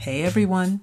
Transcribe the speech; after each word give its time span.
Hey 0.00 0.22
everyone. 0.22 0.80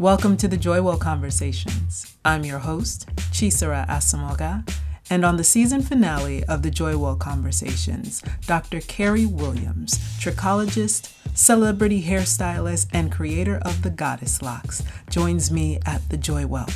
Welcome 0.00 0.36
to 0.38 0.48
the 0.48 0.56
Joywell 0.56 0.98
Conversations. 0.98 2.16
I'm 2.24 2.44
your 2.44 2.58
host, 2.58 3.08
Chisara 3.30 3.86
Asomugha, 3.86 4.68
and 5.10 5.24
on 5.24 5.36
the 5.36 5.44
season 5.44 5.80
finale 5.80 6.42
of 6.46 6.62
the 6.62 6.70
Joywell 6.72 7.20
Conversations, 7.20 8.20
Dr. 8.48 8.80
Kari 8.80 9.26
Williams, 9.26 9.96
trichologist, 10.18 11.12
celebrity 11.36 12.02
hairstylist, 12.02 12.88
and 12.92 13.12
creator 13.12 13.60
of 13.62 13.82
the 13.82 13.90
Goddess 13.90 14.42
Locks, 14.42 14.82
joins 15.08 15.52
me 15.52 15.78
at 15.86 16.08
the 16.08 16.18
Joywell. 16.18 16.74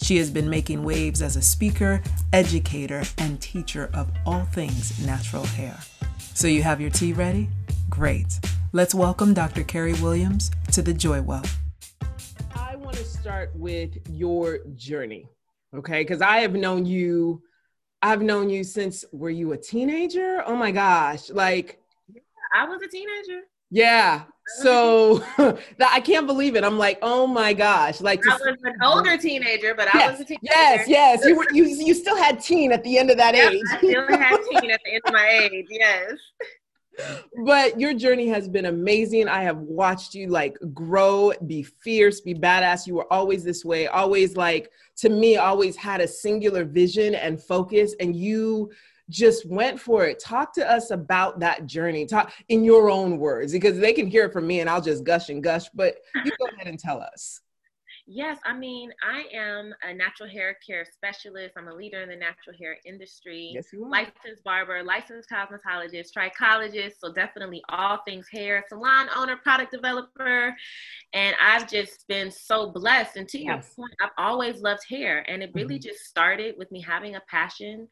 She 0.00 0.18
has 0.18 0.30
been 0.30 0.48
making 0.48 0.84
waves 0.84 1.20
as 1.20 1.34
a 1.34 1.42
speaker, 1.42 2.00
educator, 2.32 3.02
and 3.18 3.40
teacher 3.40 3.90
of 3.92 4.08
all 4.24 4.44
things 4.44 5.04
natural 5.04 5.46
hair. 5.46 5.80
So 6.34 6.46
you 6.46 6.62
have 6.62 6.80
your 6.80 6.90
tea 6.90 7.12
ready? 7.12 7.48
Great. 7.90 8.38
Let's 8.72 8.94
welcome 8.94 9.34
Dr. 9.34 9.64
Kari 9.64 9.94
Williams 9.94 10.52
to 10.78 10.82
the 10.82 10.94
Joy 10.94 11.20
Well. 11.20 11.42
I 12.54 12.76
want 12.76 12.94
to 12.98 13.02
start 13.02 13.50
with 13.56 13.98
your 14.12 14.60
journey, 14.76 15.26
okay? 15.74 16.02
Because 16.02 16.22
I 16.22 16.36
have 16.38 16.52
known 16.52 16.86
you, 16.86 17.42
I've 18.00 18.22
known 18.22 18.48
you 18.48 18.62
since, 18.62 19.04
were 19.10 19.28
you 19.28 19.50
a 19.54 19.56
teenager? 19.56 20.40
Oh 20.46 20.54
my 20.54 20.70
gosh, 20.70 21.30
like. 21.30 21.80
I 22.54 22.64
was 22.68 22.80
a 22.80 22.86
teenager. 22.86 23.40
Yeah. 23.72 24.22
So 24.62 25.18
that 25.36 25.90
I 25.92 26.00
can't 26.00 26.26
believe 26.26 26.56
it. 26.56 26.64
I'm 26.64 26.78
like, 26.78 26.98
oh 27.02 27.26
my 27.26 27.52
gosh. 27.52 28.00
Like 28.00 28.26
I 28.26 28.32
was 28.32 28.56
an 28.62 28.72
older 28.82 29.18
teenager, 29.18 29.74
but 29.74 29.88
yes, 29.92 30.08
I 30.08 30.10
was 30.10 30.20
a 30.20 30.24
teenager. 30.24 30.40
Yes, 30.42 30.88
yes. 30.88 31.22
You 31.22 31.36
were 31.36 31.46
you 31.52 31.64
you 31.66 31.92
still 31.92 32.16
had 32.16 32.40
teen 32.40 32.72
at 32.72 32.82
the 32.82 32.96
end 32.96 33.10
of 33.10 33.18
that 33.18 33.34
Yep, 33.34 33.52
age. 33.52 33.62
I 33.70 33.76
still 33.76 34.08
had 34.08 34.38
teen 34.50 34.70
at 34.70 34.80
the 34.86 34.92
end 34.94 35.02
of 35.04 35.12
my 35.12 35.28
age. 35.52 35.66
Yes. 35.68 36.12
But 37.44 37.78
your 37.78 37.94
journey 37.94 38.28
has 38.28 38.48
been 38.48 38.66
amazing. 38.66 39.28
I 39.28 39.42
have 39.42 39.58
watched 39.58 40.14
you 40.14 40.28
like 40.28 40.56
grow, 40.74 41.32
be 41.46 41.62
fierce, 41.62 42.20
be 42.20 42.34
badass. 42.34 42.86
You 42.86 42.96
were 42.96 43.12
always 43.12 43.44
this 43.44 43.64
way, 43.64 43.86
always 43.86 44.36
like 44.36 44.70
to 44.96 45.08
me, 45.08 45.36
always 45.36 45.76
had 45.76 46.00
a 46.00 46.08
singular 46.08 46.64
vision 46.64 47.14
and 47.14 47.42
focus, 47.42 47.94
and 48.00 48.14
you 48.16 48.70
just 49.10 49.46
went 49.46 49.80
for 49.80 50.04
it. 50.04 50.18
Talk 50.18 50.52
to 50.54 50.70
us 50.70 50.90
about 50.90 51.40
that 51.40 51.66
journey. 51.66 52.06
Talk 52.06 52.32
in 52.48 52.64
your 52.64 52.90
own 52.90 53.18
words 53.18 53.52
because 53.52 53.78
they 53.78 53.92
can 53.92 54.06
hear 54.06 54.26
it 54.26 54.32
from 54.32 54.46
me 54.46 54.60
and 54.60 54.68
I'll 54.68 54.82
just 54.82 55.04
gush 55.04 55.30
and 55.30 55.42
gush, 55.42 55.68
but 55.74 55.96
you 56.24 56.30
go 56.38 56.46
ahead 56.54 56.66
and 56.66 56.78
tell 56.78 57.00
us. 57.00 57.40
Yes, 58.10 58.38
I 58.46 58.54
mean, 58.56 58.90
I 59.02 59.24
am 59.34 59.74
a 59.82 59.92
natural 59.92 60.30
hair 60.30 60.56
care 60.66 60.86
specialist. 60.86 61.56
I'm 61.58 61.68
a 61.68 61.74
leader 61.74 62.00
in 62.00 62.08
the 62.08 62.16
natural 62.16 62.56
hair 62.56 62.78
industry. 62.86 63.52
Yes, 63.54 63.70
you 63.70 63.84
are. 63.84 63.90
Licensed 63.90 64.42
barber, 64.44 64.82
licensed 64.82 65.28
cosmetologist, 65.28 66.14
trichologist. 66.16 66.94
So 67.00 67.12
definitely 67.12 67.62
all 67.68 67.98
things 68.06 68.26
hair, 68.32 68.64
salon 68.66 69.08
owner, 69.14 69.36
product 69.36 69.72
developer. 69.72 70.56
And 71.12 71.36
I've 71.38 71.68
just 71.68 72.06
been 72.08 72.30
so 72.30 72.70
blessed. 72.72 73.16
And 73.16 73.28
to 73.28 73.38
Yes. 73.38 73.76
your 73.76 73.86
point, 73.88 73.94
I've 74.02 74.10
always 74.18 74.62
loved 74.62 74.82
hair. 74.88 75.28
And 75.30 75.42
it 75.42 75.52
really 75.54 75.78
Mhm. 75.78 75.82
just 75.82 76.00
started 76.00 76.54
with 76.56 76.70
me 76.72 76.80
having 76.80 77.16
a 77.16 77.22
passion, 77.28 77.88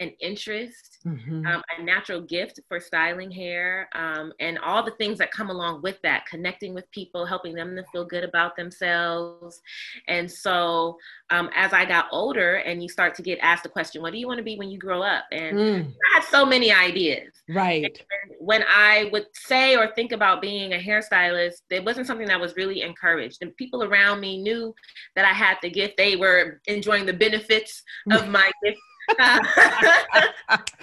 an 0.00 0.10
interest, 0.20 0.98
Mhm. 1.06 1.46
um, 1.46 1.62
a 1.78 1.82
natural 1.82 2.20
gift 2.22 2.58
for 2.68 2.80
styling 2.80 3.30
hair 3.30 3.88
um, 3.94 4.32
and 4.40 4.58
all 4.58 4.82
the 4.82 4.90
things 4.92 5.18
that 5.18 5.30
come 5.30 5.50
along 5.50 5.82
with 5.82 6.00
that 6.02 6.24
connecting 6.26 6.72
with 6.74 6.90
people 6.90 7.26
helping 7.26 7.54
them 7.54 7.76
to 7.76 7.84
feel 7.92 8.04
good 8.04 8.24
about 8.24 8.56
themselves 8.56 9.60
and 10.08 10.30
so 10.30 10.96
um, 11.30 11.50
as 11.54 11.72
i 11.72 11.84
got 11.84 12.06
older 12.10 12.56
and 12.56 12.82
you 12.82 12.88
start 12.88 13.14
to 13.14 13.22
get 13.22 13.38
asked 13.42 13.62
the 13.62 13.68
question 13.68 14.00
what 14.00 14.12
do 14.12 14.18
you 14.18 14.26
want 14.26 14.38
to 14.38 14.44
be 14.44 14.56
when 14.56 14.70
you 14.70 14.78
grow 14.78 15.02
up 15.02 15.24
and 15.32 15.56
Mm, 15.58 15.92
i 15.92 16.14
had 16.14 16.24
so 16.24 16.44
many 16.46 16.72
ideas 16.72 17.32
right. 17.48 18.04
when 18.40 18.62
I 18.66 19.08
would 19.12 19.26
say 19.34 19.76
or 19.76 19.92
think 19.94 20.12
about 20.12 20.42
being 20.42 20.72
a 20.74 20.78
hairstylist, 20.78 21.62
it 21.70 21.84
wasn't 21.84 22.06
something 22.06 22.26
that 22.28 22.40
was 22.40 22.56
really 22.56 22.82
encouraged. 22.82 23.38
And 23.42 23.56
people 23.56 23.82
around 23.84 24.20
me 24.20 24.42
knew 24.42 24.74
that 25.16 25.24
I 25.24 25.32
had 25.32 25.56
the 25.62 25.70
gift. 25.70 25.96
They 25.96 26.16
were 26.16 26.60
enjoying 26.66 27.06
the 27.06 27.12
benefits 27.12 27.82
of 28.10 28.28
my 28.28 28.50
gift. 28.62 28.78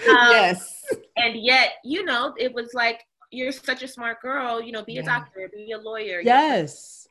Um, 0.09 0.31
yes. 0.31 0.84
and 1.16 1.35
yet, 1.35 1.73
you 1.84 2.03
know, 2.03 2.34
it 2.38 2.53
was 2.53 2.73
like, 2.73 3.01
you're 3.31 3.51
such 3.51 3.81
a 3.81 3.88
smart 3.88 4.22
girl, 4.22 4.62
you 4.62 4.72
know, 4.72 4.84
be 4.84 4.97
a 4.97 5.03
doctor, 5.03 5.50
be 5.53 5.72
a 5.72 5.78
lawyer. 5.78 6.22
Yes. 6.22 7.07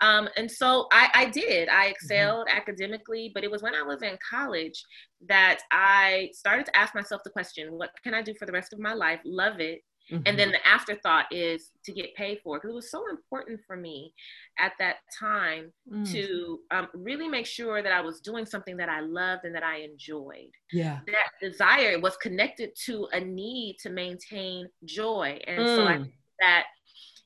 Um, 0.00 0.28
and 0.36 0.50
so 0.50 0.86
I, 0.92 1.08
I 1.14 1.24
did. 1.26 1.68
Mm-hmm. 1.68 1.80
I 1.80 1.86
excelled 1.86 2.48
academically, 2.50 3.32
but 3.34 3.42
it 3.42 3.50
was 3.50 3.62
when 3.62 3.74
I 3.74 3.82
was 3.82 4.02
in 4.02 4.16
college 4.28 4.84
that 5.28 5.60
I 5.72 6.30
started 6.32 6.66
to 6.66 6.76
ask 6.76 6.94
myself 6.94 7.22
the 7.24 7.30
question, 7.30 7.72
what 7.72 7.90
can 8.04 8.14
I 8.14 8.22
do 8.22 8.34
for 8.38 8.46
the 8.46 8.52
rest 8.52 8.72
of 8.72 8.78
my 8.78 8.94
life? 8.94 9.20
Love 9.24 9.58
it. 9.60 9.82
Mm-hmm. 10.10 10.22
And 10.26 10.38
then 10.38 10.50
the 10.52 10.66
afterthought 10.66 11.26
is 11.32 11.70
to 11.84 11.92
get 11.92 12.14
paid 12.14 12.38
for 12.42 12.58
because 12.58 12.70
it 12.70 12.74
was 12.74 12.90
so 12.90 13.08
important 13.10 13.60
for 13.66 13.76
me 13.76 14.12
at 14.58 14.72
that 14.78 14.96
time 15.18 15.72
Mm. 15.92 16.10
to 16.12 16.58
um, 16.72 16.88
really 16.94 17.28
make 17.28 17.46
sure 17.46 17.82
that 17.82 17.92
I 17.92 18.00
was 18.00 18.20
doing 18.20 18.44
something 18.44 18.76
that 18.78 18.88
I 18.88 19.00
loved 19.00 19.44
and 19.44 19.54
that 19.54 19.62
I 19.62 19.78
enjoyed 19.78 20.50
yeah. 20.72 20.98
that 21.06 21.30
desire 21.40 22.00
was 22.00 22.16
connected 22.16 22.70
to 22.86 23.06
a 23.12 23.20
need 23.20 23.76
to 23.82 23.90
maintain 23.90 24.68
joy. 24.84 25.40
And 25.46 25.68
so 25.68 25.86
I 25.86 25.98
Mm. 25.98 26.12
that 26.40 26.64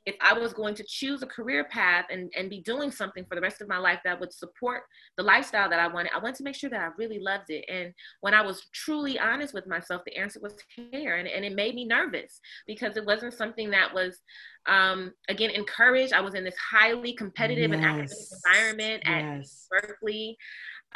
if 0.07 0.17
I 0.21 0.33
was 0.33 0.53
going 0.53 0.75
to 0.77 0.85
choose 0.89 1.23
a 1.23 1.27
career 1.27 1.65
path 1.65 2.07
and, 2.11 2.33
and 2.37 2.49
be 2.49 2.63
doing 2.63 2.91
something 2.91 3.25
for 3.29 3.35
the 3.35 3.41
rest 3.41 3.61
of 3.61 3.69
my 3.69 3.77
life 3.79 4.01
that 4.05 4.19
would 4.19 4.33
support 4.33 4.83
the 5.19 5.23
lifestyle 5.23 5.69
that 5.69 5.79
I 5.79 5.89
wanted, 5.89 6.13
I 6.15 6.19
wanted 6.19 6.37
to 6.37 6.45
make 6.45 6.55
sure 6.55 6.71
that 6.71 6.81
I 6.81 6.89
really 6.97 7.19
loved 7.19 7.51
it. 7.51 7.65
And 7.69 7.93
when 8.23 8.33
I 8.33 8.41
was 8.41 8.67
truly 8.73 9.19
honest 9.19 9.53
with 9.53 9.67
myself, 9.67 10.03
the 10.07 10.17
answer 10.17 10.41
was 10.41 10.57
hair. 10.93 11.17
And, 11.17 11.29
and 11.29 11.45
it 11.45 11.55
made 11.55 11.75
me 11.75 11.85
nervous 11.85 12.41
because 12.67 12.97
it 12.97 13.05
wasn't 13.05 13.35
something 13.35 13.71
that 13.71 13.93
was, 13.93 14.19
um, 14.67 15.13
again, 15.29 15.51
encouraged. 15.51 16.15
I 16.15 16.21
was 16.21 16.35
in 16.35 16.45
this 16.45 16.57
highly 16.73 17.13
competitive 17.13 17.73
and 17.73 17.85
academic 17.85 18.09
Yes. 18.11 18.43
environment 18.47 19.03
at 19.05 19.21
Yes. 19.21 19.67
Berkeley. 19.71 20.39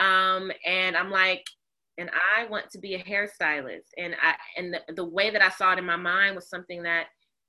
Um, 0.01 0.51
and 0.67 0.97
I'm 0.97 1.11
like, 1.11 1.45
and 1.99 2.11
I 2.37 2.47
want 2.47 2.71
to 2.71 2.79
be 2.79 2.95
a 2.95 3.05
hairstylist. 3.05 3.91
And 3.99 4.17
I 4.21 4.35
and 4.57 4.75
the, 4.75 4.95
the 4.95 5.05
way 5.05 5.31
that 5.31 5.43
I 5.43 5.51
saw 5.51 5.73
it 5.73 5.79
in 5.79 5.85
my 5.85 5.97
mind 5.97 6.35
was 6.35 6.49
something 6.49 6.83
that, 6.85 7.07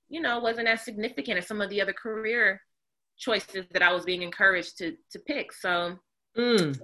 you 0.09 0.21
know, 0.21 0.39
wasn't 0.39 0.67
as 0.67 0.83
significant 0.83 1.37
as 1.37 1.47
some 1.47 1.61
of 1.61 1.69
the 1.69 1.81
other 1.81 1.93
career 1.93 2.61
choices 3.17 3.65
that 3.71 3.81
I 3.81 3.93
was 3.93 4.05
being 4.05 4.21
encouraged 4.21 4.77
to 4.79 4.95
to 5.11 5.19
pick. 5.19 5.51
So 5.53 5.97
Mm. 6.37 6.77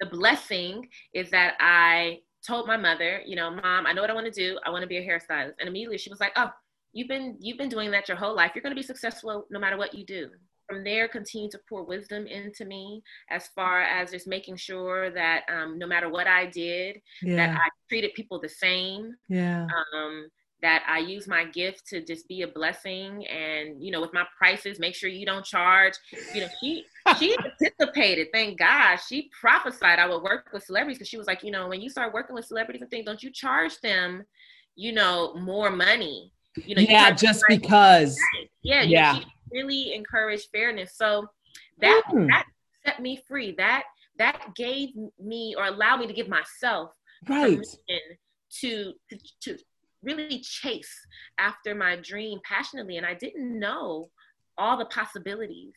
the 0.00 0.06
blessing 0.06 0.88
is 1.14 1.30
that 1.30 1.54
I 1.60 2.20
told 2.44 2.66
my 2.66 2.76
mother, 2.76 3.22
you 3.24 3.36
know, 3.36 3.50
mom, 3.50 3.86
I 3.86 3.92
know 3.92 4.00
what 4.00 4.10
I 4.10 4.14
want 4.14 4.26
to 4.26 4.32
do. 4.32 4.58
I 4.64 4.70
want 4.70 4.82
to 4.82 4.88
be 4.88 4.98
a 4.98 5.06
hairstylist. 5.06 5.54
And 5.60 5.68
immediately 5.68 5.98
she 5.98 6.10
was 6.10 6.20
like, 6.20 6.32
oh, 6.36 6.50
you've 6.92 7.08
been 7.08 7.36
you've 7.40 7.58
been 7.58 7.68
doing 7.68 7.90
that 7.92 8.08
your 8.08 8.16
whole 8.16 8.34
life. 8.34 8.52
You're 8.54 8.62
going 8.62 8.74
to 8.74 8.80
be 8.80 8.86
successful 8.86 9.46
no 9.50 9.60
matter 9.60 9.76
what 9.76 9.94
you 9.94 10.04
do. 10.04 10.30
From 10.68 10.82
there, 10.82 11.06
continue 11.06 11.48
to 11.50 11.60
pour 11.68 11.84
wisdom 11.84 12.26
into 12.26 12.64
me 12.64 13.00
as 13.30 13.46
far 13.54 13.82
as 13.82 14.10
just 14.10 14.26
making 14.26 14.56
sure 14.56 15.10
that 15.10 15.44
um, 15.48 15.78
no 15.78 15.86
matter 15.86 16.08
what 16.08 16.26
I 16.26 16.46
did, 16.46 17.00
that 17.36 17.50
I 17.56 17.68
treated 17.88 18.14
people 18.14 18.40
the 18.40 18.48
same. 18.48 19.14
Yeah. 19.28 19.68
Um, 19.94 20.28
that 20.62 20.82
I 20.88 20.98
use 20.98 21.28
my 21.28 21.44
gift 21.44 21.86
to 21.88 22.04
just 22.04 22.26
be 22.28 22.42
a 22.42 22.48
blessing, 22.48 23.26
and 23.26 23.82
you 23.82 23.90
know, 23.90 24.00
with 24.00 24.14
my 24.14 24.24
prices, 24.36 24.78
make 24.78 24.94
sure 24.94 25.10
you 25.10 25.26
don't 25.26 25.44
charge. 25.44 25.94
You 26.34 26.42
know, 26.42 26.48
she 26.62 26.84
she 27.18 27.36
anticipated. 27.62 28.28
Thank 28.32 28.58
God, 28.58 28.96
she 28.96 29.30
prophesied 29.38 29.98
I 29.98 30.08
would 30.08 30.22
work 30.22 30.48
with 30.52 30.64
celebrities 30.64 30.98
because 30.98 31.08
she 31.08 31.18
was 31.18 31.26
like, 31.26 31.42
you 31.42 31.50
know, 31.50 31.68
when 31.68 31.80
you 31.80 31.90
start 31.90 32.14
working 32.14 32.34
with 32.34 32.46
celebrities 32.46 32.82
and 32.82 32.90
things, 32.90 33.04
don't 33.06 33.22
you 33.22 33.30
charge 33.30 33.78
them, 33.80 34.24
you 34.74 34.92
know, 34.92 35.34
more 35.34 35.70
money. 35.70 36.32
You 36.56 36.74
know, 36.74 36.82
yeah, 36.82 37.08
charge 37.08 37.20
just 37.20 37.44
because. 37.48 38.18
yeah, 38.62 38.82
you 38.82 38.90
Yeah. 38.92 39.12
know, 39.12 39.18
she 39.18 39.26
really 39.52 39.94
encouraged 39.94 40.48
fairness. 40.52 40.96
So 40.96 41.28
that 41.80 42.02
Mm. 42.08 42.28
that 42.28 42.46
set 42.84 43.00
me 43.00 43.22
free. 43.28 43.52
That 43.58 43.84
that 44.18 44.54
gave 44.54 44.90
me 45.18 45.54
or 45.56 45.66
allowed 45.66 45.98
me 45.98 46.06
to 46.06 46.12
give 46.14 46.28
myself 46.28 46.92
Right. 47.28 47.58
to, 47.88 47.98
to 48.60 48.94
to 49.42 49.58
really 50.06 50.40
chase 50.40 50.94
after 51.38 51.74
my 51.74 51.96
dream 51.96 52.38
passionately. 52.44 52.96
And 52.96 53.06
I 53.06 53.14
didn't 53.14 53.58
know 53.58 54.10
all 54.56 54.78
the 54.78 54.86
possibilities 54.86 55.74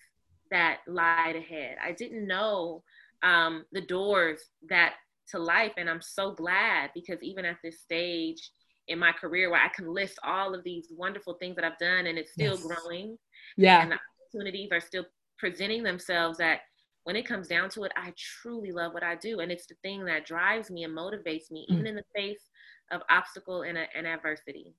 that 0.52 0.80
lied 0.88 1.36
ahead. 1.36 1.78
I 1.84 1.92
didn't 1.92 2.28
know 2.28 2.84
um, 3.24 3.66
the 3.72 3.82
doors 3.82 4.40
that 4.70 4.94
to 5.30 5.40
life, 5.40 5.74
and 5.78 5.90
I'm 5.90 6.02
so 6.02 6.32
glad 6.32 6.90
because 6.96 7.20
even 7.22 7.46
at 7.46 7.58
this 7.64 7.82
stage 7.82 8.52
in 8.88 8.98
my 8.98 9.12
career 9.12 9.52
where 9.52 9.62
I 9.62 9.70
can 9.70 9.94
list 9.94 10.18
all 10.24 10.56
of 10.56 10.64
these 10.64 10.88
wonderful 10.90 11.36
things 11.36 11.56
that 11.56 11.66
I've 11.66 11.78
done 11.78 12.08
and 12.08 12.18
it's 12.18 12.32
still 12.32 12.58
Yes. 12.58 12.66
growing 12.66 13.18
Yeah. 13.58 13.82
and 13.84 13.92
the 13.92 14.00
opportunities 14.34 14.70
are 14.72 14.82
still 14.82 15.06
presenting 15.38 15.84
themselves 15.84 16.40
that 16.40 16.62
when 17.04 17.16
it 17.16 17.28
comes 17.28 17.48
down 17.48 17.70
to 17.72 17.84
it, 17.84 17.92
I 17.96 18.14
truly 18.18 18.72
love 18.72 18.94
what 18.94 19.04
I 19.04 19.16
do. 19.16 19.40
And 19.40 19.52
it's 19.52 19.68
the 19.68 19.76
thing 19.84 20.06
that 20.06 20.26
drives 20.26 20.72
me 20.72 20.84
and 20.84 20.98
motivates 20.98 21.52
me, 21.52 21.66
even 21.70 21.86
in 21.86 21.96
the 21.96 22.04
face 22.16 22.49
of 22.92 23.02
obstacle 23.10 23.64
and, 23.64 23.78
and 23.96 24.08
adversity. 24.08 24.76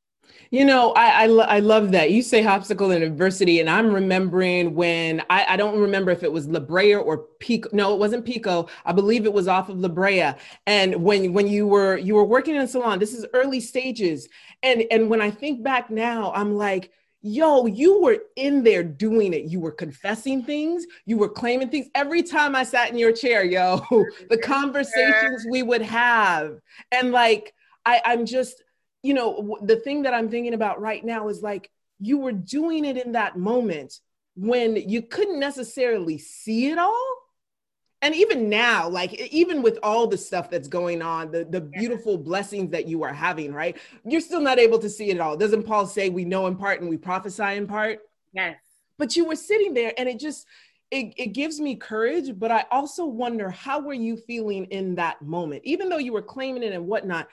You 0.51 0.65
know, 0.65 0.93
I, 0.93 1.25
I 1.25 1.27
I 1.27 1.59
love 1.61 1.93
that 1.93 2.11
you 2.11 2.23
say 2.23 2.45
obstacle 2.45 2.91
and 2.91 3.03
adversity, 3.03 3.61
and 3.61 3.71
I'm 3.71 3.93
remembering 3.93 4.75
when 4.75 5.23
I, 5.31 5.47
I 5.51 5.57
don't 5.57 5.79
remember 5.79 6.11
if 6.11 6.23
it 6.23 6.33
was 6.33 6.47
La 6.47 6.61
Brea 6.61 6.95
or 6.95 7.19
Pico. 7.39 7.69
No, 7.73 7.95
it 7.95 7.99
wasn't 7.99 8.25
Pico. 8.25 8.69
I 8.85 8.93
believe 8.93 9.25
it 9.25 9.33
was 9.33 9.49
off 9.49 9.69
of 9.69 9.79
La 9.79 9.89
Brea. 9.89 10.33
And 10.67 10.97
when 10.97 11.33
when 11.33 11.47
you 11.47 11.67
were 11.67 11.97
you 11.97 12.15
were 12.15 12.25
working 12.25 12.55
in 12.55 12.63
a 12.63 12.69
salon, 12.69 12.99
this 12.99 13.15
is 13.15 13.27
early 13.33 13.61
stages, 13.61 14.29
and 14.63 14.85
and 14.91 15.09
when 15.09 15.21
I 15.21 15.31
think 15.31 15.63
back 15.63 15.91
now, 15.91 16.33
I'm 16.35 16.57
like, 16.57 16.91
yo, 17.23 17.67
you 17.67 18.01
were 18.01 18.19
in 18.37 18.65
there 18.65 18.83
doing 18.83 19.33
it. 19.33 19.45
You 19.45 19.61
were 19.61 19.73
confessing 19.73 20.43
things, 20.43 20.85
you 21.07 21.17
were 21.17 21.29
claiming 21.29 21.69
things. 21.69 21.87
Every 21.95 22.23
time 22.23 22.57
I 22.57 22.65
sat 22.65 22.91
in 22.91 22.99
your 22.99 23.13
chair, 23.13 23.45
yo, 23.45 23.85
the 24.31 24.39
conversations 24.43 25.47
we 25.49 25.63
would 25.63 25.83
have. 25.83 26.59
And 26.93 27.13
like, 27.13 27.55
I, 27.85 28.03
I'm 28.05 28.27
just, 28.27 28.63
you 29.03 29.15
know, 29.15 29.59
the 29.63 29.77
thing 29.77 30.03
that 30.03 30.15
I'm 30.15 30.29
thinking 30.29 30.55
about 30.55 30.81
right 30.81 31.05
now 31.05 31.29
is 31.29 31.43
like, 31.43 31.71
you 32.01 32.19
were 32.19 32.33
doing 32.33 32.85
it 32.85 32.97
in 32.97 33.13
that 33.13 33.37
moment 33.37 34.01
when 34.35 34.77
you 34.77 35.03
couldn't 35.03 35.39
necessarily 35.39 36.19
see 36.19 36.71
it 36.71 36.79
all. 36.79 37.17
And 38.03 38.15
even 38.15 38.49
now 38.49 38.89
like 38.89 39.13
even 39.13 39.61
with 39.61 39.79
all 39.83 40.07
the 40.07 40.17
stuff 40.17 40.49
that's 40.49 40.69
going 40.69 41.03
on 41.03 41.31
the, 41.31 41.45
the 41.45 41.61
beautiful 41.61 42.17
blessings 42.17 42.71
that 42.71 42.89
you 42.89 43.03
are 43.03 43.13
having 43.13 43.53
right? 43.53 43.77
You're 44.07 44.23
still 44.23 44.41
not 44.41 44.59
able 44.59 44.79
to 44.79 44.89
see 44.89 45.11
it 45.11 45.21
all. 45.21 45.37
Doesn't 45.37 45.65
paul 45.65 45.87
say 45.87 46.09
we 46.09 46.25
know 46.25 46.47
in 46.47 46.57
part 46.57 46.81
and 46.81 46.89
we 46.89 46.97
prophesy 46.97 47.57
in 47.57 47.67
part? 47.67 47.99
Yes. 48.33 48.57
But 48.97 49.17
you 49.17 49.27
were 49.27 49.37
sitting 49.37 49.75
there 49.75 49.93
and 49.99 50.09
it 50.09 50.19
just 50.19 50.47
it, 50.91 51.13
it 51.19 51.27
gives 51.35 51.61
me 51.61 51.77
courage 51.77 52.37
but 52.37 52.51
i 52.51 52.65
also 52.73 53.05
wonder 53.05 53.49
how 53.49 53.79
were 53.81 53.95
you 53.95 54.17
feeling 54.17 54.65
in 54.67 54.95
that 54.95 55.21
moment? 55.21 55.61
Even 55.65 55.91
though 55.91 55.99
you 55.99 56.15
were 56.15 56.23
claiming 56.23 56.63
it 56.63 56.73
and 56.73 56.87
whatnot 56.87 57.29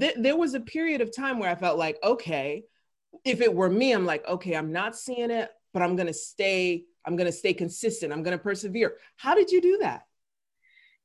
th- 0.00 0.16
there 0.18 0.36
was 0.36 0.54
a 0.54 0.60
period 0.60 1.00
of 1.00 1.14
time 1.14 1.38
where 1.38 1.50
i 1.50 1.54
felt 1.54 1.78
like 1.78 1.98
okay 2.02 2.62
if 3.24 3.40
it 3.40 3.54
were 3.54 3.70
me 3.70 3.92
i'm 3.92 4.06
like 4.06 4.26
okay 4.26 4.54
i'm 4.54 4.72
not 4.72 4.96
seeing 4.96 5.30
it 5.30 5.50
but 5.72 5.82
i'm 5.82 5.96
gonna 5.96 6.12
stay 6.12 6.84
i'm 7.06 7.16
gonna 7.16 7.32
stay 7.32 7.52
consistent 7.52 8.12
i'm 8.12 8.22
gonna 8.22 8.38
persevere 8.38 8.96
how 9.16 9.34
did 9.34 9.50
you 9.50 9.60
do 9.60 9.78
that 9.78 10.02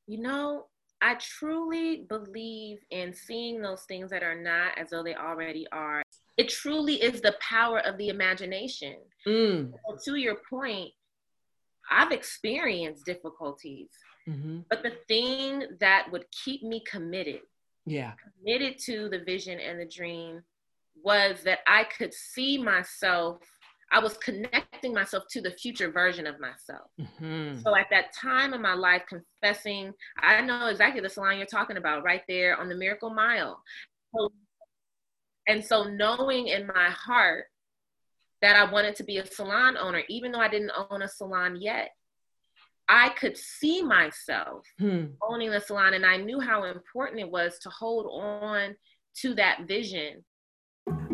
you 0.08 0.18
know, 0.18 0.64
I 1.02 1.16
truly 1.16 2.06
believe 2.08 2.78
in 2.90 3.12
seeing 3.12 3.60
those 3.60 3.82
things 3.82 4.10
that 4.10 4.22
are 4.22 4.34
not 4.34 4.72
as 4.78 4.90
though 4.90 5.02
they 5.02 5.14
already 5.14 5.66
are. 5.70 6.02
It 6.38 6.48
truly 6.48 6.94
is 6.94 7.20
the 7.20 7.36
power 7.40 7.80
of 7.80 7.98
the 7.98 8.08
imagination. 8.08 8.96
Mm. 9.26 9.72
So 9.72 10.12
to 10.12 10.18
your 10.18 10.38
point, 10.48 10.90
I've 11.90 12.10
experienced 12.10 13.04
difficulties, 13.04 13.90
mm-hmm. 14.26 14.60
but 14.70 14.82
the 14.82 14.92
thing 15.08 15.64
that 15.80 16.08
would 16.10 16.24
keep 16.44 16.62
me 16.62 16.82
committed, 16.90 17.40
yeah, 17.90 18.12
committed 18.40 18.78
to 18.86 19.08
the 19.08 19.20
vision 19.20 19.58
and 19.60 19.80
the 19.80 19.86
dream 19.86 20.42
was 21.02 21.42
that 21.44 21.60
I 21.66 21.84
could 21.84 22.12
see 22.12 22.58
myself 22.58 23.38
I 23.90 24.00
was 24.00 24.16
connecting 24.18 24.92
myself 24.92 25.24
to 25.30 25.40
the 25.40 25.50
future 25.50 25.90
version 25.90 26.26
of 26.26 26.38
myself. 26.38 26.90
Mm-hmm. 27.00 27.60
So 27.60 27.74
at 27.74 27.86
that 27.90 28.12
time 28.12 28.52
in 28.52 28.60
my 28.60 28.74
life, 28.74 29.02
confessing, 29.08 29.94
I 30.18 30.40
know 30.42 30.66
exactly 30.66 31.00
the 31.00 31.08
salon 31.08 31.38
you're 31.38 31.46
talking 31.46 31.78
about 31.78 32.04
right 32.04 32.22
there 32.28 32.58
on 32.58 32.68
the 32.68 32.74
Miracle 32.74 33.10
Mile. 33.10 33.62
So, 34.14 34.30
and 35.46 35.64
so 35.64 35.84
knowing 35.84 36.48
in 36.48 36.66
my 36.66 36.90
heart 36.90 37.46
that 38.42 38.56
I 38.56 38.70
wanted 38.70 38.94
to 38.96 39.04
be 39.04 39.18
a 39.18 39.26
salon 39.26 39.76
owner, 39.78 40.02
even 40.08 40.32
though 40.32 40.40
I 40.40 40.48
didn't 40.48 40.72
own 40.90 41.02
a 41.02 41.08
salon 41.08 41.56
yet, 41.60 41.90
I 42.88 43.10
could 43.10 43.36
see 43.36 43.82
myself 43.82 44.64
hmm. 44.78 45.06
owning 45.22 45.50
the 45.50 45.60
salon. 45.60 45.94
And 45.94 46.06
I 46.06 46.16
knew 46.16 46.40
how 46.40 46.64
important 46.64 47.20
it 47.20 47.30
was 47.30 47.58
to 47.60 47.70
hold 47.70 48.06
on 48.22 48.74
to 49.16 49.34
that 49.34 49.66
vision 49.66 50.24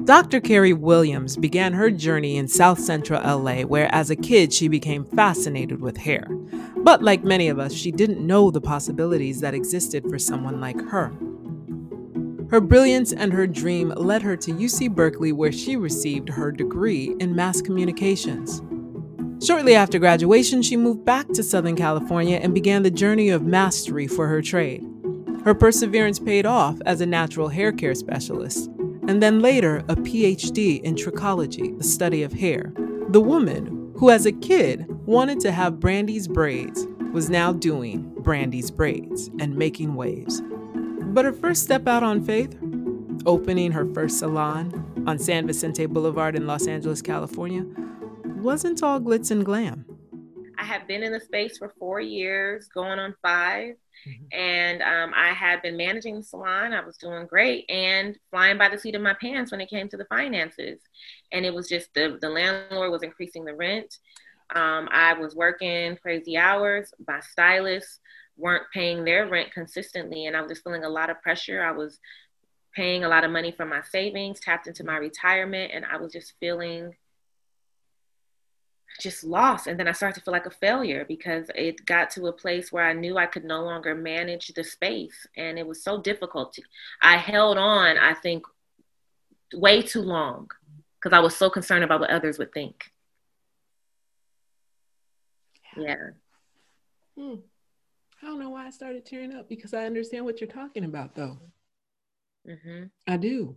Dr. 0.04 0.38
Kari 0.40 0.74
Williams 0.74 1.36
began 1.36 1.72
her 1.72 1.90
journey 1.90 2.36
in 2.36 2.46
South 2.46 2.78
Central 2.78 3.22
LA, 3.22 3.62
where 3.62 3.92
as 3.94 4.10
a 4.10 4.16
kid 4.16 4.52
she 4.52 4.68
became 4.68 5.04
fascinated 5.04 5.80
with 5.80 5.96
hair. 5.96 6.26
But 6.76 7.02
like 7.02 7.24
many 7.24 7.48
of 7.48 7.58
us, 7.58 7.72
she 7.72 7.90
didn't 7.90 8.24
know 8.24 8.50
the 8.50 8.60
possibilities 8.60 9.40
that 9.40 9.54
existed 9.54 10.04
for 10.10 10.18
someone 10.18 10.60
like 10.60 10.78
her. 10.88 11.10
Her 12.50 12.60
brilliance 12.60 13.14
and 13.14 13.32
her 13.32 13.46
dream 13.46 13.94
led 13.96 14.20
her 14.20 14.36
to 14.36 14.52
UC 14.52 14.94
Berkeley, 14.94 15.32
where 15.32 15.52
she 15.52 15.76
received 15.76 16.28
her 16.28 16.52
degree 16.52 17.16
in 17.18 17.34
mass 17.34 17.62
communications. 17.62 18.60
Shortly 19.44 19.74
after 19.74 19.98
graduation, 19.98 20.62
she 20.62 20.74
moved 20.74 21.04
back 21.04 21.28
to 21.34 21.42
Southern 21.42 21.76
California 21.76 22.38
and 22.38 22.54
began 22.54 22.82
the 22.82 22.90
journey 22.90 23.28
of 23.28 23.42
mastery 23.42 24.06
for 24.06 24.26
her 24.26 24.40
trade. 24.40 24.82
Her 25.44 25.54
perseverance 25.54 26.18
paid 26.18 26.46
off 26.46 26.78
as 26.86 27.02
a 27.02 27.06
natural 27.06 27.48
hair 27.48 27.70
care 27.70 27.94
specialist 27.94 28.70
and 29.06 29.22
then 29.22 29.42
later 29.42 29.78
a 29.88 29.96
PhD 29.96 30.80
in 30.80 30.94
trichology, 30.94 31.76
the 31.76 31.84
study 31.84 32.22
of 32.22 32.32
hair. 32.32 32.72
The 33.10 33.20
woman 33.20 33.92
who, 33.98 34.08
as 34.08 34.24
a 34.24 34.32
kid, 34.32 34.86
wanted 35.04 35.40
to 35.40 35.52
have 35.52 35.78
Brandy's 35.78 36.26
braids 36.26 36.86
was 37.12 37.28
now 37.28 37.52
doing 37.52 38.14
Brandy's 38.20 38.70
braids 38.70 39.28
and 39.40 39.54
making 39.56 39.94
waves. 39.94 40.42
But 41.12 41.26
her 41.26 41.34
first 41.34 41.62
step 41.62 41.86
out 41.86 42.02
on 42.02 42.24
faith, 42.24 42.58
opening 43.26 43.72
her 43.72 43.84
first 43.92 44.20
salon 44.20 45.04
on 45.06 45.18
San 45.18 45.46
Vicente 45.46 45.84
Boulevard 45.84 46.34
in 46.34 46.46
Los 46.46 46.66
Angeles, 46.66 47.02
California, 47.02 47.66
wasn't 48.44 48.82
all 48.82 49.00
glitz 49.00 49.30
and 49.30 49.44
glam. 49.44 49.84
I 50.58 50.64
have 50.64 50.86
been 50.86 51.02
in 51.02 51.12
the 51.12 51.20
space 51.20 51.58
for 51.58 51.74
four 51.78 52.00
years, 52.00 52.68
going 52.68 52.98
on 52.98 53.14
five. 53.22 53.74
Mm-hmm. 54.06 54.38
And 54.38 54.82
um, 54.82 55.12
I 55.16 55.30
had 55.30 55.62
been 55.62 55.76
managing 55.76 56.16
the 56.16 56.22
salon. 56.22 56.72
I 56.72 56.84
was 56.84 56.96
doing 56.96 57.26
great 57.26 57.64
and 57.68 58.16
flying 58.30 58.58
by 58.58 58.68
the 58.68 58.78
seat 58.78 58.94
of 58.94 59.02
my 59.02 59.14
pants 59.14 59.50
when 59.50 59.60
it 59.60 59.70
came 59.70 59.88
to 59.88 59.96
the 59.96 60.04
finances. 60.04 60.80
And 61.32 61.44
it 61.44 61.54
was 61.54 61.68
just 61.68 61.92
the, 61.94 62.18
the 62.20 62.28
landlord 62.28 62.92
was 62.92 63.02
increasing 63.02 63.44
the 63.44 63.54
rent. 63.54 63.98
Um, 64.54 64.88
I 64.92 65.14
was 65.14 65.34
working 65.34 65.96
crazy 65.96 66.36
hours. 66.36 66.92
My 67.06 67.20
stylists 67.20 68.00
weren't 68.36 68.64
paying 68.72 69.04
their 69.04 69.26
rent 69.26 69.52
consistently. 69.52 70.26
And 70.26 70.36
I 70.36 70.42
was 70.42 70.50
just 70.50 70.64
feeling 70.64 70.84
a 70.84 70.88
lot 70.88 71.10
of 71.10 71.20
pressure. 71.22 71.62
I 71.62 71.72
was 71.72 71.98
paying 72.74 73.04
a 73.04 73.08
lot 73.08 73.24
of 73.24 73.30
money 73.30 73.52
from 73.52 73.70
my 73.70 73.82
savings, 73.90 74.40
tapped 74.40 74.66
into 74.66 74.84
my 74.84 74.96
retirement, 74.96 75.72
and 75.72 75.84
I 75.84 75.96
was 75.96 76.12
just 76.12 76.34
feeling 76.40 76.94
just 79.00 79.24
lost 79.24 79.66
and 79.66 79.78
then 79.78 79.88
i 79.88 79.92
started 79.92 80.14
to 80.14 80.24
feel 80.24 80.32
like 80.32 80.46
a 80.46 80.50
failure 80.50 81.04
because 81.06 81.50
it 81.54 81.84
got 81.84 82.10
to 82.10 82.26
a 82.26 82.32
place 82.32 82.70
where 82.70 82.84
i 82.84 82.92
knew 82.92 83.16
i 83.18 83.26
could 83.26 83.44
no 83.44 83.62
longer 83.62 83.94
manage 83.94 84.48
the 84.48 84.62
space 84.62 85.26
and 85.36 85.58
it 85.58 85.66
was 85.66 85.82
so 85.82 86.00
difficult 86.00 86.52
to, 86.52 86.62
i 87.02 87.16
held 87.16 87.58
on 87.58 87.98
i 87.98 88.14
think 88.14 88.44
way 89.52 89.82
too 89.82 90.00
long 90.00 90.48
because 91.00 91.16
i 91.16 91.20
was 91.20 91.34
so 91.36 91.50
concerned 91.50 91.84
about 91.84 92.00
what 92.00 92.10
others 92.10 92.38
would 92.38 92.52
think. 92.52 92.90
Yeah. 95.76 96.10
Hmm. 97.18 97.34
i 98.22 98.26
don't 98.26 98.38
know 98.38 98.50
why 98.50 98.66
i 98.66 98.70
started 98.70 99.04
tearing 99.04 99.34
up 99.34 99.48
because 99.48 99.74
i 99.74 99.86
understand 99.86 100.24
what 100.24 100.40
you're 100.40 100.48
talking 100.48 100.84
about 100.84 101.14
though. 101.14 101.38
Mm-hmm. 102.48 102.84
i 103.08 103.16
do. 103.16 103.56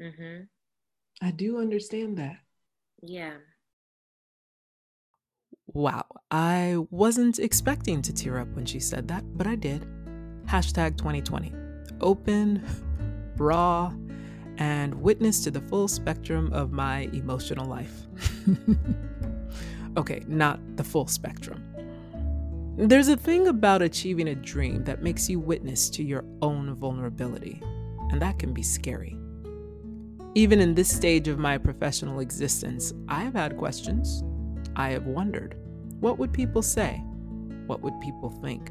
Mm-hmm. 0.00 0.44
i 1.26 1.30
do 1.32 1.58
understand 1.58 2.18
that. 2.18 2.36
Yeah 3.02 3.34
Wow, 5.76 6.06
I 6.30 6.78
wasn't 6.90 7.38
expecting 7.38 8.00
to 8.00 8.10
tear 8.10 8.38
up 8.38 8.48
when 8.54 8.64
she 8.64 8.80
said 8.80 9.08
that, 9.08 9.22
but 9.36 9.46
I 9.46 9.56
did. 9.56 9.86
Hashtag 10.46 10.96
2020. 10.96 11.52
Open, 12.00 12.64
raw, 13.36 13.92
and 14.56 14.94
witness 14.94 15.44
to 15.44 15.50
the 15.50 15.60
full 15.60 15.86
spectrum 15.86 16.50
of 16.54 16.72
my 16.72 17.10
emotional 17.12 17.66
life. 17.66 18.06
okay, 19.98 20.22
not 20.26 20.60
the 20.78 20.82
full 20.82 21.06
spectrum. 21.08 21.62
There's 22.78 23.08
a 23.08 23.16
thing 23.16 23.48
about 23.48 23.82
achieving 23.82 24.28
a 24.28 24.34
dream 24.34 24.82
that 24.84 25.02
makes 25.02 25.28
you 25.28 25.38
witness 25.38 25.90
to 25.90 26.02
your 26.02 26.24
own 26.40 26.74
vulnerability, 26.76 27.60
and 28.10 28.22
that 28.22 28.38
can 28.38 28.54
be 28.54 28.62
scary. 28.62 29.18
Even 30.34 30.58
in 30.58 30.74
this 30.74 30.88
stage 30.88 31.28
of 31.28 31.38
my 31.38 31.58
professional 31.58 32.20
existence, 32.20 32.94
I 33.10 33.20
have 33.20 33.34
had 33.34 33.58
questions. 33.58 34.24
I 34.74 34.88
have 34.92 35.04
wondered. 35.04 35.54
What 36.00 36.18
would 36.18 36.32
people 36.32 36.62
say? 36.62 37.02
What 37.66 37.80
would 37.82 38.00
people 38.00 38.30
think? 38.30 38.70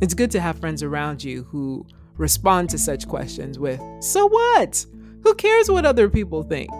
It's 0.00 0.14
good 0.14 0.30
to 0.32 0.40
have 0.40 0.58
friends 0.58 0.82
around 0.82 1.22
you 1.22 1.44
who 1.44 1.86
respond 2.16 2.70
to 2.70 2.78
such 2.78 3.06
questions 3.08 3.58
with, 3.58 3.80
So 4.00 4.28
what? 4.28 4.84
Who 5.22 5.34
cares 5.34 5.70
what 5.70 5.86
other 5.86 6.08
people 6.08 6.42
think? 6.42 6.70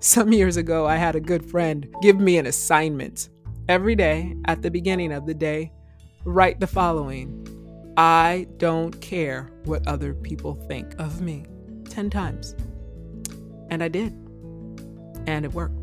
Some 0.00 0.32
years 0.32 0.56
ago, 0.56 0.86
I 0.86 0.96
had 0.96 1.16
a 1.16 1.20
good 1.20 1.44
friend 1.44 1.88
give 2.02 2.20
me 2.20 2.36
an 2.36 2.46
assignment. 2.46 3.30
Every 3.68 3.96
day, 3.96 4.36
at 4.44 4.62
the 4.62 4.70
beginning 4.70 5.12
of 5.12 5.26
the 5.26 5.34
day, 5.34 5.72
write 6.24 6.60
the 6.60 6.66
following 6.66 7.42
I 7.96 8.46
don't 8.58 9.00
care 9.00 9.50
what 9.64 9.88
other 9.88 10.12
people 10.12 10.54
think 10.68 10.94
of 11.00 11.22
me 11.22 11.46
10 11.88 12.10
times. 12.10 12.54
And 13.70 13.82
I 13.82 13.88
did. 13.88 14.12
And 15.26 15.44
it 15.46 15.52
worked. 15.54 15.75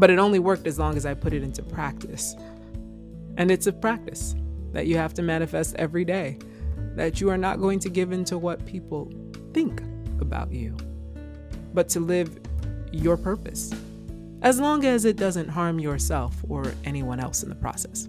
But 0.00 0.08
it 0.08 0.18
only 0.18 0.38
worked 0.38 0.66
as 0.66 0.78
long 0.78 0.96
as 0.96 1.04
I 1.04 1.12
put 1.12 1.34
it 1.34 1.42
into 1.42 1.62
practice. 1.62 2.34
And 3.36 3.50
it's 3.50 3.66
a 3.66 3.72
practice 3.72 4.34
that 4.72 4.86
you 4.86 4.96
have 4.96 5.12
to 5.14 5.22
manifest 5.22 5.76
every 5.76 6.06
day 6.06 6.38
that 6.96 7.20
you 7.20 7.28
are 7.28 7.36
not 7.36 7.60
going 7.60 7.78
to 7.80 7.90
give 7.90 8.10
in 8.10 8.24
to 8.24 8.38
what 8.38 8.64
people 8.64 9.12
think 9.52 9.82
about 10.20 10.50
you, 10.52 10.74
but 11.74 11.88
to 11.90 12.00
live 12.00 12.40
your 12.92 13.18
purpose, 13.18 13.72
as 14.40 14.58
long 14.58 14.86
as 14.86 15.04
it 15.04 15.16
doesn't 15.16 15.48
harm 15.48 15.78
yourself 15.78 16.34
or 16.48 16.72
anyone 16.84 17.20
else 17.20 17.42
in 17.42 17.50
the 17.50 17.54
process. 17.54 18.08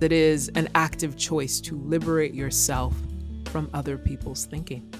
It 0.00 0.10
is 0.10 0.48
an 0.56 0.68
active 0.74 1.16
choice 1.16 1.60
to 1.62 1.76
liberate 1.76 2.34
yourself 2.34 2.94
from 3.46 3.70
other 3.72 3.96
people's 3.96 4.46
thinking. 4.46 4.92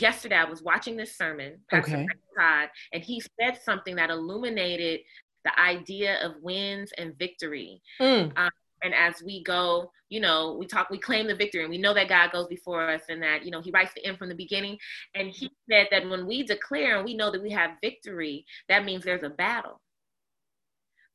Yesterday 0.00 0.36
I 0.36 0.44
was 0.44 0.62
watching 0.62 0.96
this 0.96 1.16
sermon, 1.16 1.60
Pastor 1.70 1.96
okay. 1.96 2.06
Todd, 2.38 2.68
and 2.92 3.02
he 3.02 3.20
said 3.40 3.60
something 3.62 3.96
that 3.96 4.10
illuminated 4.10 5.00
the 5.44 5.58
idea 5.58 6.24
of 6.24 6.42
wins 6.42 6.92
and 6.98 7.18
victory. 7.18 7.80
Mm. 8.00 8.32
Um, 8.36 8.50
and 8.82 8.94
as 8.94 9.22
we 9.22 9.42
go, 9.42 9.90
you 10.08 10.20
know, 10.20 10.56
we 10.58 10.66
talk, 10.66 10.90
we 10.90 10.98
claim 10.98 11.26
the 11.26 11.34
victory, 11.34 11.62
and 11.62 11.70
we 11.70 11.78
know 11.78 11.94
that 11.94 12.08
God 12.08 12.32
goes 12.32 12.46
before 12.48 12.88
us, 12.88 13.02
and 13.08 13.22
that 13.22 13.44
you 13.44 13.50
know 13.50 13.60
He 13.60 13.70
writes 13.70 13.92
the 13.94 14.04
end 14.04 14.18
from 14.18 14.28
the 14.28 14.34
beginning. 14.34 14.78
And 15.14 15.28
He 15.28 15.50
said 15.70 15.88
that 15.90 16.08
when 16.08 16.26
we 16.26 16.42
declare 16.42 16.96
and 16.96 17.04
we 17.04 17.14
know 17.14 17.30
that 17.30 17.42
we 17.42 17.50
have 17.50 17.72
victory, 17.82 18.44
that 18.68 18.84
means 18.84 19.04
there's 19.04 19.22
a 19.22 19.30
battle. 19.30 19.80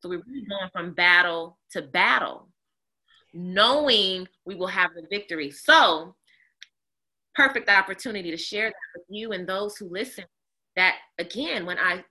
So 0.02 0.10
we're 0.10 0.24
really 0.28 0.46
going 0.48 0.70
from 0.72 0.94
battle 0.94 1.58
to 1.72 1.82
battle, 1.82 2.50
knowing 3.34 4.28
we 4.46 4.56
will 4.56 4.68
have 4.68 4.92
the 4.96 5.08
victory. 5.10 5.50
So 5.50 6.16
perfect 7.36 7.70
opportunity 7.70 8.32
to 8.32 8.38
share 8.38 8.68
that 8.68 8.74
with 8.96 9.06
you 9.10 9.32
and 9.32 9.48
those 9.48 9.78
who 9.78 9.90
listen. 9.90 10.26
That 10.76 10.96
again, 11.18 11.66
when 11.66 11.78
I 11.78 12.04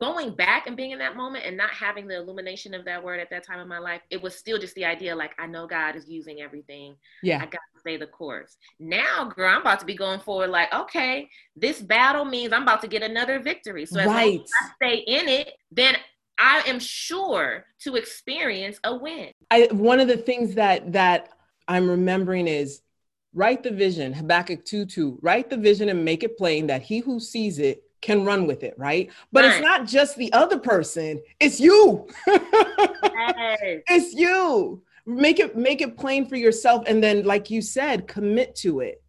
going 0.00 0.34
back 0.34 0.66
and 0.66 0.76
being 0.76 0.92
in 0.92 0.98
that 0.98 1.14
moment 1.14 1.44
and 1.44 1.56
not 1.56 1.70
having 1.70 2.08
the 2.08 2.16
illumination 2.16 2.72
of 2.72 2.86
that 2.86 3.04
word 3.04 3.20
at 3.20 3.28
that 3.30 3.46
time 3.46 3.60
in 3.60 3.68
my 3.68 3.78
life, 3.78 4.00
it 4.08 4.20
was 4.20 4.34
still 4.34 4.58
just 4.58 4.74
the 4.74 4.84
idea 4.84 5.14
like 5.14 5.32
I 5.38 5.46
know 5.46 5.66
God 5.66 5.94
is 5.94 6.08
using 6.08 6.40
everything. 6.40 6.96
Yeah. 7.22 7.36
I 7.36 7.44
got 7.44 7.60
to 7.74 7.80
stay 7.80 7.98
the 7.98 8.06
course. 8.06 8.56
Now, 8.78 9.24
girl, 9.24 9.54
I'm 9.54 9.60
about 9.60 9.78
to 9.80 9.86
be 9.86 9.94
going 9.94 10.20
forward 10.20 10.48
like, 10.48 10.72
okay, 10.74 11.28
this 11.54 11.80
battle 11.80 12.24
means 12.24 12.52
I'm 12.52 12.62
about 12.62 12.80
to 12.80 12.88
get 12.88 13.02
another 13.02 13.40
victory. 13.40 13.84
So 13.84 14.00
as 14.00 14.06
right. 14.06 14.40
I 14.40 14.68
stay 14.76 14.96
in 15.06 15.28
it, 15.28 15.52
then 15.70 15.96
I 16.38 16.62
am 16.66 16.78
sure 16.78 17.66
to 17.82 17.96
experience 17.96 18.80
a 18.82 18.96
win. 18.96 19.32
I 19.50 19.68
one 19.70 20.00
of 20.00 20.08
the 20.08 20.16
things 20.16 20.54
that 20.54 20.92
that 20.94 21.28
I'm 21.68 21.88
remembering 21.88 22.48
is 22.48 22.80
write 23.32 23.62
the 23.62 23.70
vision, 23.70 24.12
Habakkuk 24.12 24.64
2 24.64 24.86
2, 24.86 25.18
write 25.22 25.50
the 25.50 25.56
vision 25.56 25.88
and 25.88 26.04
make 26.04 26.22
it 26.22 26.36
plain 26.36 26.66
that 26.66 26.82
he 26.82 26.98
who 26.98 27.20
sees 27.20 27.58
it 27.58 27.84
can 28.00 28.24
run 28.24 28.46
with 28.46 28.62
it, 28.62 28.74
right? 28.78 29.10
But 29.30 29.44
right. 29.44 29.52
it's 29.52 29.62
not 29.62 29.86
just 29.86 30.16
the 30.16 30.32
other 30.32 30.58
person, 30.58 31.20
it's 31.38 31.60
you. 31.60 32.08
It's 33.88 34.14
you. 34.14 34.82
Make 35.06 35.38
it 35.38 35.56
make 35.56 35.80
it 35.80 35.96
plain 35.96 36.26
for 36.26 36.36
yourself 36.36 36.84
and 36.86 37.02
then 37.02 37.24
like 37.24 37.50
you 37.50 37.60
said, 37.60 38.06
commit 38.06 38.54
to 38.56 38.80
it. 38.80 39.02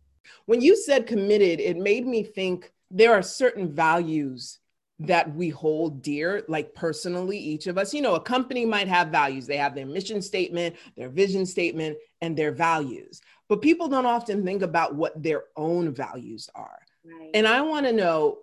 When 0.45 0.61
you 0.61 0.75
said 0.75 1.07
committed, 1.07 1.59
it 1.59 1.77
made 1.77 2.05
me 2.05 2.23
think 2.23 2.71
there 2.89 3.13
are 3.13 3.21
certain 3.21 3.71
values 3.71 4.59
that 4.99 5.33
we 5.35 5.49
hold 5.49 6.01
dear, 6.01 6.43
like 6.47 6.73
personally, 6.73 7.37
each 7.37 7.67
of 7.67 7.77
us. 7.77 7.93
You 7.93 8.01
know, 8.01 8.15
a 8.15 8.21
company 8.21 8.65
might 8.65 8.87
have 8.87 9.07
values. 9.09 9.47
They 9.47 9.57
have 9.57 9.73
their 9.73 9.85
mission 9.85 10.21
statement, 10.21 10.75
their 10.95 11.09
vision 11.09 11.45
statement, 11.45 11.97
and 12.21 12.37
their 12.37 12.51
values 12.51 13.21
but 13.51 13.62
people 13.62 13.89
don't 13.89 14.05
often 14.05 14.46
think 14.46 14.62
about 14.62 14.96
what 14.96 15.22
their 15.22 15.43
own 15.58 15.93
values 15.93 16.50
are. 16.55 16.79
Right. 17.03 17.31
And 17.34 17.46
I 17.46 17.60
want 17.60 17.86
to 17.86 17.91
know 17.91 18.38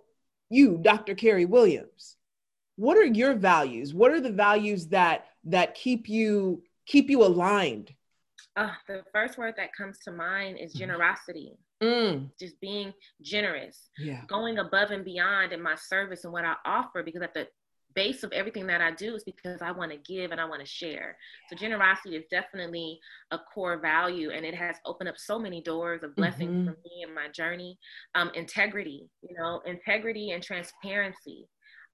you, 0.50 0.76
Dr. 0.82 1.14
Kari 1.14 1.46
Williams, 1.46 2.16
what 2.76 2.98
are 2.98 3.06
your 3.06 3.32
values? 3.32 3.94
What 3.94 4.10
are 4.10 4.20
the 4.20 4.30
values 4.30 4.88
that 4.88 5.24
that 5.44 5.74
keep 5.74 6.10
you 6.10 6.62
keep 6.84 7.08
you 7.08 7.24
aligned? 7.24 7.94
Uh, 8.54 8.68
the 8.86 9.02
first 9.10 9.38
word 9.38 9.54
that 9.56 9.72
comes 9.74 9.96
to 10.00 10.12
mind 10.12 10.58
is 10.58 10.72
mm-hmm. 10.72 10.80
generosity. 10.80 11.56
Mm. 11.82 12.28
Just 12.38 12.60
being 12.60 12.92
generous, 13.22 13.88
yeah. 13.96 14.20
going 14.26 14.58
above 14.58 14.90
and 14.90 15.06
beyond 15.06 15.54
in 15.54 15.62
my 15.62 15.76
service 15.76 16.24
and 16.24 16.34
what 16.34 16.44
I 16.44 16.56
offer, 16.66 17.02
because 17.02 17.22
at 17.22 17.32
the 17.32 17.48
base 17.98 18.22
of 18.22 18.30
everything 18.30 18.64
that 18.68 18.80
I 18.80 18.92
do 18.92 19.16
is 19.16 19.24
because 19.24 19.60
I 19.60 19.72
want 19.72 19.90
to 19.90 19.98
give 19.98 20.30
and 20.30 20.40
I 20.40 20.44
want 20.44 20.60
to 20.60 20.66
share. 20.66 21.16
So 21.50 21.56
generosity 21.56 22.14
is 22.14 22.24
definitely 22.30 23.00
a 23.32 23.38
core 23.52 23.80
value 23.80 24.30
and 24.30 24.46
it 24.46 24.54
has 24.54 24.76
opened 24.86 25.08
up 25.08 25.18
so 25.18 25.36
many 25.36 25.60
doors 25.60 26.04
of 26.04 26.14
blessings 26.14 26.52
mm-hmm. 26.52 26.66
for 26.66 26.76
me 26.84 27.04
in 27.04 27.12
my 27.12 27.26
journey. 27.34 27.76
Um, 28.14 28.30
integrity, 28.36 29.08
you 29.22 29.36
know, 29.36 29.62
integrity 29.66 30.30
and 30.30 30.40
transparency. 30.40 31.48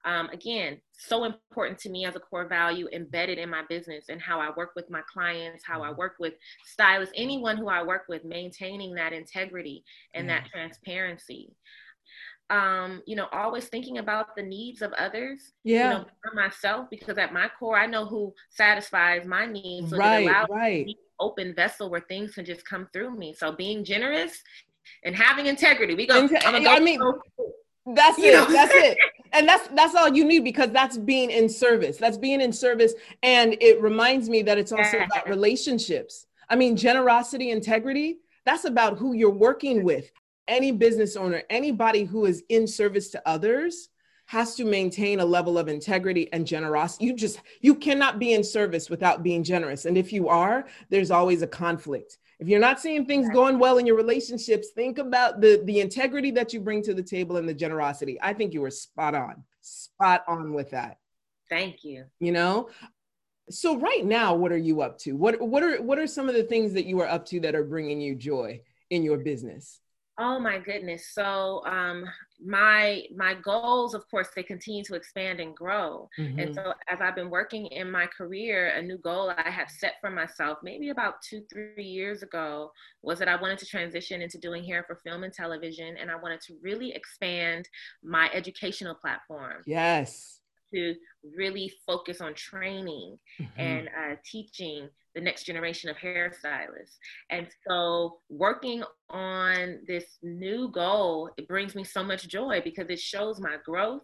Um, 0.05 0.29
again, 0.29 0.79
so 0.93 1.23
important 1.23 1.79
to 1.79 1.89
me 1.89 2.05
as 2.05 2.15
a 2.15 2.19
core 2.19 2.47
value 2.47 2.87
embedded 2.93 3.39
in 3.39 3.49
my 3.49 3.63
business 3.67 4.05
and 4.09 4.21
how 4.21 4.39
I 4.39 4.51
work 4.55 4.73
with 4.75 4.87
my 4.91 5.01
clients, 5.11 5.63
how 5.65 5.81
I 5.81 5.91
work 5.91 6.17
with 6.19 6.35
stylists, 6.65 7.15
anyone 7.17 7.57
who 7.57 7.67
I 7.67 7.81
work 7.81 8.03
with, 8.07 8.23
maintaining 8.23 8.93
that 8.93 9.11
integrity 9.11 9.83
and 10.13 10.29
that 10.29 10.45
transparency 10.53 11.55
um, 12.49 13.01
you 13.05 13.15
know, 13.15 13.27
always 13.31 13.65
thinking 13.65 13.97
about 13.97 14.35
the 14.35 14.43
needs 14.43 14.81
of 14.81 14.93
others. 14.93 15.53
Yeah. 15.63 15.91
You 15.91 15.97
know, 15.97 16.05
for 16.23 16.35
myself, 16.35 16.87
because 16.89 17.17
at 17.17 17.33
my 17.33 17.49
core, 17.59 17.77
I 17.77 17.87
know 17.87 18.05
who 18.05 18.33
satisfies 18.49 19.25
my 19.25 19.45
needs. 19.45 19.89
So 19.89 19.97
right, 19.97 20.47
right. 20.49 20.87
open 21.19 21.55
vessel 21.55 21.89
where 21.89 22.01
things 22.01 22.33
can 22.35 22.45
just 22.45 22.67
come 22.67 22.87
through 22.93 23.17
me. 23.17 23.33
So 23.33 23.51
being 23.51 23.83
generous 23.83 24.41
and 25.03 25.15
having 25.15 25.47
integrity. 25.47 25.95
We 25.95 26.05
go. 26.05 26.27
Inte- 26.27 26.41
I 26.45 26.79
mean, 26.79 26.99
that's 27.95 28.17
it. 28.19 28.33
Know? 28.33 28.51
That's 28.51 28.73
it. 28.73 28.97
And 29.33 29.47
that's 29.47 29.67
that's 29.69 29.95
all 29.95 30.09
you 30.09 30.23
need 30.23 30.43
because 30.43 30.71
that's 30.71 30.97
being 30.97 31.31
in 31.31 31.49
service. 31.49 31.97
That's 31.97 32.17
being 32.17 32.41
in 32.41 32.53
service, 32.53 32.93
and 33.23 33.57
it 33.59 33.81
reminds 33.81 34.29
me 34.29 34.43
that 34.43 34.57
it's 34.57 34.71
also 34.71 34.97
about 34.97 35.27
relationships. 35.27 36.27
I 36.49 36.55
mean, 36.55 36.77
generosity, 36.77 37.49
integrity. 37.51 38.19
That's 38.45 38.65
about 38.65 38.99
who 38.99 39.13
you're 39.13 39.31
working 39.31 39.83
with 39.83 40.11
any 40.47 40.71
business 40.71 41.15
owner, 41.15 41.43
anybody 41.49 42.03
who 42.03 42.25
is 42.25 42.43
in 42.49 42.67
service 42.67 43.09
to 43.11 43.27
others 43.27 43.89
has 44.27 44.55
to 44.55 44.65
maintain 44.65 45.19
a 45.19 45.25
level 45.25 45.57
of 45.57 45.67
integrity 45.67 46.31
and 46.33 46.47
generosity. 46.47 47.05
You 47.05 47.13
just 47.13 47.39
you 47.61 47.75
cannot 47.75 48.19
be 48.19 48.33
in 48.33 48.43
service 48.43 48.89
without 48.89 49.23
being 49.23 49.43
generous. 49.43 49.85
And 49.85 49.97
if 49.97 50.11
you 50.11 50.29
are, 50.29 50.65
there's 50.89 51.11
always 51.11 51.41
a 51.41 51.47
conflict. 51.47 52.17
If 52.39 52.49
you're 52.49 52.59
not 52.59 52.81
seeing 52.81 53.05
things 53.05 53.29
going 53.29 53.59
well 53.59 53.77
in 53.77 53.85
your 53.85 53.95
relationships, 53.95 54.69
think 54.75 54.97
about 54.97 55.41
the 55.41 55.61
the 55.65 55.79
integrity 55.79 56.31
that 56.31 56.53
you 56.53 56.59
bring 56.59 56.81
to 56.83 56.93
the 56.93 57.03
table 57.03 57.37
and 57.37 57.47
the 57.47 57.53
generosity. 57.53 58.17
I 58.21 58.33
think 58.33 58.53
you 58.53 58.61
were 58.61 58.71
spot 58.71 59.15
on. 59.15 59.43
Spot 59.61 60.23
on 60.27 60.53
with 60.53 60.71
that. 60.71 60.97
Thank 61.49 61.83
you. 61.83 62.05
You 62.19 62.31
know, 62.31 62.69
so 63.49 63.77
right 63.77 64.03
now 64.03 64.33
what 64.33 64.51
are 64.51 64.57
you 64.57 64.81
up 64.81 64.97
to 64.97 65.13
what 65.13 65.39
what 65.39 65.61
are 65.61 65.81
what 65.81 65.99
are 65.99 66.07
some 66.07 66.27
of 66.27 66.35
the 66.35 66.43
things 66.43 66.73
that 66.73 66.85
you 66.85 66.99
are 67.01 67.07
up 67.07 67.25
to 67.27 67.39
that 67.41 67.55
are 67.55 67.63
bringing 67.63 68.01
you 68.01 68.15
joy 68.15 68.59
in 68.89 69.03
your 69.03 69.17
business 69.17 69.79
Oh 70.17 70.39
my 70.39 70.59
goodness. 70.59 71.09
So 71.13 71.61
um 71.65 72.05
my 72.43 73.03
my 73.15 73.33
goals 73.33 73.93
of 73.93 74.09
course 74.09 74.29
they 74.35 74.43
continue 74.43 74.83
to 74.85 74.95
expand 74.95 75.39
and 75.39 75.55
grow. 75.55 76.09
Mm-hmm. 76.17 76.39
And 76.39 76.55
so 76.55 76.73
as 76.87 76.99
I've 77.01 77.15
been 77.15 77.29
working 77.29 77.65
in 77.67 77.91
my 77.91 78.07
career, 78.07 78.69
a 78.75 78.81
new 78.81 78.97
goal 78.97 79.33
I 79.35 79.49
have 79.49 79.69
set 79.69 79.95
for 79.99 80.09
myself 80.09 80.59
maybe 80.63 80.89
about 80.89 81.15
2 81.29 81.43
3 81.51 81.83
years 81.83 82.23
ago 82.23 82.71
was 83.01 83.19
that 83.19 83.27
I 83.27 83.35
wanted 83.35 83.57
to 83.59 83.65
transition 83.65 84.21
into 84.21 84.37
doing 84.37 84.63
hair 84.63 84.85
for 84.87 84.95
film 84.95 85.23
and 85.23 85.33
television 85.33 85.97
and 85.97 86.09
I 86.09 86.15
wanted 86.15 86.39
to 86.41 86.55
really 86.61 86.93
expand 86.93 87.67
my 88.01 88.29
educational 88.33 88.95
platform. 88.95 89.63
Yes. 89.65 90.39
To 90.73 90.95
really 91.35 91.71
focus 91.85 92.21
on 92.21 92.33
training 92.35 93.17
mm-hmm. 93.39 93.59
and 93.59 93.87
uh, 93.87 94.15
teaching 94.23 94.89
the 95.15 95.21
next 95.21 95.43
generation 95.43 95.89
of 95.89 95.95
hairstylists. 95.97 96.97
And 97.31 97.47
so 97.67 98.19
working 98.29 98.83
on 99.09 99.79
this 99.87 100.17
new 100.21 100.69
goal, 100.69 101.31
it 101.37 101.47
brings 101.47 101.73
me 101.73 101.83
so 101.83 102.03
much 102.03 102.27
joy 102.27 102.61
because 102.63 102.89
it 102.89 102.99
shows 102.99 103.39
my 103.39 103.57
growth 103.65 104.03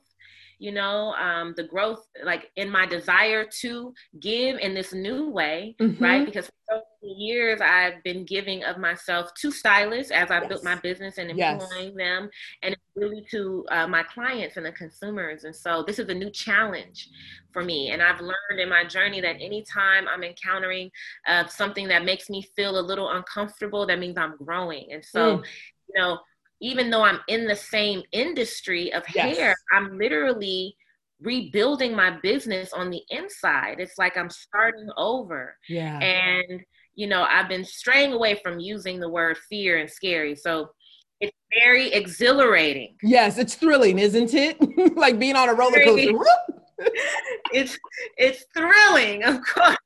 you 0.61 0.71
know 0.71 1.13
um, 1.15 1.55
the 1.57 1.63
growth 1.63 2.05
like 2.23 2.51
in 2.55 2.69
my 2.69 2.85
desire 2.85 3.43
to 3.45 3.91
give 4.19 4.59
in 4.59 4.75
this 4.75 4.93
new 4.93 5.27
way 5.27 5.75
mm-hmm. 5.81 6.01
right 6.01 6.23
because 6.23 6.45
for 6.45 6.51
so 6.69 6.81
many 7.01 7.15
years 7.15 7.59
i've 7.61 8.01
been 8.03 8.23
giving 8.25 8.63
of 8.63 8.77
myself 8.77 9.33
to 9.33 9.51
stylists 9.51 10.11
as 10.11 10.29
i 10.29 10.37
yes. 10.37 10.47
built 10.47 10.63
my 10.63 10.75
business 10.75 11.17
and 11.17 11.31
employing 11.31 11.59
yes. 11.69 11.93
them 11.97 12.29
and 12.61 12.77
really 12.95 13.25
to 13.31 13.65
uh, 13.71 13.87
my 13.87 14.03
clients 14.03 14.55
and 14.55 14.65
the 14.65 14.71
consumers 14.73 15.45
and 15.45 15.55
so 15.55 15.83
this 15.87 15.97
is 15.97 16.07
a 16.09 16.13
new 16.13 16.29
challenge 16.29 17.09
for 17.51 17.63
me 17.63 17.89
and 17.89 17.99
i've 17.99 18.21
learned 18.21 18.59
in 18.59 18.69
my 18.69 18.85
journey 18.85 19.19
that 19.19 19.37
anytime 19.41 20.07
i'm 20.07 20.23
encountering 20.23 20.91
uh, 21.27 21.45
something 21.47 21.87
that 21.87 22.05
makes 22.05 22.29
me 22.29 22.47
feel 22.55 22.79
a 22.79 22.85
little 22.91 23.09
uncomfortable 23.09 23.87
that 23.87 23.97
means 23.97 24.15
i'm 24.15 24.35
growing 24.37 24.91
and 24.91 25.03
so 25.03 25.37
mm. 25.37 25.43
you 25.87 25.99
know 25.99 26.19
even 26.61 26.89
though 26.89 27.03
I'm 27.03 27.19
in 27.27 27.47
the 27.47 27.55
same 27.55 28.03
industry 28.11 28.93
of 28.93 29.03
yes. 29.13 29.37
hair, 29.37 29.55
I'm 29.73 29.97
literally 29.97 30.75
rebuilding 31.21 31.95
my 31.95 32.17
business 32.21 32.73
on 32.73 32.89
the 32.89 33.01
inside. 33.09 33.79
It's 33.79 33.97
like 33.97 34.17
I'm 34.17 34.29
starting 34.29 34.89
over. 34.97 35.57
Yeah. 35.67 35.99
And, 35.99 36.61
you 36.95 37.07
know, 37.07 37.23
I've 37.23 37.49
been 37.49 37.65
straying 37.65 38.13
away 38.13 38.39
from 38.43 38.59
using 38.59 38.99
the 38.99 39.09
word 39.09 39.37
fear 39.49 39.79
and 39.79 39.89
scary. 39.89 40.35
So 40.35 40.69
it's 41.19 41.37
very 41.63 41.91
exhilarating. 41.91 42.95
Yes, 43.03 43.37
it's 43.37 43.55
thrilling, 43.55 43.99
isn't 43.99 44.33
it? 44.33 44.57
like 44.95 45.19
being 45.19 45.35
on 45.35 45.49
a 45.49 45.53
roller 45.53 45.83
coaster. 45.83 46.11
it's 47.53 47.77
it's 48.17 48.45
thrilling, 48.55 49.23
of 49.23 49.39
course. 49.45 49.77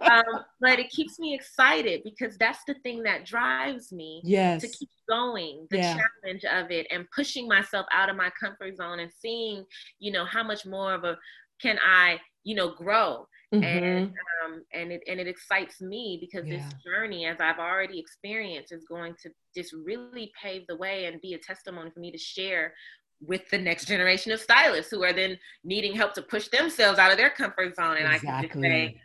um, 0.00 0.44
but 0.60 0.78
it 0.78 0.90
keeps 0.90 1.18
me 1.18 1.34
excited 1.34 2.02
because 2.04 2.36
that's 2.38 2.62
the 2.66 2.74
thing 2.82 3.02
that 3.02 3.24
drives 3.24 3.92
me 3.92 4.20
yes. 4.24 4.60
to 4.62 4.68
keep 4.68 4.88
going 5.08 5.66
the 5.70 5.78
yeah. 5.78 5.98
challenge 6.22 6.44
of 6.44 6.70
it 6.70 6.86
and 6.90 7.06
pushing 7.14 7.48
myself 7.48 7.86
out 7.92 8.08
of 8.08 8.16
my 8.16 8.30
comfort 8.38 8.76
zone 8.76 9.00
and 9.00 9.10
seeing 9.20 9.64
you 9.98 10.12
know 10.12 10.24
how 10.24 10.42
much 10.42 10.66
more 10.66 10.94
of 10.94 11.04
a 11.04 11.16
can 11.60 11.78
I, 11.84 12.18
you 12.44 12.54
know, 12.54 12.70
grow? 12.74 13.26
Mm-hmm. 13.54 13.64
And 13.64 14.12
um, 14.44 14.62
and 14.72 14.92
it 14.92 15.02
and 15.08 15.18
it 15.18 15.26
excites 15.26 15.80
me 15.80 16.18
because 16.20 16.46
yeah. 16.46 16.56
this 16.56 16.72
journey, 16.84 17.26
as 17.26 17.38
I've 17.40 17.58
already 17.58 17.98
experienced, 17.98 18.72
is 18.72 18.84
going 18.84 19.14
to 19.22 19.30
just 19.56 19.74
really 19.84 20.30
pave 20.40 20.66
the 20.68 20.76
way 20.76 21.06
and 21.06 21.20
be 21.20 21.34
a 21.34 21.38
testimony 21.38 21.90
for 21.90 22.00
me 22.00 22.12
to 22.12 22.18
share 22.18 22.72
with 23.20 23.42
the 23.50 23.58
next 23.58 23.86
generation 23.86 24.32
of 24.32 24.40
stylists 24.40 24.90
who 24.90 25.02
are 25.02 25.12
then 25.12 25.36
needing 25.64 25.94
help 25.94 26.14
to 26.14 26.22
push 26.22 26.48
themselves 26.48 26.98
out 26.98 27.10
of 27.10 27.18
their 27.18 27.30
comfort 27.30 27.74
zone. 27.74 27.96
And 27.96 28.06
exactly. 28.06 28.28
I 28.28 28.40
can 28.40 28.62
just 28.62 28.62
say, 28.62 29.00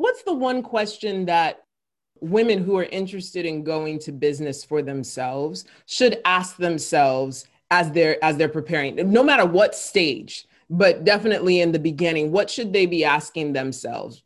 What's 0.00 0.22
the 0.22 0.32
one 0.32 0.62
question 0.62 1.26
that 1.26 1.64
women 2.22 2.64
who 2.64 2.78
are 2.78 2.84
interested 2.84 3.44
in 3.44 3.62
going 3.62 3.98
to 3.98 4.12
business 4.12 4.64
for 4.64 4.80
themselves 4.80 5.66
should 5.84 6.22
ask 6.24 6.56
themselves 6.56 7.44
as 7.70 7.90
they're 7.90 8.22
as 8.24 8.38
they're 8.38 8.48
preparing 8.48 8.96
no 9.12 9.22
matter 9.22 9.44
what 9.44 9.74
stage 9.74 10.46
but 10.70 11.04
definitely 11.04 11.60
in 11.60 11.70
the 11.70 11.78
beginning 11.78 12.32
what 12.32 12.48
should 12.48 12.72
they 12.72 12.86
be 12.86 13.04
asking 13.04 13.52
themselves 13.52 14.22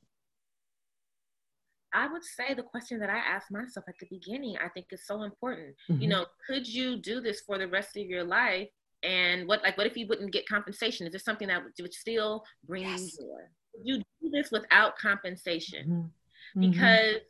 I 1.93 2.07
would 2.07 2.25
say 2.25 2.55
the 2.55 2.63
question 2.63 3.01
that 3.01 3.11
I 3.11 3.19
asked 3.19 3.53
myself 3.53 3.85
at 3.89 3.95
the 4.01 4.07
beginning, 4.11 4.57
I 4.57 4.69
think 4.69 4.87
is 4.91 5.07
so 5.07 5.23
important. 5.23 5.77
Mm-hmm. 5.89 6.03
You 6.03 6.09
know, 6.09 6.27
could 6.45 6.67
you 6.67 6.97
do 6.97 7.21
this 7.21 7.43
for 7.43 7.57
the 7.57 7.69
rest 7.69 7.97
of 7.97 8.05
your 8.07 8.25
life? 8.25 8.69
And 9.05 9.47
what, 9.47 9.63
like, 9.63 9.79
what 9.79 9.87
if 9.87 9.97
you 9.97 10.09
wouldn't 10.09 10.33
get 10.33 10.49
compensation? 10.49 11.07
Is 11.07 11.13
this 11.13 11.25
something 11.25 11.47
that 11.47 11.63
would, 11.63 11.73
would 11.79 11.95
still 11.95 12.43
bring 12.67 12.83
yes. 12.83 13.01
you 13.01 13.27
joy? 13.27 13.43
You 13.83 13.99
do 13.99 14.31
this 14.31 14.51
without 14.51 14.97
compensation 14.99 16.13
mm-hmm. 16.55 16.61
mm-hmm. 16.61 16.71
because 16.71 17.23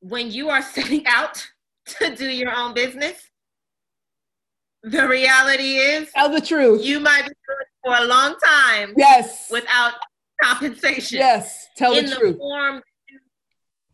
when 0.00 0.30
you 0.30 0.50
are 0.50 0.62
setting 0.76 1.06
out 1.06 1.46
to 1.98 2.14
do 2.14 2.26
your 2.26 2.54
own 2.54 2.74
business, 2.74 3.30
the 4.82 5.06
reality 5.08 5.76
is, 5.76 6.10
tell 6.12 6.30
the 6.30 6.40
truth. 6.40 6.84
You 6.84 7.00
might 7.00 7.22
be 7.22 7.28
doing 7.28 7.58
it 7.60 7.68
for 7.84 7.94
a 7.96 8.06
long 8.06 8.36
time. 8.44 8.94
Yes. 8.96 9.48
Without 9.50 9.94
compensation. 10.40 11.18
Yes. 11.18 11.66
Tell 11.76 11.92
the, 11.92 12.00
in 12.00 12.06
the 12.06 12.16
truth. 12.16 12.38
form 12.38 12.82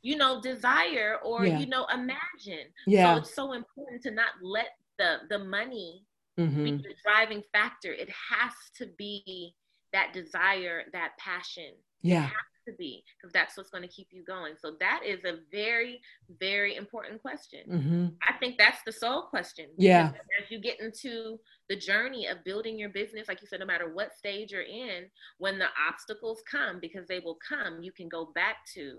you 0.03 0.17
know 0.17 0.41
desire 0.41 1.19
or 1.25 1.47
yeah. 1.47 1.59
you 1.59 1.67
know 1.67 1.87
imagine 1.95 2.67
yeah 2.87 3.15
so 3.15 3.21
it's 3.21 3.35
so 3.35 3.53
important 3.53 4.03
to 4.03 4.11
not 4.11 4.31
let 4.43 4.71
the 4.99 5.19
the 5.31 5.39
money 5.39 6.05
mm-hmm. 6.39 6.65
be 6.65 6.71
the 6.73 6.95
driving 7.05 7.43
factor 7.53 7.93
it 7.93 8.11
has 8.11 8.53
to 8.77 8.87
be 8.99 9.55
that 9.93 10.13
desire 10.13 10.83
that 10.93 11.13
passion 11.19 11.73
yeah 12.03 12.31
to 12.67 12.73
be 12.79 13.03
because 13.19 13.33
that's 13.33 13.57
what's 13.57 13.71
going 13.71 13.83
to 13.83 13.89
keep 13.89 14.07
you 14.13 14.23
going 14.23 14.55
so 14.57 14.75
that 14.79 15.01
is 15.05 15.25
a 15.25 15.39
very 15.51 16.01
very 16.39 16.77
important 16.77 17.21
question 17.21 17.61
mm-hmm. 17.69 18.07
i 18.29 18.33
think 18.35 18.57
that's 18.57 18.79
the 18.87 18.93
soul 18.93 19.23
question 19.23 19.67
yeah 19.77 20.13
as 20.41 20.49
you 20.49 20.61
get 20.61 20.81
into 20.81 21.41
the 21.69 21.75
journey 21.75 22.27
of 22.27 22.45
building 22.45 22.79
your 22.79 22.89
business 22.89 23.27
like 23.27 23.41
you 23.41 23.49
said 23.49 23.59
no 23.59 23.67
matter 23.67 23.93
what 23.93 24.15
stage 24.15 24.53
you're 24.53 24.63
in 24.63 25.07
when 25.39 25.59
the 25.59 25.67
obstacles 25.89 26.41
come 26.49 26.79
because 26.81 27.09
they 27.09 27.19
will 27.19 27.39
come 27.49 27.83
you 27.83 27.91
can 27.91 28.09
go 28.09 28.31
back 28.33 28.59
to 28.73 28.99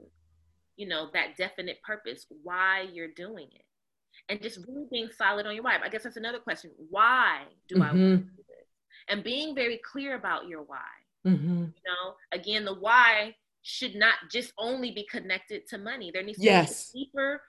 you 0.75 0.87
know, 0.87 1.09
that 1.13 1.37
definite 1.37 1.81
purpose, 1.83 2.25
why 2.43 2.85
you're 2.91 3.11
doing 3.15 3.47
it. 3.53 3.65
And 4.29 4.41
just 4.41 4.59
really 4.67 4.85
being 4.91 5.09
solid 5.17 5.45
on 5.45 5.53
your 5.53 5.63
why. 5.63 5.77
I 5.83 5.89
guess 5.89 6.03
that's 6.03 6.17
another 6.17 6.39
question. 6.39 6.71
Why 6.89 7.43
do 7.67 7.75
mm-hmm. 7.75 7.83
I 7.83 7.87
want 7.87 7.97
to 7.97 8.17
do 8.17 8.23
this? 8.37 8.67
And 9.09 9.23
being 9.23 9.55
very 9.55 9.79
clear 9.79 10.15
about 10.15 10.47
your 10.47 10.63
why. 10.63 10.79
Mm-hmm. 11.25 11.57
You 11.57 11.83
know, 11.85 12.15
again, 12.31 12.65
the 12.65 12.73
why 12.73 13.35
should 13.61 13.95
not 13.95 14.15
just 14.31 14.51
only 14.57 14.91
be 14.91 15.07
connected 15.09 15.67
to 15.69 15.77
money. 15.77 16.11
There 16.11 16.23
needs 16.23 16.39
to 16.39 16.43
yes. 16.43 16.91
be 16.91 16.99
a 16.99 17.05
deeper 17.05 17.41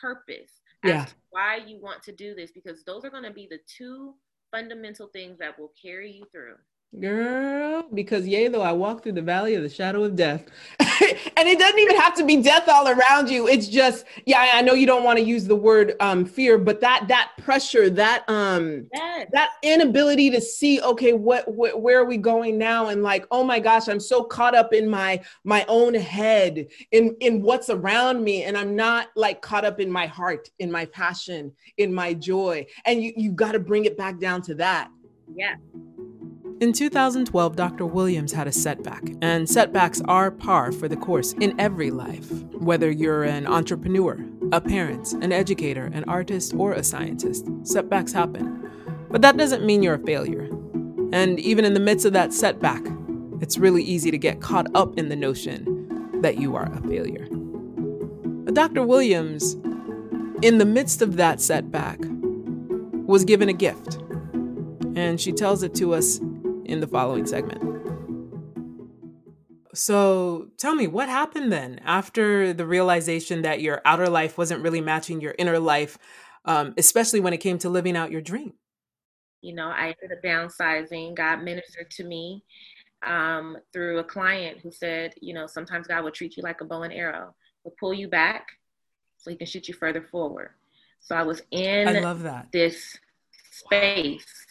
purpose 0.00 0.60
yeah. 0.86 1.06
why 1.30 1.56
you 1.66 1.80
want 1.80 2.02
to 2.04 2.12
do 2.12 2.34
this 2.34 2.50
because 2.50 2.84
those 2.84 3.04
are 3.04 3.10
going 3.10 3.22
to 3.22 3.32
be 3.32 3.46
the 3.50 3.58
two 3.66 4.14
fundamental 4.50 5.08
things 5.08 5.38
that 5.38 5.58
will 5.58 5.72
carry 5.80 6.12
you 6.12 6.26
through. 6.32 6.56
Girl, 6.98 7.84
because 7.92 8.26
yea, 8.26 8.48
though 8.48 8.62
I 8.62 8.72
walk 8.72 9.02
through 9.02 9.12
the 9.12 9.22
valley 9.22 9.54
of 9.54 9.62
the 9.62 9.68
shadow 9.68 10.04
of 10.04 10.16
death. 10.16 10.46
and 10.80 11.46
it 11.46 11.58
doesn't 11.58 11.78
even 11.78 11.96
have 11.96 12.14
to 12.14 12.24
be 12.24 12.40
death 12.40 12.68
all 12.68 12.88
around 12.88 13.28
you. 13.28 13.46
It's 13.46 13.66
just, 13.66 14.06
yeah, 14.24 14.50
I 14.54 14.62
know 14.62 14.72
you 14.72 14.86
don't 14.86 15.04
want 15.04 15.18
to 15.18 15.24
use 15.24 15.44
the 15.44 15.56
word 15.56 15.94
um, 16.00 16.24
fear, 16.24 16.56
but 16.56 16.80
that 16.80 17.06
that 17.08 17.32
pressure, 17.38 17.90
that 17.90 18.24
um 18.28 18.86
yes. 18.94 19.28
that 19.32 19.50
inability 19.62 20.30
to 20.30 20.40
see, 20.40 20.80
okay, 20.80 21.12
what, 21.12 21.46
what 21.52 21.82
where 21.82 22.00
are 22.00 22.06
we 22.06 22.16
going 22.16 22.56
now? 22.56 22.86
And 22.88 23.02
like, 23.02 23.26
oh 23.30 23.44
my 23.44 23.58
gosh, 23.58 23.88
I'm 23.88 24.00
so 24.00 24.24
caught 24.24 24.54
up 24.54 24.72
in 24.72 24.88
my 24.88 25.22
my 25.44 25.66
own 25.68 25.92
head, 25.92 26.66
in 26.92 27.14
in 27.20 27.42
what's 27.42 27.68
around 27.68 28.24
me, 28.24 28.44
and 28.44 28.56
I'm 28.56 28.74
not 28.74 29.08
like 29.16 29.42
caught 29.42 29.66
up 29.66 29.80
in 29.80 29.90
my 29.90 30.06
heart, 30.06 30.48
in 30.60 30.70
my 30.70 30.86
passion, 30.86 31.52
in 31.76 31.92
my 31.92 32.14
joy. 32.14 32.64
And 32.86 33.02
you 33.02 33.12
you 33.16 33.32
got 33.32 33.52
to 33.52 33.58
bring 33.58 33.84
it 33.84 33.98
back 33.98 34.18
down 34.18 34.40
to 34.42 34.54
that. 34.54 34.88
Yeah. 35.34 35.56
In 36.58 36.72
2012, 36.72 37.54
Dr. 37.54 37.84
Williams 37.84 38.32
had 38.32 38.46
a 38.46 38.52
setback, 38.52 39.02
and 39.20 39.46
setbacks 39.46 40.00
are 40.06 40.30
par 40.30 40.72
for 40.72 40.88
the 40.88 40.96
course 40.96 41.34
in 41.34 41.54
every 41.60 41.90
life. 41.90 42.30
Whether 42.54 42.90
you're 42.90 43.24
an 43.24 43.46
entrepreneur, 43.46 44.24
a 44.52 44.60
parent, 44.62 45.12
an 45.12 45.32
educator, 45.32 45.90
an 45.92 46.04
artist, 46.04 46.54
or 46.54 46.72
a 46.72 46.82
scientist, 46.82 47.46
setbacks 47.62 48.10
happen. 48.10 48.70
But 49.10 49.20
that 49.20 49.36
doesn't 49.36 49.66
mean 49.66 49.82
you're 49.82 49.96
a 49.96 50.06
failure. 50.06 50.48
And 51.12 51.38
even 51.40 51.66
in 51.66 51.74
the 51.74 51.80
midst 51.80 52.06
of 52.06 52.14
that 52.14 52.32
setback, 52.32 52.82
it's 53.42 53.58
really 53.58 53.82
easy 53.82 54.10
to 54.10 54.16
get 54.16 54.40
caught 54.40 54.66
up 54.74 54.96
in 54.96 55.10
the 55.10 55.16
notion 55.16 56.20
that 56.22 56.38
you 56.38 56.56
are 56.56 56.72
a 56.72 56.80
failure. 56.88 57.28
But 57.30 58.54
Dr. 58.54 58.82
Williams, 58.82 59.58
in 60.40 60.56
the 60.56 60.64
midst 60.64 61.02
of 61.02 61.16
that 61.16 61.42
setback, 61.42 61.98
was 62.00 63.26
given 63.26 63.50
a 63.50 63.52
gift. 63.52 63.98
And 64.96 65.20
she 65.20 65.32
tells 65.32 65.62
it 65.62 65.74
to 65.74 65.92
us 65.92 66.18
in 66.66 66.80
the 66.80 66.86
following 66.86 67.26
segment. 67.26 67.62
So 69.74 70.48
tell 70.56 70.74
me, 70.74 70.86
what 70.86 71.08
happened 71.08 71.52
then 71.52 71.80
after 71.84 72.52
the 72.52 72.66
realization 72.66 73.42
that 73.42 73.60
your 73.60 73.82
outer 73.84 74.08
life 74.08 74.38
wasn't 74.38 74.62
really 74.62 74.80
matching 74.80 75.20
your 75.20 75.34
inner 75.38 75.58
life, 75.58 75.98
um, 76.46 76.74
especially 76.78 77.20
when 77.20 77.32
it 77.32 77.38
came 77.38 77.58
to 77.58 77.68
living 77.68 77.96
out 77.96 78.10
your 78.10 78.22
dream? 78.22 78.54
You 79.42 79.54
know, 79.54 79.68
I 79.68 79.94
ended 80.02 80.16
up 80.16 80.22
downsizing. 80.24 81.14
God 81.14 81.42
ministered 81.42 81.90
to 81.92 82.04
me 82.04 82.42
um, 83.06 83.58
through 83.72 83.98
a 83.98 84.04
client 84.04 84.58
who 84.62 84.70
said, 84.70 85.12
you 85.20 85.34
know, 85.34 85.46
sometimes 85.46 85.86
God 85.86 86.02
will 86.04 86.10
treat 86.10 86.36
you 86.36 86.42
like 86.42 86.62
a 86.62 86.64
bow 86.64 86.82
and 86.82 86.92
arrow, 86.92 87.34
will 87.62 87.74
pull 87.78 87.92
you 87.92 88.08
back 88.08 88.48
so 89.18 89.30
he 89.30 89.36
can 89.36 89.46
shoot 89.46 89.68
you 89.68 89.74
further 89.74 90.02
forward. 90.02 90.50
So 91.00 91.14
I 91.14 91.22
was 91.22 91.42
in 91.50 91.88
I 91.88 92.00
love 92.00 92.22
that. 92.22 92.48
this 92.52 92.96
space 93.50 94.45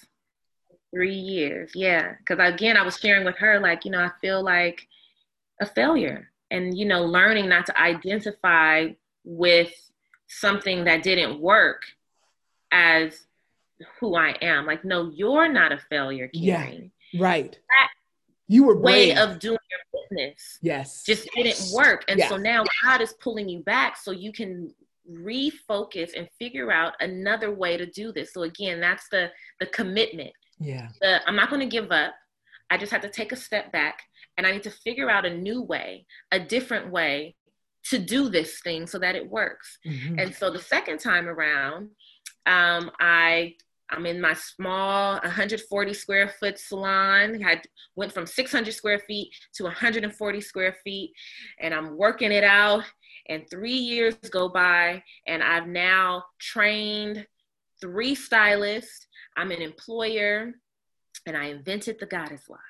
three 0.96 1.14
years. 1.14 1.72
Yeah. 1.76 2.14
Because 2.20 2.54
again, 2.54 2.78
I 2.78 2.84
was 2.84 2.98
sharing 2.98 3.26
with 3.26 3.38
her, 3.38 3.60
like, 3.60 3.84
you 3.84 3.92
know, 3.92 4.00
I 4.00 4.12
feel 4.22 4.42
like 4.42 4.88
a 5.62 5.66
failure. 5.66 6.32
And, 6.50 6.78
you 6.78 6.86
know, 6.86 7.04
learning 7.04 7.50
not 7.50 7.66
to 7.66 7.80
identify 7.80 8.90
with 9.26 9.74
something 10.28 10.86
that 10.86 11.04
didn't 11.04 11.42
work 11.42 11.84
as 12.72 13.26
who 14.00 14.16
I 14.16 14.36
am. 14.42 14.66
Like, 14.66 14.86
no, 14.86 15.12
you're 15.14 15.52
not 15.52 15.74
a 15.74 15.80
failure, 15.90 16.30
Karen. 16.34 16.92
Yeah. 17.12 17.22
Right. 17.22 17.52
That 17.52 17.90
you 18.48 18.64
were 18.64 18.76
brave. 18.76 19.16
way 19.16 19.18
of 19.18 19.40
doing 19.40 19.58
your 19.70 20.02
business. 20.10 20.60
Yes. 20.62 21.04
Just 21.04 21.28
didn't 21.36 21.74
work. 21.74 22.06
And 22.08 22.20
yeah. 22.20 22.30
so 22.30 22.38
now 22.38 22.64
God 22.84 23.02
is 23.02 23.14
pulling 23.14 23.50
you 23.50 23.60
back 23.60 23.98
so 23.98 24.12
you 24.12 24.32
can 24.32 24.74
refocus 25.12 26.12
and 26.16 26.28
figure 26.40 26.72
out 26.72 26.94
another 27.00 27.54
way 27.54 27.78
to 27.78 27.86
do 27.86 28.12
this. 28.12 28.34
So 28.34 28.44
again, 28.44 28.80
that's 28.80 29.08
the 29.10 29.32
the 29.60 29.66
commitment. 29.68 30.32
Yeah. 30.60 30.90
The, 31.02 31.28
I'm 31.28 31.36
not 31.36 31.50
going 31.50 31.62
to 31.62 31.68
give 31.68 31.92
up. 31.92 32.14
I 32.70 32.78
just 32.78 32.92
have 32.92 33.02
to 33.02 33.10
take 33.10 33.32
a 33.32 33.36
step 33.36 33.72
back 33.72 34.02
and 34.38 34.46
I 34.46 34.52
need 34.52 34.64
to 34.64 34.72
figure 34.72 35.10
out 35.10 35.26
a 35.26 35.36
new 35.36 35.62
way, 35.62 36.06
a 36.32 36.40
different 36.40 36.92
way 36.92 37.36
to 37.90 38.00
do 38.00 38.30
this 38.30 38.62
thing 38.62 38.88
so 38.88 38.98
that 39.00 39.16
it 39.16 39.30
works. 39.30 39.78
Mm-hmm. 39.86 40.20
And 40.20 40.36
so 40.36 40.50
the 40.50 40.60
second 40.60 41.00
time 41.00 41.28
around, 41.28 41.90
um, 42.46 42.92
I 43.00 43.56
I'm 43.92 44.06
in 44.06 44.20
my 44.20 44.34
small 44.34 45.14
140 45.14 45.94
square 45.94 46.30
foot 46.40 46.58
salon. 46.58 47.44
I 47.46 47.62
went 47.96 48.12
from 48.12 48.26
600 48.26 48.74
square 48.74 49.00
feet 49.00 49.30
to 49.56 49.64
140 49.64 50.42
square 50.42 50.76
feet, 50.84 51.12
and 51.60 51.74
I'm 51.74 51.96
working 51.96 52.32
it 52.32 52.44
out. 52.44 52.84
And 53.30 53.44
three 53.50 53.74
years 53.74 54.16
go 54.32 54.50
by, 54.50 55.04
and 55.28 55.44
I've 55.44 55.68
now 55.68 56.24
trained 56.40 57.26
three 57.82 58.16
stylists 58.16 59.05
I'm 59.38 59.52
an 59.52 59.62
employer, 59.62 60.54
and 61.26 61.36
I 61.36 61.46
invented 61.46 62.00
the 62.00 62.06
goddess 62.06 62.50
locks. 62.50 62.62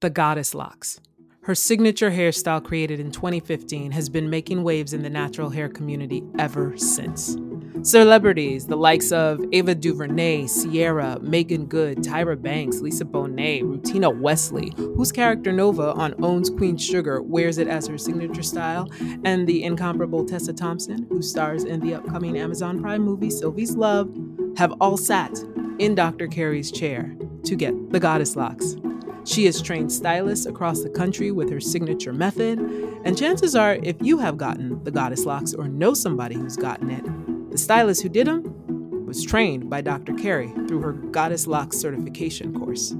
The 0.00 0.10
goddess 0.10 0.54
locks. 0.54 1.00
Her 1.44 1.54
signature 1.54 2.10
hairstyle, 2.10 2.64
created 2.64 2.98
in 2.98 3.12
2015, 3.12 3.92
has 3.92 4.08
been 4.08 4.28
making 4.28 4.64
waves 4.64 4.92
in 4.92 5.02
the 5.02 5.10
natural 5.10 5.50
hair 5.50 5.68
community 5.68 6.24
ever 6.38 6.76
since. 6.76 7.36
Celebrities, 7.82 8.66
the 8.66 8.76
likes 8.76 9.12
of 9.12 9.40
Ava 9.52 9.74
DuVernay, 9.74 10.48
Ciara, 10.48 11.18
Meagan 11.20 11.66
Good, 11.66 11.98
Tyra 11.98 12.40
Banks, 12.40 12.80
Lisa 12.80 13.04
Bonet, 13.04 13.62
Rutina 13.62 14.18
Wesley, 14.18 14.72
whose 14.76 15.12
character 15.12 15.52
Nova 15.52 15.92
on 15.92 16.14
OWN's 16.14 16.50
Queen 16.50 16.76
Sugar 16.76 17.22
wears 17.22 17.58
it 17.58 17.68
as 17.68 17.86
her 17.86 17.98
signature 17.98 18.42
style, 18.42 18.88
and 19.24 19.46
the 19.46 19.62
incomparable 19.62 20.24
Tessa 20.24 20.54
Thompson, 20.54 21.06
who 21.08 21.20
stars 21.22 21.64
in 21.64 21.80
the 21.80 21.94
upcoming 21.94 22.38
Amazon 22.38 22.80
Prime 22.80 23.02
movie 23.02 23.30
Sylvie's 23.30 23.76
Love, 23.76 24.12
have 24.56 24.72
all 24.80 24.96
sat 24.96 25.38
in 25.78 25.94
Dr. 25.94 26.26
Kari's 26.26 26.70
chair 26.70 27.16
to 27.44 27.56
get 27.56 27.90
the 27.90 28.00
goddess 28.00 28.36
locks. 28.36 28.76
She 29.24 29.46
has 29.46 29.62
trained 29.62 29.90
stylists 29.90 30.46
across 30.46 30.82
the 30.82 30.90
country 30.90 31.30
with 31.30 31.50
her 31.50 31.60
signature 31.60 32.12
method, 32.12 32.58
and 32.58 33.16
chances 33.16 33.56
are, 33.56 33.78
if 33.82 33.96
you 34.00 34.18
have 34.18 34.36
gotten 34.36 34.82
the 34.84 34.90
goddess 34.90 35.24
locks 35.24 35.54
or 35.54 35.66
know 35.66 35.94
somebody 35.94 36.34
who's 36.34 36.56
gotten 36.56 36.90
it, 36.90 37.04
the 37.50 37.58
stylist 37.58 38.02
who 38.02 38.08
did 38.08 38.26
them 38.26 39.06
was 39.06 39.24
trained 39.24 39.70
by 39.70 39.80
Dr. 39.80 40.12
Carey 40.14 40.52
through 40.66 40.82
her 40.82 40.92
goddess 40.92 41.46
locks 41.46 41.78
certification 41.78 42.58
course. 42.58 42.90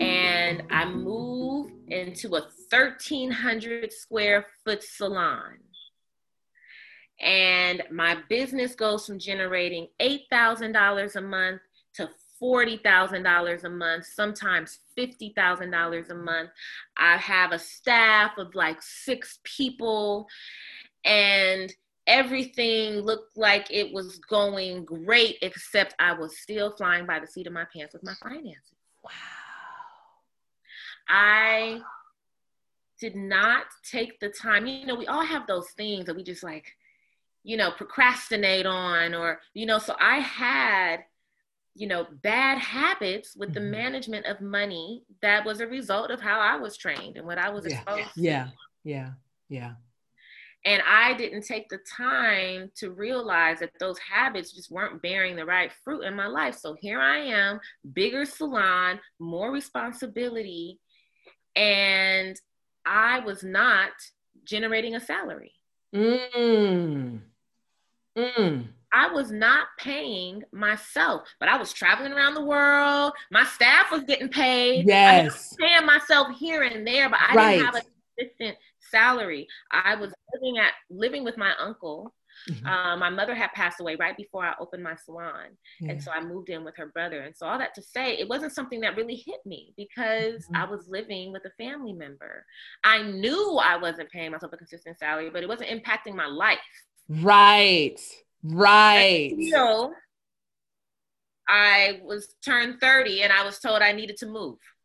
And 0.00 0.62
I 0.70 0.84
moved 0.84 1.72
into 1.88 2.28
a 2.36 2.40
1,300 2.70 3.92
square 3.92 4.46
foot 4.64 4.82
salon. 4.82 5.58
And 7.20 7.82
my 7.90 8.16
business 8.28 8.74
goes 8.74 9.06
from 9.06 9.18
generating 9.18 9.88
$8,000 10.00 11.16
a 11.16 11.20
month 11.20 11.60
$40,000 12.42 13.64
a 13.64 13.68
month, 13.68 14.06
sometimes 14.06 14.80
$50,000 14.96 16.10
a 16.10 16.14
month. 16.14 16.50
I 16.96 17.16
have 17.16 17.52
a 17.52 17.58
staff 17.58 18.38
of 18.38 18.54
like 18.54 18.80
six 18.80 19.38
people, 19.44 20.26
and 21.04 21.72
everything 22.06 23.00
looked 23.00 23.36
like 23.36 23.66
it 23.70 23.92
was 23.92 24.18
going 24.18 24.84
great, 24.84 25.36
except 25.42 25.94
I 25.98 26.12
was 26.12 26.38
still 26.38 26.70
flying 26.72 27.06
by 27.06 27.20
the 27.20 27.26
seat 27.26 27.46
of 27.46 27.52
my 27.52 27.66
pants 27.74 27.94
with 27.94 28.04
my 28.04 28.14
finances. 28.22 28.74
Wow. 29.04 29.10
I 31.08 31.80
did 32.98 33.16
not 33.16 33.64
take 33.88 34.20
the 34.20 34.28
time. 34.28 34.66
You 34.66 34.86
know, 34.86 34.94
we 34.94 35.06
all 35.06 35.24
have 35.24 35.46
those 35.46 35.70
things 35.70 36.06
that 36.06 36.16
we 36.16 36.22
just 36.22 36.42
like, 36.42 36.76
you 37.42 37.56
know, 37.56 37.70
procrastinate 37.70 38.66
on, 38.66 39.14
or, 39.14 39.40
you 39.54 39.66
know, 39.66 39.78
so 39.78 39.96
I 39.98 40.18
had 40.18 41.04
you 41.74 41.86
know, 41.86 42.06
bad 42.22 42.58
habits 42.58 43.36
with 43.36 43.54
the 43.54 43.60
mm-hmm. 43.60 43.70
management 43.70 44.26
of 44.26 44.40
money 44.40 45.02
that 45.22 45.44
was 45.44 45.60
a 45.60 45.66
result 45.66 46.10
of 46.10 46.20
how 46.20 46.40
I 46.40 46.56
was 46.56 46.76
trained 46.76 47.16
and 47.16 47.26
what 47.26 47.38
I 47.38 47.50
was 47.50 47.64
yeah. 47.66 47.76
exposed 47.76 48.08
yeah. 48.16 48.44
to. 48.44 48.52
Yeah, 48.84 49.08
yeah, 49.08 49.10
Yeah. 49.48 49.72
And 50.66 50.82
I 50.86 51.14
didn't 51.14 51.46
take 51.46 51.70
the 51.70 51.78
time 51.96 52.70
to 52.76 52.90
realize 52.90 53.60
that 53.60 53.70
those 53.80 53.98
habits 53.98 54.52
just 54.52 54.70
weren't 54.70 55.00
bearing 55.00 55.34
the 55.34 55.46
right 55.46 55.72
fruit 55.82 56.02
in 56.02 56.14
my 56.14 56.26
life. 56.26 56.54
So 56.58 56.76
here 56.78 57.00
I 57.00 57.18
am, 57.18 57.60
bigger 57.94 58.26
salon, 58.26 59.00
more 59.18 59.50
responsibility, 59.50 60.78
and 61.56 62.38
I 62.84 63.20
was 63.20 63.42
not 63.42 63.92
generating 64.44 64.96
a 64.96 65.00
salary. 65.00 65.54
Mm. 65.94 67.20
Mm. 68.18 68.68
I 68.92 69.08
was 69.08 69.30
not 69.30 69.68
paying 69.78 70.42
myself, 70.52 71.22
but 71.38 71.48
I 71.48 71.56
was 71.56 71.72
traveling 71.72 72.12
around 72.12 72.34
the 72.34 72.44
world. 72.44 73.12
My 73.30 73.44
staff 73.44 73.90
was 73.90 74.02
getting 74.02 74.28
paid. 74.28 74.86
Yes. 74.86 75.20
I 75.20 75.24
was 75.24 75.56
paying 75.58 75.86
myself 75.86 76.28
here 76.38 76.62
and 76.62 76.86
there, 76.86 77.08
but 77.08 77.20
I 77.20 77.34
right. 77.34 77.52
didn't 77.52 77.66
have 77.66 77.74
a 77.76 77.82
consistent 78.18 78.56
salary. 78.90 79.46
I 79.70 79.94
was 79.94 80.12
living 80.34 80.58
at 80.58 80.72
living 80.90 81.24
with 81.24 81.36
my 81.36 81.52
uncle. 81.60 82.12
Mm-hmm. 82.48 82.66
Um, 82.66 83.00
my 83.00 83.10
mother 83.10 83.34
had 83.34 83.52
passed 83.52 83.80
away 83.80 83.96
right 83.96 84.16
before 84.16 84.44
I 84.44 84.54
opened 84.58 84.82
my 84.82 84.94
salon. 84.96 85.56
Yeah. 85.78 85.92
And 85.92 86.02
so 86.02 86.10
I 86.10 86.22
moved 86.22 86.48
in 86.48 86.64
with 86.64 86.74
her 86.76 86.86
brother. 86.86 87.20
And 87.20 87.36
so 87.36 87.46
all 87.46 87.58
that 87.58 87.74
to 87.74 87.82
say, 87.82 88.16
it 88.16 88.28
wasn't 88.28 88.54
something 88.54 88.80
that 88.80 88.96
really 88.96 89.16
hit 89.16 89.44
me 89.44 89.74
because 89.76 90.44
mm-hmm. 90.44 90.56
I 90.56 90.64
was 90.64 90.88
living 90.88 91.32
with 91.32 91.44
a 91.44 91.50
family 91.62 91.92
member. 91.92 92.46
I 92.82 93.02
knew 93.02 93.60
I 93.62 93.76
wasn't 93.76 94.10
paying 94.10 94.30
myself 94.30 94.52
a 94.52 94.56
consistent 94.56 94.98
salary, 94.98 95.28
but 95.30 95.42
it 95.42 95.48
wasn't 95.48 95.70
impacting 95.70 96.14
my 96.14 96.26
life. 96.26 96.58
Right. 97.08 98.00
Right. 98.42 99.34
So 99.50 99.92
I 101.48 102.00
was 102.04 102.34
turned 102.44 102.80
30 102.80 103.22
and 103.22 103.32
I 103.32 103.44
was 103.44 103.58
told 103.58 103.82
I 103.82 103.92
needed 103.92 104.16
to 104.18 104.26
move. 104.26 104.58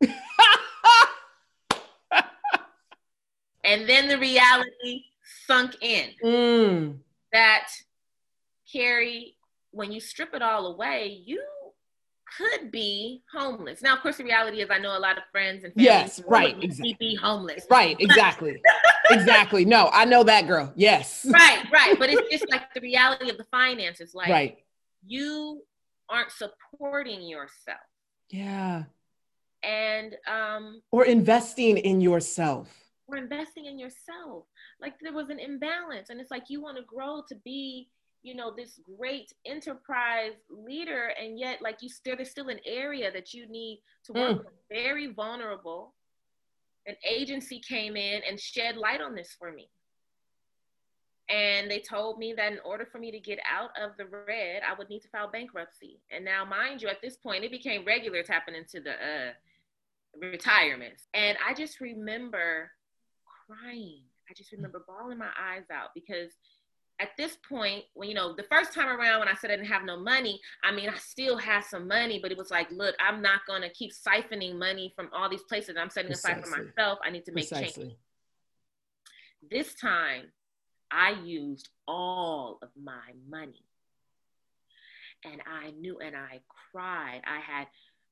and 3.64 3.88
then 3.88 4.08
the 4.08 4.18
reality 4.18 5.04
sunk 5.46 5.76
in 5.80 6.10
mm. 6.24 6.96
that 7.32 7.68
Kari, 8.70 9.36
when 9.70 9.92
you 9.92 10.00
strip 10.00 10.34
it 10.34 10.42
all 10.42 10.66
away, 10.66 11.22
you 11.24 11.42
could 12.36 12.70
be 12.70 13.22
homeless. 13.32 13.82
Now, 13.82 13.94
of 13.94 14.00
course, 14.00 14.16
the 14.16 14.24
reality 14.24 14.60
is 14.60 14.70
I 14.70 14.78
know 14.78 14.96
a 14.96 15.00
lot 15.00 15.16
of 15.16 15.24
friends 15.30 15.64
and 15.64 15.72
yes, 15.76 16.20
right, 16.26 16.56
exactly. 16.62 16.96
be 16.98 17.14
homeless. 17.14 17.64
Right, 17.70 17.96
exactly, 17.98 18.60
exactly. 19.10 19.64
No, 19.64 19.90
I 19.92 20.04
know 20.04 20.22
that 20.24 20.46
girl. 20.46 20.72
Yes. 20.76 21.24
Right, 21.28 21.64
right. 21.72 21.96
But 21.98 22.10
it's 22.10 22.28
just 22.30 22.50
like 22.50 22.72
the 22.74 22.80
reality 22.80 23.30
of 23.30 23.38
the 23.38 23.44
finances. 23.44 24.14
Like, 24.14 24.28
right. 24.28 24.58
you 25.06 25.62
aren't 26.08 26.32
supporting 26.32 27.22
yourself. 27.22 27.78
Yeah. 28.30 28.84
And 29.62 30.16
um. 30.26 30.82
Or 30.90 31.04
investing 31.04 31.78
in 31.78 32.00
yourself. 32.00 32.68
Or 33.06 33.16
investing 33.16 33.66
in 33.66 33.78
yourself. 33.78 34.44
Like 34.80 34.94
there 35.00 35.12
was 35.12 35.30
an 35.30 35.38
imbalance, 35.38 36.10
and 36.10 36.20
it's 36.20 36.30
like 36.30 36.44
you 36.48 36.60
want 36.60 36.76
to 36.76 36.82
grow 36.82 37.22
to 37.28 37.34
be 37.44 37.88
you 38.26 38.34
know 38.34 38.52
this 38.54 38.80
great 38.98 39.32
enterprise 39.46 40.32
leader 40.50 41.12
and 41.20 41.38
yet 41.38 41.62
like 41.62 41.80
you 41.80 41.88
still 41.88 42.16
there's 42.16 42.30
still 42.30 42.48
an 42.48 42.58
area 42.66 43.12
that 43.12 43.32
you 43.32 43.46
need 43.46 43.80
to 44.04 44.12
work 44.12 44.38
mm. 44.38 44.44
very 44.68 45.06
vulnerable. 45.12 45.94
An 46.86 46.96
agency 47.08 47.60
came 47.60 47.96
in 47.96 48.22
and 48.28 48.38
shed 48.38 48.76
light 48.76 49.00
on 49.00 49.14
this 49.14 49.34
for 49.38 49.52
me. 49.52 49.68
And 51.28 51.70
they 51.70 51.80
told 51.80 52.18
me 52.18 52.32
that 52.36 52.52
in 52.52 52.58
order 52.64 52.84
for 52.84 52.98
me 52.98 53.10
to 53.10 53.18
get 53.18 53.40
out 53.50 53.70
of 53.80 53.96
the 53.96 54.06
red 54.06 54.62
i 54.68 54.76
would 54.76 54.88
need 54.88 55.02
to 55.02 55.08
file 55.08 55.30
bankruptcy. 55.30 56.00
And 56.10 56.24
now 56.24 56.44
mind 56.44 56.82
you 56.82 56.88
at 56.88 57.00
this 57.00 57.16
point 57.16 57.44
it 57.44 57.52
became 57.52 57.84
regular 57.84 58.24
tapping 58.24 58.56
into 58.56 58.80
the 58.80 58.92
uh 58.92 59.32
retirements. 60.20 61.04
And 61.14 61.38
i 61.46 61.54
just 61.54 61.80
remember 61.80 62.72
crying. 63.46 64.02
I 64.28 64.34
just 64.34 64.50
remember 64.50 64.84
bawling 64.86 65.18
my 65.18 65.30
eyes 65.40 65.66
out 65.72 65.90
because 65.94 66.32
at 67.00 67.10
this 67.18 67.36
point, 67.48 67.84
when 67.94 68.08
you 68.08 68.14
know, 68.14 68.34
the 68.34 68.44
first 68.44 68.72
time 68.72 68.88
around 68.88 69.20
when 69.20 69.28
I 69.28 69.34
said 69.34 69.50
I 69.50 69.56
didn't 69.56 69.68
have 69.68 69.84
no 69.84 69.98
money, 69.98 70.40
I 70.64 70.72
mean, 70.72 70.88
I 70.88 70.96
still 70.96 71.36
had 71.36 71.64
some 71.64 71.86
money, 71.86 72.18
but 72.22 72.32
it 72.32 72.38
was 72.38 72.50
like, 72.50 72.70
look, 72.70 72.94
I'm 72.98 73.20
not 73.20 73.40
gonna 73.46 73.68
keep 73.70 73.92
siphoning 73.92 74.58
money 74.58 74.92
from 74.96 75.10
all 75.12 75.28
these 75.28 75.42
places. 75.42 75.76
I'm 75.78 75.90
setting 75.90 76.10
Precisely. 76.10 76.42
aside 76.42 76.56
for 76.56 76.64
myself. 76.64 76.98
I 77.04 77.10
need 77.10 77.24
to 77.26 77.32
make 77.32 77.48
Precisely. 77.48 77.84
change. 77.84 77.96
This 79.50 79.74
time, 79.74 80.32
I 80.90 81.10
used 81.24 81.68
all 81.86 82.58
of 82.62 82.70
my 82.80 83.12
money. 83.28 83.64
And 85.24 85.42
I 85.46 85.70
knew 85.72 85.98
and 85.98 86.14
I 86.14 86.40
cried. 86.72 87.22
I 87.26 87.40
had, 87.40 87.66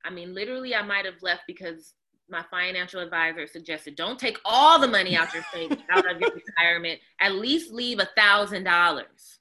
I 0.05 0.11
mean, 0.11 0.35
literally, 0.35 0.75
I 0.75 0.83
might 0.83 1.05
have 1.05 1.23
left 1.23 1.42
because 1.47 1.94
my 2.28 2.44
financial 2.50 3.00
advisor 3.00 3.46
suggested 3.46 3.96
don't 3.96 4.18
take 4.18 4.38
all 4.44 4.80
the 4.80 4.88
money 4.88 5.16
out 5.16 5.32
your 5.34 5.44
savings 5.52 5.82
out 5.90 6.10
of 6.10 6.20
your 6.20 6.30
retirement. 6.30 7.00
At 7.20 7.34
least 7.34 7.72
leave 7.72 7.98
a 7.98 8.08
thousand 8.16 8.64
dollars. 8.64 9.38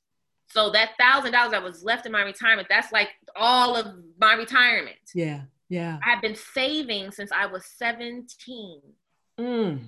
So 0.49 0.69
that 0.71 0.91
thousand 0.99 1.31
dollars 1.31 1.51
that 1.51 1.63
was 1.63 1.83
left 1.83 2.05
in 2.05 2.11
my 2.11 2.21
retirement 2.21 2.67
that's 2.69 2.91
like 2.91 3.09
all 3.35 3.75
of 3.75 3.95
my 4.19 4.33
retirement. 4.33 4.97
Yeah 5.15 5.41
yeah. 5.73 5.97
I've 6.05 6.21
been 6.21 6.35
saving 6.35 7.11
since 7.11 7.31
i 7.31 7.47
was 7.47 7.65
17 7.65 8.81
mm. 9.39 9.79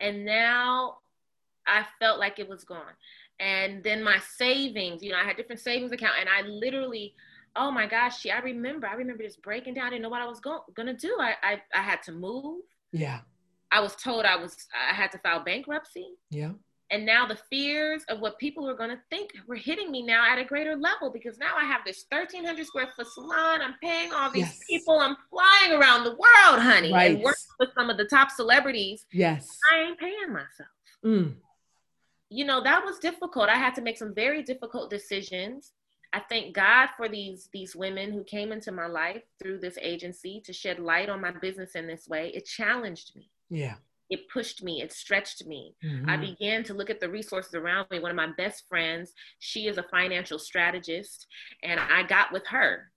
and 0.00 0.24
now 0.24 0.96
i 1.66 1.84
felt 2.00 2.18
like 2.18 2.38
it 2.38 2.48
was 2.48 2.64
gone. 2.64 2.94
And 3.38 3.82
then 3.84 4.02
my 4.02 4.18
savings 4.36 5.02
you 5.02 5.10
know 5.10 5.18
i 5.18 5.24
had 5.24 5.36
different 5.36 5.60
savings 5.60 5.92
account 5.92 6.14
and 6.18 6.28
i 6.28 6.46
literally 6.48 7.14
oh 7.56 7.70
my 7.70 7.86
gosh, 7.86 8.20
she, 8.20 8.30
I 8.30 8.38
remember, 8.40 8.86
I 8.86 8.94
remember 8.94 9.22
just 9.22 9.42
breaking 9.42 9.74
down. 9.74 9.86
I 9.86 9.90
didn't 9.90 10.02
know 10.02 10.08
what 10.08 10.22
I 10.22 10.26
was 10.26 10.40
going 10.40 10.60
gonna 10.74 10.94
do. 10.94 11.16
I, 11.20 11.34
I 11.42 11.62
I 11.74 11.82
had 11.82 12.02
to 12.04 12.12
move. 12.12 12.62
Yeah. 12.92 13.20
I 13.70 13.80
was 13.80 13.96
told 13.96 14.24
I 14.24 14.36
was 14.36 14.56
I 14.72 14.94
had 14.94 15.10
to 15.12 15.18
file 15.18 15.42
bankruptcy. 15.44 16.14
Yeah. 16.30 16.52
And 16.90 17.06
now 17.06 17.26
the 17.26 17.38
fears 17.50 18.04
of 18.08 18.20
what 18.20 18.38
people 18.38 18.64
were 18.64 18.76
gonna 18.76 19.00
think 19.10 19.30
were 19.48 19.56
hitting 19.56 19.90
me 19.90 20.02
now 20.02 20.30
at 20.30 20.38
a 20.38 20.44
greater 20.44 20.76
level 20.76 21.10
because 21.10 21.38
now 21.38 21.56
I 21.56 21.64
have 21.64 21.80
this 21.84 22.04
1,300 22.08 22.66
square 22.66 22.88
foot 22.94 23.06
salon. 23.08 23.62
I'm 23.62 23.74
paying 23.82 24.12
all 24.12 24.30
these 24.30 24.42
yes. 24.42 24.60
people. 24.68 24.98
I'm 25.00 25.16
flying 25.30 25.80
around 25.80 26.04
the 26.04 26.10
world, 26.10 26.62
honey, 26.62 26.92
right. 26.92 27.14
and 27.16 27.22
working 27.24 27.40
with 27.58 27.70
some 27.74 27.90
of 27.90 27.96
the 27.96 28.04
top 28.04 28.30
celebrities. 28.30 29.06
Yes. 29.12 29.48
I 29.72 29.82
ain't 29.82 29.98
paying 29.98 30.32
myself. 30.32 30.68
Mm. 31.04 31.34
You 32.28 32.44
know 32.44 32.62
that 32.62 32.84
was 32.84 32.98
difficult. 32.98 33.48
I 33.48 33.56
had 33.56 33.74
to 33.76 33.82
make 33.82 33.98
some 33.98 34.14
very 34.14 34.42
difficult 34.42 34.90
decisions 34.90 35.72
I 36.14 36.20
thank 36.28 36.54
God 36.54 36.90
for 36.96 37.08
these 37.08 37.48
these 37.52 37.74
women 37.74 38.12
who 38.12 38.22
came 38.22 38.52
into 38.52 38.70
my 38.70 38.86
life 38.86 39.22
through 39.42 39.58
this 39.58 39.76
agency 39.82 40.40
to 40.44 40.52
shed 40.52 40.78
light 40.78 41.08
on 41.08 41.20
my 41.20 41.32
business 41.32 41.74
in 41.74 41.88
this 41.88 42.06
way. 42.06 42.30
It 42.32 42.46
challenged 42.46 43.16
me. 43.16 43.30
Yeah. 43.50 43.74
It 44.10 44.28
pushed 44.28 44.62
me, 44.62 44.80
it 44.80 44.92
stretched 44.92 45.44
me. 45.44 45.74
Mm-hmm. 45.84 46.08
I 46.08 46.16
began 46.16 46.62
to 46.64 46.74
look 46.74 46.88
at 46.88 47.00
the 47.00 47.08
resources 47.08 47.54
around 47.54 47.88
me. 47.90 47.98
One 47.98 48.12
of 48.12 48.16
my 48.16 48.30
best 48.36 48.68
friends, 48.68 49.12
she 49.40 49.66
is 49.66 49.76
a 49.76 49.82
financial 49.90 50.38
strategist, 50.38 51.26
and 51.64 51.80
I 51.80 52.04
got 52.04 52.30
with 52.30 52.46
her. 52.46 52.92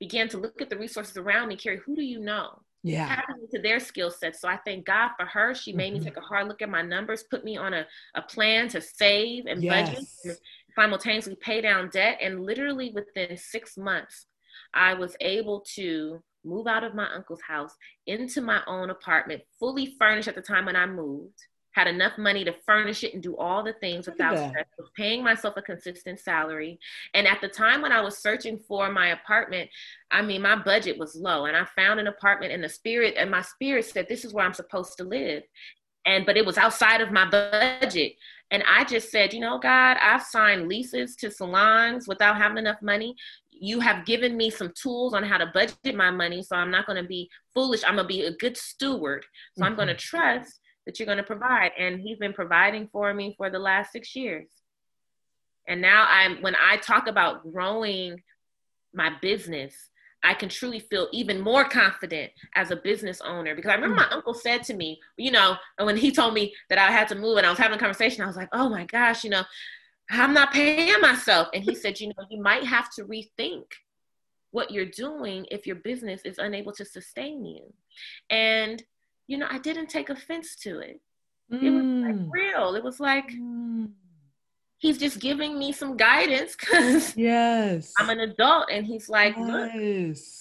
Began 0.00 0.28
to 0.30 0.38
look 0.38 0.62
at 0.62 0.70
the 0.70 0.78
resources 0.78 1.18
around 1.18 1.48
me, 1.48 1.56
Kari, 1.56 1.80
who 1.84 1.94
do 1.94 2.02
you 2.02 2.18
know? 2.18 2.60
yeah. 2.84 3.08
tapping 3.08 3.36
into 3.42 3.60
their 3.60 3.80
skill 3.80 4.10
sets. 4.10 4.40
So 4.40 4.46
I 4.46 4.58
thank 4.58 4.84
God 4.84 5.10
for 5.18 5.24
her. 5.24 5.54
She 5.54 5.72
made 5.72 5.94
mm-hmm. 5.94 6.04
me 6.04 6.04
take 6.04 6.18
a 6.18 6.20
hard 6.20 6.46
look 6.46 6.60
at 6.60 6.68
my 6.68 6.82
numbers, 6.82 7.24
put 7.24 7.42
me 7.42 7.56
on 7.56 7.72
a, 7.72 7.86
a 8.14 8.22
plan 8.22 8.68
to 8.68 8.80
save 8.80 9.46
and 9.46 9.62
yes. 9.62 9.88
budget, 9.88 10.38
simultaneously 10.74 11.36
pay 11.40 11.60
down 11.60 11.90
debt. 11.90 12.18
And 12.20 12.44
literally 12.44 12.92
within 12.94 13.36
six 13.36 13.76
months, 13.76 14.26
I 14.72 14.94
was 14.94 15.16
able 15.20 15.64
to 15.74 16.22
move 16.44 16.66
out 16.66 16.84
of 16.84 16.94
my 16.94 17.12
uncle's 17.14 17.40
house 17.42 17.74
into 18.06 18.40
my 18.40 18.60
own 18.66 18.90
apartment, 18.90 19.42
fully 19.58 19.94
furnished 19.98 20.28
at 20.28 20.34
the 20.34 20.42
time 20.42 20.66
when 20.66 20.76
I 20.76 20.86
moved 20.86 21.40
had 21.74 21.88
enough 21.88 22.16
money 22.16 22.44
to 22.44 22.54
furnish 22.64 23.02
it 23.02 23.14
and 23.14 23.22
do 23.22 23.36
all 23.36 23.62
the 23.62 23.72
things 23.74 24.06
without 24.06 24.36
stress, 24.36 24.66
was 24.78 24.90
paying 24.96 25.24
myself 25.24 25.56
a 25.56 25.62
consistent 25.62 26.20
salary. 26.20 26.78
And 27.14 27.26
at 27.26 27.40
the 27.40 27.48
time 27.48 27.82
when 27.82 27.90
I 27.90 28.00
was 28.00 28.18
searching 28.18 28.60
for 28.68 28.90
my 28.92 29.08
apartment, 29.08 29.70
I 30.10 30.22
mean, 30.22 30.40
my 30.40 30.54
budget 30.54 30.98
was 30.98 31.16
low 31.16 31.46
and 31.46 31.56
I 31.56 31.64
found 31.76 31.98
an 31.98 32.06
apartment 32.06 32.52
in 32.52 32.60
the 32.60 32.68
spirit 32.68 33.14
and 33.18 33.30
my 33.30 33.42
spirit 33.42 33.86
said, 33.86 34.06
this 34.08 34.24
is 34.24 34.32
where 34.32 34.46
I'm 34.46 34.54
supposed 34.54 34.96
to 34.98 35.04
live. 35.04 35.42
And, 36.06 36.24
but 36.24 36.36
it 36.36 36.46
was 36.46 36.58
outside 36.58 37.00
of 37.00 37.10
my 37.10 37.28
budget. 37.28 38.14
And 38.50 38.62
I 38.68 38.84
just 38.84 39.10
said, 39.10 39.32
you 39.32 39.40
know, 39.40 39.58
God, 39.58 39.96
I've 40.00 40.22
signed 40.22 40.68
leases 40.68 41.16
to 41.16 41.30
salons 41.30 42.06
without 42.06 42.36
having 42.36 42.58
enough 42.58 42.80
money. 42.82 43.14
You 43.50 43.80
have 43.80 44.04
given 44.04 44.36
me 44.36 44.50
some 44.50 44.72
tools 44.80 45.14
on 45.14 45.22
how 45.22 45.38
to 45.38 45.50
budget 45.52 45.94
my 45.94 46.10
money. 46.10 46.42
So 46.42 46.56
I'm 46.56 46.70
not 46.70 46.86
going 46.86 47.02
to 47.02 47.08
be 47.08 47.30
foolish. 47.54 47.82
I'm 47.84 47.96
going 47.96 48.06
to 48.06 48.14
be 48.14 48.22
a 48.22 48.36
good 48.36 48.56
steward. 48.56 49.24
So 49.54 49.62
mm-hmm. 49.62 49.64
I'm 49.64 49.76
going 49.76 49.88
to 49.88 49.94
trust 49.94 50.60
that 50.86 50.98
you're 50.98 51.06
going 51.06 51.18
to 51.18 51.24
provide. 51.24 51.72
And 51.78 52.00
he's 52.00 52.18
been 52.18 52.32
providing 52.32 52.88
for 52.92 53.12
me 53.14 53.34
for 53.36 53.50
the 53.50 53.58
last 53.58 53.92
six 53.92 54.14
years. 54.14 54.48
And 55.66 55.80
now 55.80 56.06
I'm, 56.08 56.42
when 56.42 56.54
I 56.56 56.76
talk 56.76 57.06
about 57.06 57.50
growing 57.50 58.22
my 58.92 59.10
business, 59.22 59.74
I 60.24 60.34
can 60.34 60.48
truly 60.48 60.80
feel 60.80 61.08
even 61.12 61.40
more 61.40 61.64
confident 61.64 62.32
as 62.54 62.70
a 62.70 62.76
business 62.76 63.20
owner 63.20 63.54
because 63.54 63.70
I 63.70 63.74
remember 63.74 63.96
my 63.96 64.08
uncle 64.10 64.34
said 64.34 64.62
to 64.64 64.74
me, 64.74 65.00
you 65.16 65.30
know, 65.30 65.56
when 65.78 65.96
he 65.96 66.10
told 66.10 66.34
me 66.34 66.54
that 66.70 66.78
I 66.78 66.90
had 66.90 67.08
to 67.08 67.14
move 67.14 67.36
and 67.36 67.46
I 67.46 67.50
was 67.50 67.58
having 67.58 67.76
a 67.76 67.80
conversation, 67.80 68.24
I 68.24 68.26
was 68.26 68.36
like, 68.36 68.48
oh 68.52 68.68
my 68.68 68.84
gosh, 68.84 69.22
you 69.22 69.30
know, 69.30 69.44
I'm 70.10 70.34
not 70.34 70.52
paying 70.52 71.00
myself. 71.00 71.48
And 71.52 71.62
he 71.62 71.74
said, 71.74 72.00
you 72.00 72.08
know, 72.08 72.24
you 72.30 72.42
might 72.42 72.64
have 72.64 72.90
to 72.94 73.04
rethink 73.04 73.64
what 74.50 74.70
you're 74.70 74.86
doing 74.86 75.46
if 75.50 75.66
your 75.66 75.76
business 75.76 76.22
is 76.24 76.38
unable 76.38 76.72
to 76.72 76.84
sustain 76.84 77.44
you. 77.44 77.72
And 78.30 78.82
you 79.26 79.38
know, 79.38 79.46
I 79.50 79.58
didn't 79.58 79.88
take 79.88 80.10
offense 80.10 80.54
to 80.56 80.80
it. 80.80 81.00
Mm. 81.52 81.62
It 81.62 81.70
was 81.70 81.84
like 81.84 82.14
mm. 82.14 82.28
real. 82.30 82.74
It 82.74 82.84
was 82.84 83.00
like 83.00 83.28
mm. 83.30 83.90
He's 84.84 84.98
just 84.98 85.18
giving 85.18 85.58
me 85.58 85.72
some 85.72 85.96
guidance 85.96 86.54
because 86.60 87.16
yes, 87.16 87.92
I'm 87.98 88.10
an 88.10 88.20
adult, 88.20 88.66
and 88.70 88.86
he's 88.86 89.08
like, 89.08 89.34
yes. 89.36 90.40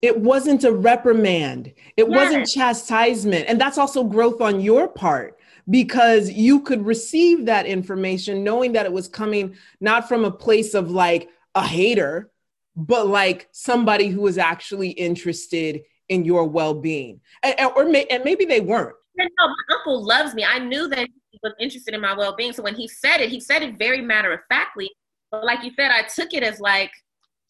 It 0.00 0.16
wasn't 0.16 0.62
a 0.62 0.70
reprimand. 0.70 1.74
It 1.96 2.08
yes. 2.08 2.08
wasn't 2.08 2.48
chastisement. 2.48 3.46
And 3.48 3.60
that's 3.60 3.78
also 3.78 4.04
growth 4.04 4.40
on 4.40 4.60
your 4.60 4.86
part 4.86 5.40
because 5.68 6.30
you 6.30 6.60
could 6.60 6.86
receive 6.86 7.46
that 7.46 7.66
information 7.66 8.44
knowing 8.44 8.74
that 8.74 8.86
it 8.86 8.92
was 8.92 9.08
coming 9.08 9.56
not 9.80 10.06
from 10.06 10.24
a 10.24 10.30
place 10.30 10.74
of 10.74 10.92
like 10.92 11.28
a 11.56 11.66
hater, 11.66 12.30
but 12.76 13.08
like 13.08 13.48
somebody 13.50 14.06
who 14.06 14.20
was 14.20 14.38
actually 14.38 14.90
interested 14.90 15.82
in 16.08 16.24
your 16.24 16.44
well-being 16.44 17.20
and, 17.42 17.70
or 17.76 17.84
may, 17.84 18.04
and 18.04 18.24
maybe 18.24 18.44
they 18.44 18.60
weren't 18.60 18.96
no, 19.16 19.26
my 19.38 19.74
uncle 19.76 20.02
loves 20.02 20.34
me 20.34 20.44
i 20.44 20.58
knew 20.58 20.88
that 20.88 21.06
he 21.30 21.38
was 21.42 21.52
interested 21.60 21.94
in 21.94 22.00
my 22.00 22.16
well-being. 22.16 22.52
So 22.52 22.62
when 22.62 22.74
he 22.74 22.88
said 22.88 23.20
it 23.20 23.30
he 23.30 23.40
said 23.40 23.62
it 23.62 23.78
very 23.78 24.00
matter 24.00 24.32
of 24.32 24.40
factly 24.48 24.90
but 25.30 25.44
like 25.44 25.62
you 25.62 25.72
said 25.74 25.90
i 25.90 26.02
took 26.02 26.32
it 26.32 26.42
as 26.42 26.60
like 26.60 26.92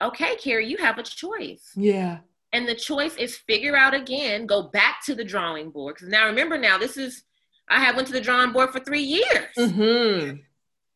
okay 0.02 0.36
kari 0.36 0.66
you 0.66 0.76
have 0.78 0.98
a 0.98 1.02
choice. 1.02 1.72
Yeah. 1.76 2.18
And 2.52 2.66
the 2.66 2.74
choice 2.74 3.14
is 3.16 3.36
figure 3.36 3.76
out 3.76 3.94
again 3.94 4.46
go 4.46 4.62
back 4.62 5.04
to 5.06 5.14
the 5.14 5.24
drawing 5.24 5.70
board. 5.70 5.96
Because 5.96 6.08
now 6.08 6.26
remember 6.26 6.58
now 6.58 6.78
this 6.78 6.96
is 6.96 7.24
i 7.68 7.80
have 7.80 7.96
went 7.96 8.06
to 8.08 8.14
the 8.14 8.20
drawing 8.20 8.52
board 8.52 8.70
for 8.70 8.80
three 8.80 9.02
years. 9.02 9.54
Mm-hmm. 9.58 10.36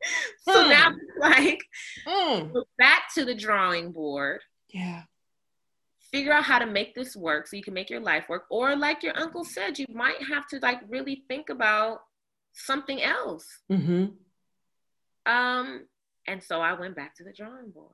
so 0.48 0.64
mm. 0.64 0.70
now 0.70 0.92
like 1.20 1.62
mm. 2.06 2.52
go 2.52 2.64
back 2.78 3.12
to 3.14 3.24
the 3.24 3.34
drawing 3.34 3.92
board. 3.92 4.40
Yeah. 4.68 5.02
Figure 6.10 6.32
out 6.32 6.44
how 6.44 6.58
to 6.58 6.66
make 6.66 6.94
this 6.94 7.16
work 7.16 7.46
so 7.46 7.56
you 7.56 7.62
can 7.62 7.72
make 7.72 7.88
your 7.88 8.00
life 8.00 8.28
work. 8.28 8.44
Or 8.50 8.76
like 8.76 9.02
your 9.02 9.16
uncle 9.18 9.44
said 9.44 9.78
you 9.78 9.86
might 9.92 10.22
have 10.28 10.46
to 10.48 10.58
like 10.60 10.80
really 10.88 11.24
think 11.28 11.48
about 11.48 12.00
something 12.52 13.02
else. 13.02 13.46
Mm-hmm. 13.70 14.06
um 15.30 15.86
and 16.26 16.42
so 16.42 16.60
i 16.60 16.72
went 16.72 16.96
back 16.96 17.14
to 17.16 17.24
the 17.24 17.32
drawing 17.32 17.70
board. 17.70 17.90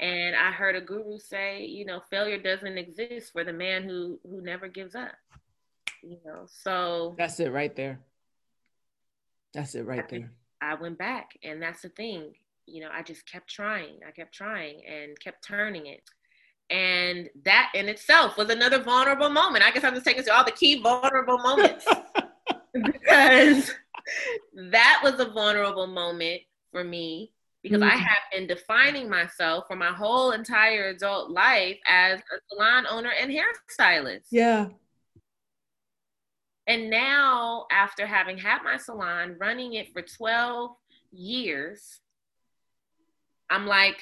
And 0.00 0.36
i 0.36 0.50
heard 0.50 0.76
a 0.76 0.80
guru 0.80 1.18
say 1.18 1.64
you 1.64 1.84
know 1.84 2.00
failure 2.10 2.38
doesn't 2.38 2.78
exist 2.78 3.32
for 3.32 3.44
the 3.44 3.52
man 3.52 3.84
who 3.84 4.18
who 4.24 4.42
never 4.42 4.68
gives 4.68 4.94
up 4.94 5.14
you 6.02 6.18
know 6.24 6.46
so. 6.46 7.14
That's 7.18 7.40
it 7.40 7.50
right 7.52 7.74
there. 7.74 8.00
That's 9.54 9.74
it 9.74 9.86
right 9.86 10.04
I, 10.04 10.06
there. 10.10 10.32
I 10.60 10.74
went 10.74 10.98
back 10.98 11.38
and 11.42 11.60
that's 11.60 11.82
the 11.82 11.88
thing 11.90 12.32
you 12.66 12.82
know 12.82 12.88
i 12.92 13.00
just 13.00 13.30
kept 13.30 13.48
trying 13.48 14.00
i 14.06 14.10
kept 14.10 14.34
trying 14.34 14.82
and 14.86 15.18
kept 15.20 15.44
turning 15.46 15.86
it. 15.86 16.02
And 16.68 17.28
that 17.44 17.70
in 17.74 17.88
itself 17.88 18.36
was 18.36 18.50
another 18.50 18.82
vulnerable 18.82 19.30
moment. 19.30 19.64
I 19.64 19.70
guess 19.70 19.84
I'm 19.84 19.94
just 19.94 20.04
taking 20.04 20.24
to 20.24 20.34
all 20.34 20.44
the 20.44 20.50
key 20.50 20.82
vulnerable 20.82 21.38
moments 21.38 21.86
because 22.82 23.72
that 24.70 25.00
was 25.02 25.20
a 25.20 25.30
vulnerable 25.30 25.86
moment 25.86 26.42
for 26.72 26.84
me 26.84 27.32
because 27.62 27.80
mm-hmm. 27.80 27.90
I 27.90 28.00
have 28.00 28.22
been 28.32 28.46
defining 28.46 29.08
myself 29.08 29.64
for 29.66 29.74
my 29.74 29.92
whole 29.92 30.30
entire 30.30 30.88
adult 30.88 31.30
life 31.30 31.78
as 31.86 32.20
a 32.20 32.38
salon 32.48 32.86
owner 32.88 33.10
and 33.10 33.30
hairstylist. 33.30 34.26
Yeah. 34.30 34.68
And 36.68 36.90
now, 36.90 37.66
after 37.70 38.06
having 38.06 38.38
had 38.38 38.62
my 38.62 38.76
salon, 38.76 39.36
running 39.38 39.74
it 39.74 39.92
for 39.92 40.02
12 40.02 40.72
years, 41.12 42.00
I'm 43.50 43.66
like, 43.66 44.00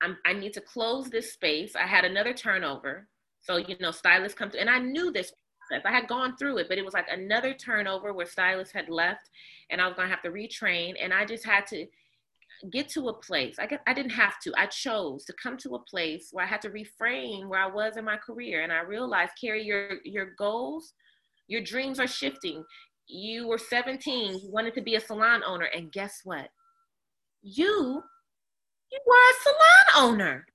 I'm, 0.00 0.16
I 0.24 0.32
need 0.32 0.52
to 0.54 0.60
close 0.60 1.08
this 1.08 1.32
space. 1.32 1.76
I 1.76 1.86
had 1.86 2.04
another 2.04 2.34
turnover. 2.34 3.08
So, 3.42 3.56
you 3.56 3.76
know, 3.80 3.90
stylists 3.90 4.38
come 4.38 4.50
to, 4.50 4.60
and 4.60 4.70
I 4.70 4.78
knew 4.78 5.12
this 5.12 5.32
process. 5.80 5.90
I 5.90 5.94
had 5.94 6.08
gone 6.08 6.36
through 6.36 6.58
it, 6.58 6.68
but 6.68 6.78
it 6.78 6.84
was 6.84 6.94
like 6.94 7.08
another 7.10 7.54
turnover 7.54 8.12
where 8.12 8.26
stylists 8.26 8.74
had 8.74 8.88
left 8.88 9.30
and 9.70 9.80
I 9.80 9.86
was 9.86 9.96
going 9.96 10.08
to 10.08 10.14
have 10.14 10.22
to 10.22 10.30
retrain. 10.30 10.94
And 11.00 11.12
I 11.12 11.24
just 11.24 11.44
had 11.44 11.66
to 11.68 11.86
get 12.70 12.88
to 12.90 13.08
a 13.08 13.12
place. 13.12 13.56
I, 13.58 13.78
I 13.86 13.94
didn't 13.94 14.12
have 14.12 14.38
to. 14.40 14.52
I 14.56 14.66
chose 14.66 15.24
to 15.24 15.32
come 15.42 15.56
to 15.58 15.74
a 15.74 15.78
place 15.78 16.28
where 16.32 16.44
I 16.44 16.48
had 16.48 16.62
to 16.62 16.70
reframe 16.70 17.48
where 17.48 17.60
I 17.60 17.66
was 17.66 17.96
in 17.96 18.04
my 18.04 18.16
career. 18.16 18.62
And 18.62 18.72
I 18.72 18.80
realized, 18.80 19.32
Kari, 19.40 19.64
your, 19.64 19.96
your 20.04 20.34
goals, 20.38 20.94
your 21.48 21.62
dreams 21.62 21.98
are 21.98 22.06
shifting. 22.06 22.64
You 23.08 23.48
were 23.48 23.58
17, 23.58 24.38
you 24.38 24.50
wanted 24.50 24.74
to 24.74 24.80
be 24.80 24.94
a 24.94 25.00
salon 25.00 25.42
owner. 25.44 25.66
And 25.74 25.90
guess 25.92 26.20
what? 26.24 26.48
You 27.42 28.02
you 28.92 28.98
were 29.06 29.14
a 29.14 29.34
salon 29.42 30.10
owner 30.10 30.46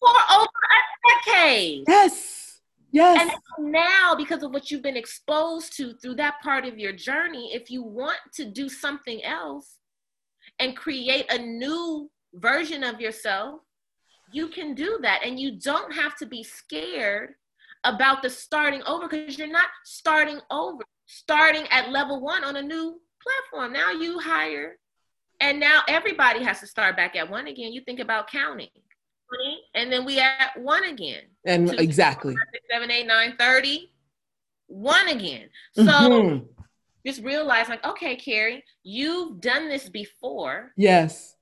for 0.00 0.10
over 0.34 0.44
a 0.44 1.30
decade. 1.30 1.84
Yes. 1.86 2.49
Yes. 2.92 3.30
And 3.58 3.72
now, 3.72 4.14
because 4.16 4.42
of 4.42 4.52
what 4.52 4.70
you've 4.70 4.82
been 4.82 4.96
exposed 4.96 5.76
to 5.76 5.94
through 5.94 6.16
that 6.16 6.40
part 6.42 6.64
of 6.64 6.78
your 6.78 6.92
journey, 6.92 7.52
if 7.54 7.70
you 7.70 7.82
want 7.82 8.18
to 8.34 8.44
do 8.44 8.68
something 8.68 9.22
else 9.24 9.76
and 10.58 10.76
create 10.76 11.26
a 11.32 11.38
new 11.38 12.10
version 12.34 12.82
of 12.82 13.00
yourself, 13.00 13.60
you 14.32 14.48
can 14.48 14.74
do 14.74 14.98
that. 15.02 15.20
And 15.24 15.38
you 15.38 15.58
don't 15.60 15.92
have 15.92 16.16
to 16.16 16.26
be 16.26 16.42
scared 16.42 17.34
about 17.84 18.22
the 18.22 18.30
starting 18.30 18.82
over 18.86 19.08
because 19.08 19.38
you're 19.38 19.48
not 19.48 19.68
starting 19.84 20.40
over, 20.50 20.82
starting 21.06 21.66
at 21.70 21.90
level 21.90 22.20
one 22.20 22.44
on 22.44 22.56
a 22.56 22.62
new 22.62 23.00
platform. 23.22 23.72
Now 23.72 23.92
you 23.92 24.18
hire 24.18 24.78
and 25.40 25.58
now 25.58 25.82
everybody 25.88 26.44
has 26.44 26.60
to 26.60 26.66
start 26.66 26.96
back 26.96 27.16
at 27.16 27.30
one 27.30 27.46
again. 27.46 27.72
You 27.72 27.80
think 27.82 28.00
about 28.00 28.30
counting. 28.30 28.68
And 29.74 29.92
then 29.92 30.04
we 30.04 30.18
at 30.18 30.50
one 30.56 30.84
again. 30.84 31.22
And 31.44 31.68
Two, 31.68 31.76
exactly. 31.76 32.34
Six, 32.52 32.66
seven, 32.70 32.90
eight, 32.90 33.06
nine, 33.06 33.34
30. 33.38 33.92
One 34.66 35.08
again. 35.08 35.48
So 35.74 35.82
mm-hmm. 35.82 36.46
just 37.06 37.22
realize 37.22 37.68
like, 37.68 37.84
okay, 37.84 38.16
Kari, 38.16 38.62
you've 38.82 39.40
done 39.40 39.68
this 39.68 39.88
before. 39.88 40.72
Yes. 40.76 41.34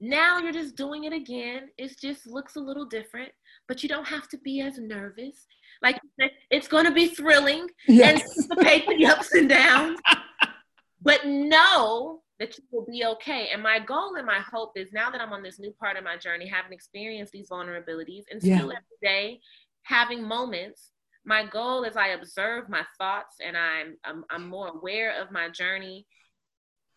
Now 0.00 0.38
you're 0.38 0.52
just 0.52 0.76
doing 0.76 1.04
it 1.04 1.12
again. 1.12 1.68
It 1.76 1.94
just 2.00 2.26
looks 2.26 2.56
a 2.56 2.60
little 2.60 2.86
different, 2.86 3.30
but 3.68 3.82
you 3.82 3.88
don't 3.88 4.06
have 4.06 4.28
to 4.28 4.38
be 4.38 4.62
as 4.62 4.78
nervous. 4.78 5.46
Like 5.82 6.00
it's 6.50 6.68
going 6.68 6.86
to 6.86 6.90
be 6.90 7.08
thrilling 7.08 7.68
yes. 7.86 8.08
and 8.10 8.22
anticipate 8.22 8.88
the 8.88 9.06
ups 9.06 9.34
and 9.34 9.48
downs. 9.48 9.98
but 11.02 11.26
know 11.26 12.22
that 12.40 12.56
you 12.58 12.64
will 12.72 12.86
be 12.86 13.04
okay. 13.04 13.50
And 13.52 13.62
my 13.62 13.78
goal 13.78 14.16
and 14.16 14.26
my 14.26 14.40
hope 14.40 14.72
is 14.74 14.92
now 14.92 15.10
that 15.10 15.20
I'm 15.20 15.32
on 15.32 15.42
this 15.42 15.60
new 15.60 15.72
part 15.72 15.96
of 15.96 16.02
my 16.02 16.16
journey, 16.16 16.48
having 16.48 16.72
experienced 16.72 17.32
these 17.32 17.50
vulnerabilities 17.50 18.24
and 18.30 18.40
still 18.40 18.50
yeah. 18.50 18.78
every 18.78 18.98
day 19.02 19.40
having 19.82 20.22
moments, 20.26 20.90
my 21.24 21.44
goal 21.46 21.84
is 21.84 21.96
I 21.96 22.08
observe 22.08 22.68
my 22.68 22.82
thoughts 22.98 23.36
and 23.44 23.56
I'm, 23.56 23.96
I'm, 24.04 24.24
I'm 24.30 24.48
more 24.48 24.68
aware 24.68 25.20
of 25.20 25.30
my 25.30 25.48
journey 25.48 26.06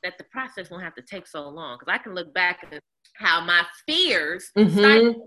that 0.04 0.18
the 0.18 0.24
process 0.26 0.70
won't 0.70 0.84
have 0.84 0.96
to 0.96 1.02
take 1.02 1.28
so 1.28 1.48
long. 1.50 1.78
Because 1.78 1.94
I 1.94 2.02
can 2.02 2.14
look 2.14 2.34
back 2.34 2.60
at 2.72 2.80
how 3.16 3.42
my 3.42 3.64
fears, 3.86 4.50
mm-hmm. 4.58 5.20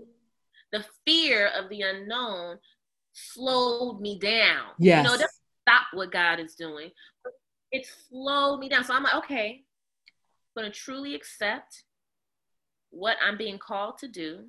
the 0.71 0.85
fear 1.05 1.49
of 1.57 1.69
the 1.69 1.81
unknown 1.81 2.57
slowed 3.13 4.01
me 4.01 4.19
down. 4.19 4.71
Yes. 4.79 5.03
You 5.03 5.09
know, 5.09 5.15
it 5.15 5.29
stop 5.61 5.87
what 5.93 6.11
God 6.11 6.39
is 6.39 6.55
doing. 6.55 6.91
It 7.71 7.87
slowed 8.09 8.59
me 8.59 8.69
down. 8.69 8.83
So 8.83 8.93
I'm 8.93 9.03
like, 9.03 9.15
okay, 9.15 9.63
going 10.57 10.71
to 10.71 10.77
truly 10.77 11.15
accept 11.15 11.83
what 12.89 13.17
I'm 13.25 13.37
being 13.37 13.59
called 13.59 13.97
to 13.99 14.07
do. 14.07 14.45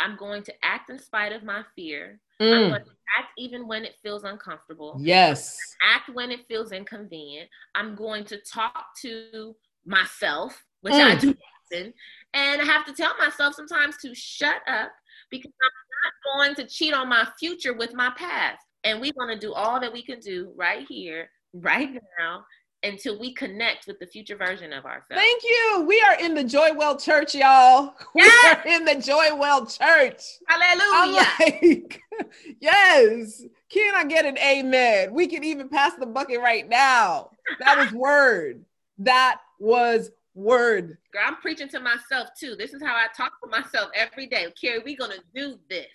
I'm 0.00 0.16
going 0.16 0.42
to 0.44 0.54
act 0.62 0.90
in 0.90 0.98
spite 0.98 1.32
of 1.32 1.42
my 1.42 1.62
fear. 1.74 2.20
Mm. 2.40 2.52
I'm 2.52 2.70
going 2.70 2.84
to 2.84 2.90
act 3.18 3.28
even 3.38 3.66
when 3.66 3.84
it 3.84 3.94
feels 4.02 4.24
uncomfortable. 4.24 4.96
Yes. 5.00 5.58
Act 5.94 6.10
when 6.12 6.30
it 6.30 6.46
feels 6.48 6.72
inconvenient. 6.72 7.48
I'm 7.74 7.94
going 7.94 8.24
to 8.26 8.38
talk 8.38 8.86
to 9.02 9.54
myself, 9.86 10.64
which 10.82 10.94
mm. 10.94 11.04
I 11.04 11.14
do 11.16 11.34
often. 11.72 11.94
And 12.32 12.60
I 12.60 12.64
have 12.64 12.84
to 12.86 12.92
tell 12.92 13.16
myself 13.18 13.54
sometimes 13.54 13.96
to 13.98 14.14
shut 14.14 14.56
up 14.66 14.90
because 15.30 15.52
I'm 15.62 15.70
not 16.04 16.36
going 16.36 16.54
to 16.56 16.72
cheat 16.72 16.92
on 16.92 17.08
my 17.08 17.26
future 17.38 17.74
with 17.74 17.94
my 17.94 18.10
past. 18.16 18.60
And 18.82 19.00
we 19.00 19.12
want 19.16 19.32
to 19.32 19.38
do 19.38 19.54
all 19.54 19.80
that 19.80 19.92
we 19.92 20.02
can 20.02 20.20
do 20.20 20.52
right 20.56 20.84
here, 20.88 21.30
right 21.54 21.90
now, 22.18 22.44
until 22.84 23.18
we 23.18 23.32
connect 23.32 23.86
with 23.86 23.98
the 23.98 24.06
future 24.06 24.36
version 24.36 24.72
of 24.72 24.84
ourselves. 24.84 25.14
Thank 25.14 25.42
you. 25.42 25.84
We 25.88 26.00
are 26.02 26.18
in 26.20 26.34
the 26.34 26.44
Joywell 26.44 27.02
Church, 27.02 27.34
y'all. 27.34 27.94
Yes. 28.14 28.58
We 28.66 28.72
are 28.72 28.76
in 28.76 28.84
the 28.84 28.92
Joywell 28.92 29.66
Church. 29.66 30.22
Hallelujah. 30.46 31.26
Like, 31.40 32.00
yes. 32.60 33.42
Can 33.70 33.94
I 33.94 34.04
get 34.04 34.24
an 34.24 34.38
amen? 34.38 35.12
We 35.12 35.26
can 35.26 35.42
even 35.42 35.68
pass 35.68 35.94
the 35.98 36.06
bucket 36.06 36.40
right 36.40 36.68
now. 36.68 37.30
That 37.58 37.78
was 37.78 37.92
word. 37.92 38.64
That 38.98 39.40
was 39.58 40.10
word. 40.34 40.98
Girl, 41.12 41.22
I'm 41.26 41.36
preaching 41.36 41.68
to 41.70 41.80
myself 41.80 42.28
too. 42.38 42.54
This 42.56 42.74
is 42.74 42.82
how 42.82 42.94
I 42.94 43.06
talk 43.16 43.32
to 43.42 43.48
myself 43.48 43.90
every 43.94 44.26
day. 44.26 44.46
Kari, 44.60 44.80
we're 44.84 44.96
gonna 44.96 45.22
do 45.34 45.58
this. 45.68 45.86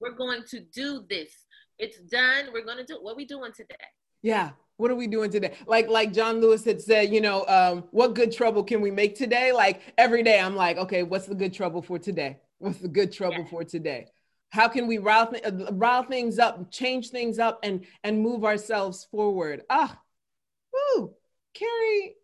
We're 0.00 0.16
going 0.16 0.42
to 0.50 0.60
do 0.60 1.04
this. 1.08 1.32
It's 1.78 1.98
done. 2.00 2.46
We're 2.52 2.64
gonna 2.64 2.84
do 2.84 2.98
what 3.00 3.12
are 3.12 3.16
we 3.16 3.24
doing 3.24 3.52
today? 3.52 3.76
Yeah. 4.22 4.50
What 4.80 4.90
are 4.90 4.96
we 4.96 5.06
doing 5.06 5.30
today? 5.30 5.52
Like 5.66 5.88
like 5.88 6.10
John 6.12 6.40
Lewis 6.40 6.64
had 6.64 6.80
said, 6.80 7.12
you 7.12 7.20
know, 7.20 7.44
um, 7.46 7.84
what 7.90 8.14
good 8.14 8.32
trouble 8.32 8.64
can 8.64 8.80
we 8.80 8.90
make 8.90 9.14
today? 9.14 9.52
Like 9.52 9.82
every 9.98 10.22
day, 10.22 10.40
I'm 10.40 10.56
like, 10.56 10.78
okay, 10.78 11.02
what's 11.02 11.26
the 11.26 11.34
good 11.34 11.52
trouble 11.52 11.82
for 11.82 11.98
today? 11.98 12.38
What's 12.58 12.78
the 12.78 12.88
good 12.88 13.12
trouble 13.12 13.40
yeah. 13.40 13.50
for 13.50 13.62
today? 13.62 14.06
How 14.48 14.68
can 14.68 14.86
we 14.86 14.96
rile, 14.96 15.30
th- 15.30 15.44
rile 15.72 16.02
things 16.02 16.38
up, 16.38 16.72
change 16.72 17.10
things 17.10 17.38
up, 17.38 17.60
and 17.62 17.84
and 18.04 18.20
move 18.20 18.42
ourselves 18.42 19.06
forward? 19.10 19.64
Ah, 19.68 20.00
woo, 20.72 21.14
Kari, 21.52 22.16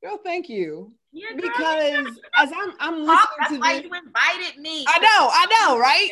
girl, 0.00 0.18
thank 0.18 0.48
you. 0.48 0.92
Yeah, 1.16 1.28
because 1.34 2.20
as 2.36 2.52
I'm 2.54 2.74
I'm 2.78 2.98
listening 2.98 3.16
That's 3.38 3.52
to 3.52 3.58
why 3.58 3.74
this, 3.76 3.84
you 3.84 3.94
invited 3.94 4.60
me. 4.60 4.84
I 4.86 4.98
know, 4.98 5.30
I 5.32 5.46
know, 5.50 5.78
right? 5.78 6.10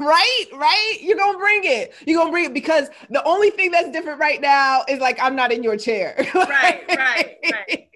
Right, 0.00 0.44
right. 0.54 0.98
You're 1.02 1.18
gonna 1.18 1.36
bring 1.36 1.60
it. 1.64 1.92
You're 2.06 2.18
gonna 2.18 2.30
bring 2.30 2.46
it 2.46 2.54
because 2.54 2.88
the 3.10 3.22
only 3.24 3.50
thing 3.50 3.70
that's 3.70 3.90
different 3.90 4.18
right 4.18 4.40
now 4.40 4.84
is 4.88 4.98
like 4.98 5.18
I'm 5.20 5.36
not 5.36 5.52
in 5.52 5.62
your 5.62 5.76
chair. 5.76 6.14
right, 6.34 6.82
right, 6.88 7.36
right. 7.52 7.88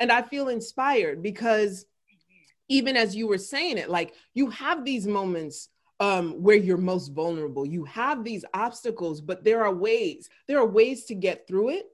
and 0.00 0.10
I 0.10 0.22
feel 0.22 0.48
inspired 0.48 1.22
because 1.22 1.86
even 2.68 2.96
as 2.96 3.14
you 3.14 3.28
were 3.28 3.38
saying 3.38 3.78
it, 3.78 3.88
like 3.88 4.14
you 4.34 4.50
have 4.50 4.84
these 4.84 5.06
moments 5.06 5.68
um, 6.00 6.42
where 6.42 6.56
you're 6.56 6.76
most 6.76 7.12
vulnerable. 7.12 7.64
You 7.64 7.84
have 7.84 8.24
these 8.24 8.44
obstacles, 8.52 9.20
but 9.20 9.44
there 9.44 9.64
are 9.64 9.72
ways. 9.72 10.28
There 10.48 10.58
are 10.58 10.66
ways 10.66 11.04
to 11.04 11.14
get 11.14 11.46
through 11.46 11.70
it 11.70 11.86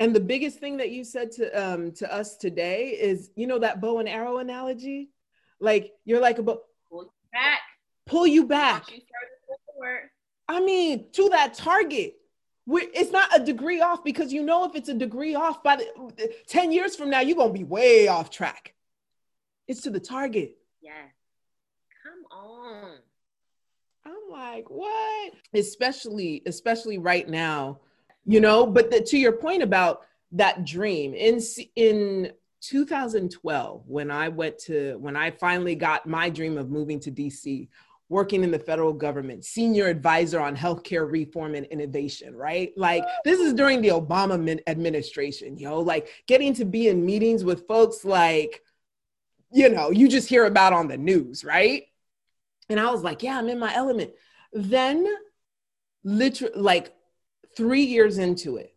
and 0.00 0.16
the 0.16 0.20
biggest 0.20 0.58
thing 0.58 0.78
that 0.78 0.90
you 0.90 1.04
said 1.04 1.30
to 1.32 1.50
um 1.50 1.92
to 1.92 2.12
us 2.12 2.36
today 2.36 2.88
is, 2.88 3.30
you 3.36 3.46
know, 3.46 3.58
that 3.58 3.80
bow 3.80 3.98
and 3.98 4.08
arrow 4.08 4.38
analogy. 4.38 5.10
Like 5.60 5.92
you're 6.04 6.20
like 6.20 6.38
a 6.38 6.42
bow. 6.42 6.62
Pull 6.90 7.04
you 7.04 7.10
back. 7.32 7.60
Pull 8.06 8.26
you 8.26 8.46
back. 8.46 8.84
I 10.48 10.60
mean, 10.60 11.06
to 11.12 11.28
that 11.28 11.54
target. 11.54 12.16
We're, 12.66 12.88
it's 12.94 13.10
not 13.10 13.38
a 13.38 13.44
degree 13.44 13.80
off 13.80 14.04
because 14.04 14.32
you 14.32 14.42
know 14.42 14.64
if 14.64 14.74
it's 14.74 14.88
a 14.88 14.94
degree 14.94 15.34
off 15.34 15.62
by 15.62 15.76
the 15.76 16.32
10 16.46 16.72
years 16.72 16.94
from 16.94 17.10
now, 17.10 17.20
you're 17.20 17.36
gonna 17.36 17.52
be 17.52 17.64
way 17.64 18.06
off 18.08 18.30
track. 18.30 18.74
It's 19.66 19.82
to 19.82 19.90
the 19.90 20.00
target. 20.00 20.56
Yeah. 20.80 20.92
Come 22.02 22.38
on. 22.38 22.96
I'm 24.04 24.30
like, 24.30 24.70
what? 24.70 25.32
Especially, 25.52 26.42
especially 26.46 26.98
right 26.98 27.28
now 27.28 27.80
you 28.26 28.40
know 28.40 28.66
but 28.66 28.90
the, 28.90 29.00
to 29.00 29.18
your 29.18 29.32
point 29.32 29.62
about 29.62 30.02
that 30.32 30.64
dream 30.64 31.14
in 31.14 31.40
in 31.76 32.30
2012 32.60 33.82
when 33.86 34.10
i 34.10 34.28
went 34.28 34.58
to 34.58 34.96
when 34.98 35.16
i 35.16 35.30
finally 35.30 35.74
got 35.74 36.06
my 36.06 36.28
dream 36.28 36.58
of 36.58 36.70
moving 36.70 37.00
to 37.00 37.10
dc 37.10 37.68
working 38.10 38.42
in 38.42 38.50
the 38.50 38.58
federal 38.58 38.92
government 38.92 39.44
senior 39.44 39.86
advisor 39.86 40.40
on 40.40 40.54
healthcare 40.54 41.10
reform 41.10 41.54
and 41.54 41.64
innovation 41.66 42.36
right? 42.36 42.72
Like 42.76 43.04
this 43.24 43.38
is 43.38 43.54
during 43.54 43.80
the 43.80 43.88
obama 43.88 44.60
administration 44.66 45.56
you 45.56 45.68
know 45.68 45.80
like 45.80 46.08
getting 46.26 46.52
to 46.54 46.64
be 46.64 46.88
in 46.88 47.06
meetings 47.06 47.44
with 47.44 47.66
folks 47.66 48.04
like 48.04 48.62
you 49.52 49.68
know 49.68 49.90
you 49.90 50.08
just 50.08 50.28
hear 50.28 50.44
about 50.44 50.72
on 50.72 50.88
the 50.88 50.98
news 50.98 51.44
right? 51.44 51.84
And 52.68 52.78
i 52.78 52.90
was 52.90 53.02
like 53.02 53.22
yeah 53.22 53.38
i'm 53.38 53.48
in 53.48 53.58
my 53.58 53.74
element. 53.74 54.10
Then 54.52 55.06
literally 56.02 56.60
like 56.60 56.92
three 57.56 57.82
years 57.82 58.18
into 58.18 58.56
it, 58.56 58.74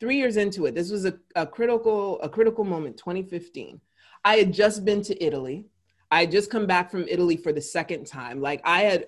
three 0.00 0.16
years 0.16 0.36
into 0.36 0.66
it, 0.66 0.74
this 0.74 0.90
was 0.90 1.04
a, 1.04 1.14
a 1.34 1.46
critical, 1.46 2.20
a 2.20 2.28
critical 2.28 2.64
moment, 2.64 2.96
2015. 2.96 3.80
I 4.24 4.36
had 4.36 4.52
just 4.52 4.84
been 4.84 5.02
to 5.02 5.24
Italy. 5.24 5.66
I 6.10 6.20
had 6.20 6.30
just 6.30 6.50
come 6.50 6.66
back 6.66 6.90
from 6.90 7.06
Italy 7.08 7.36
for 7.36 7.52
the 7.52 7.60
second 7.60 8.06
time. 8.06 8.40
Like 8.40 8.60
I 8.64 8.82
had, 8.82 9.06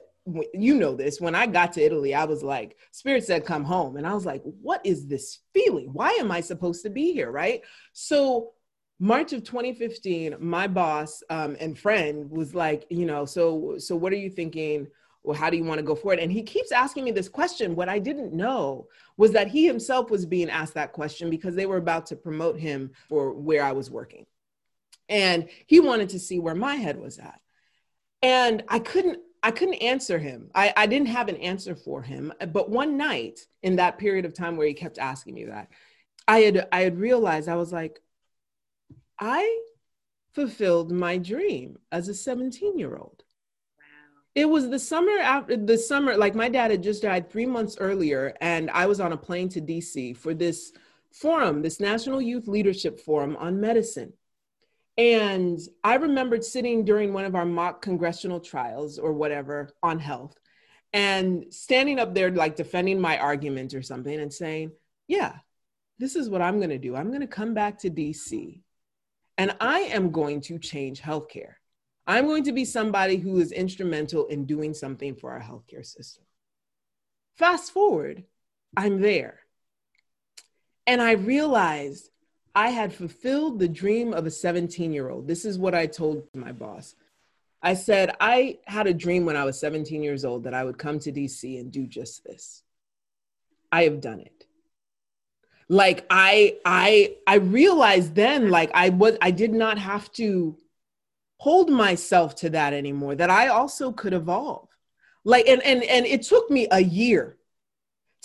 you 0.53 0.75
know 0.75 0.95
this, 0.95 1.21
when 1.21 1.35
I 1.35 1.47
got 1.47 1.73
to 1.75 1.83
Italy, 1.83 2.15
I 2.15 2.25
was 2.25 2.43
like, 2.43 2.77
Spirit 2.93 3.25
said, 3.25 3.47
come 3.47 3.65
home. 3.65 3.97
And 3.97 4.07
I 4.07 4.15
was 4.15 4.27
like, 4.27 4.43
what 4.45 4.85
is 4.85 5.07
this 5.07 5.41
feeling? 5.55 5.91
Why 5.93 6.11
am 6.21 6.31
I 6.31 6.41
supposed 6.41 6.83
to 6.85 6.91
be 6.91 7.13
here? 7.13 7.31
Right. 7.31 7.63
So 7.93 8.53
March 9.03 9.33
of 9.33 9.43
2015, 9.43 10.37
my 10.39 10.67
boss 10.67 11.23
um, 11.31 11.57
and 11.59 11.79
friend 11.79 12.31
was 12.31 12.55
like, 12.55 12.87
you 12.91 13.07
know, 13.07 13.25
so 13.25 13.77
so 13.79 13.97
what 13.97 14.13
are 14.13 14.17
you 14.17 14.29
thinking? 14.29 14.87
Well, 15.23 15.37
how 15.37 15.51
do 15.51 15.57
you 15.57 15.65
want 15.65 15.79
to 15.79 15.85
go 15.85 15.95
forward? 15.95 16.19
And 16.19 16.33
he 16.33 16.43
keeps 16.43 16.73
asking 16.73 17.05
me 17.05 17.11
this 17.11 17.29
question. 17.29 17.77
What 17.77 17.89
I 17.89 17.99
didn't 17.99 18.33
know 18.33 18.89
was 19.17 19.33
that 19.33 19.49
he 19.49 19.67
himself 19.67 20.11
was 20.11 20.25
being 20.25 20.49
asked 20.49 20.75
that 20.75 20.93
question 20.93 21.29
because 21.29 21.55
they 21.55 21.67
were 21.67 21.77
about 21.77 22.07
to 22.07 22.17
promote 22.17 22.59
him 22.59 22.93
for 23.09 23.35
where 23.35 23.63
I 23.63 23.73
was 23.73 23.91
working. 23.91 24.27
And 25.09 25.49
he 25.67 25.81
wanted 25.81 26.11
to 26.11 26.19
see 26.19 26.39
where 26.39 26.55
my 26.55 26.77
head 26.77 26.99
was 26.99 27.19
at. 27.19 27.41
And 28.23 28.63
I 28.69 28.79
couldn't 28.79 29.19
I 29.43 29.51
couldn't 29.51 29.75
answer 29.75 30.19
him. 30.19 30.51
I, 30.55 30.73
I 30.77 30.87
didn't 30.87 31.09
have 31.09 31.29
an 31.29 31.37
answer 31.37 31.75
for 31.75 32.03
him. 32.03 32.33
But 32.53 32.69
one 32.69 32.99
night 32.99 33.41
in 33.63 33.77
that 33.77 33.99
period 33.99 34.27
of 34.27 34.35
time 34.35 34.57
where 34.57 34.67
he 34.67 34.75
kept 34.75 34.99
asking 34.99 35.35
me 35.35 35.47
that, 35.47 35.69
I 36.29 36.41
had 36.41 36.69
I 36.73 36.81
had 36.83 36.99
realized 36.99 37.49
I 37.49 37.57
was 37.57 37.73
like, 37.73 38.01
I 39.19 39.61
fulfilled 40.35 40.93
my 40.93 41.19
dream 41.19 41.79
as 41.91 42.09
a 42.09 42.15
17 42.15 42.79
year 42.79 42.97
old 42.97 43.20
it 44.35 44.49
was 44.49 44.69
the 44.69 44.79
summer 44.79 45.19
after 45.19 45.57
the 45.57 45.77
summer, 45.77 46.17
like 46.17 46.35
my 46.35 46.49
dad 46.49 46.71
had 46.71 46.83
just 46.83 47.03
died 47.03 47.31
three 47.31 47.47
months 47.47 47.77
earlier, 47.81 48.35
and 48.41 48.71
I 48.71 48.87
was 48.87 49.01
on 49.01 49.13
a 49.13 49.17
plane 49.17 49.49
to 49.51 49.61
DC 49.61 50.17
for 50.17 50.35
this 50.35 50.73
forum, 51.11 51.63
this 51.63 51.81
National 51.81 52.21
Youth 52.21 52.47
Leadership 52.47 53.01
Forum 53.01 53.37
on 53.37 53.61
medicine. 53.61 54.13
And 54.97 55.59
I 55.83 55.95
remembered 55.95 56.45
sitting 56.45 56.85
during 56.85 57.13
one 57.13 57.25
of 57.25 57.35
our 57.35 57.47
mock 57.47 57.83
congressional 57.83 58.41
trials 58.41 58.99
or 58.99 59.13
whatever 59.13 59.71
on 59.83 59.99
health 59.99 60.39
and 60.93 61.47
standing 61.51 61.99
up 61.99 62.15
there, 62.15 62.31
like 62.31 62.57
defending 62.57 63.01
my 63.01 63.19
argument 63.19 63.75
or 63.75 63.83
something 63.83 64.21
and 64.21 64.33
saying, 64.33 64.73
Yeah, 65.09 65.37
this 65.99 66.17
is 66.17 66.29
what 66.29 66.43
I'm 66.43 66.59
going 66.59 66.71
to 66.71 66.79
do. 66.79 66.97
I'm 66.97 67.09
going 67.09 67.21
to 67.21 67.27
come 67.27 67.55
back 67.55 67.79
to 67.79 67.91
DC 67.91 68.61
and 69.39 69.57
I 69.61 69.81
am 69.81 70.11
going 70.11 70.41
to 70.43 70.59
change 70.59 71.01
healthcare. 71.01 71.55
I'm 72.11 72.27
going 72.27 72.45
to 72.45 72.53
be 72.53 72.65
somebody 72.65 73.17
who 73.17 73.39
is 73.39 73.53
instrumental 73.53 74.27
in 74.27 74.45
doing 74.45 74.75
something 74.75 75.15
for 75.15 75.31
our 75.31 75.41
healthcare 75.41 75.87
system. 75.87 76.25
Fast 77.37 77.73
forward, 77.73 78.25
I'm 78.77 79.01
there. 79.01 79.39
And 80.89 81.01
I 81.01 81.13
realized 81.13 82.11
I 82.53 82.71
had 82.71 82.93
fulfilled 82.93 83.61
the 83.61 83.69
dream 83.69 84.13
of 84.13 84.27
a 84.27 84.31
17 84.31 84.93
year 84.93 85.09
old. 85.09 85.29
This 85.29 85.45
is 85.45 85.57
what 85.57 85.73
I 85.75 85.87
told 85.87 86.25
my 86.35 86.51
boss. 86.51 86.97
I 87.63 87.75
said, 87.75 88.17
I 88.21 88.59
had 88.65 88.89
a 88.89 88.95
dream 88.95 89.25
when 89.25 89.37
I 89.37 89.45
was 89.45 89.61
17 89.61 90.03
years 90.03 90.25
old 90.25 90.45
that 90.45 90.55
I 90.55 90.65
would 90.65 90.79
come 90.79 90.99
to 91.01 91.13
DC 91.13 91.61
and 91.61 91.71
do 91.71 91.87
just 91.87 92.25
this. 92.25 92.65
I 93.71 93.85
have 93.85 94.01
done 94.01 94.19
it. 94.21 94.47
Like 95.69 96.07
I 96.11 96.57
I 96.65 97.15
I 97.29 97.37
realized 97.37 98.17
then 98.17 98.51
like 98.51 98.73
I 98.75 98.89
was 98.89 99.17
I 99.23 99.31
did 99.31 99.53
not 99.53 99.79
have 99.79 100.11
to 100.15 100.57
hold 101.41 101.71
myself 101.71 102.35
to 102.35 102.51
that 102.51 102.75
anymore 102.75 103.15
that 103.15 103.31
i 103.31 103.49
also 103.49 103.91
could 103.91 104.13
evolve. 104.13 104.69
Like 105.25 105.49
and 105.49 105.63
and 105.63 105.83
and 105.85 106.05
it 106.05 106.21
took 106.23 106.51
me 106.51 106.69
a 106.71 106.83
year 106.83 107.39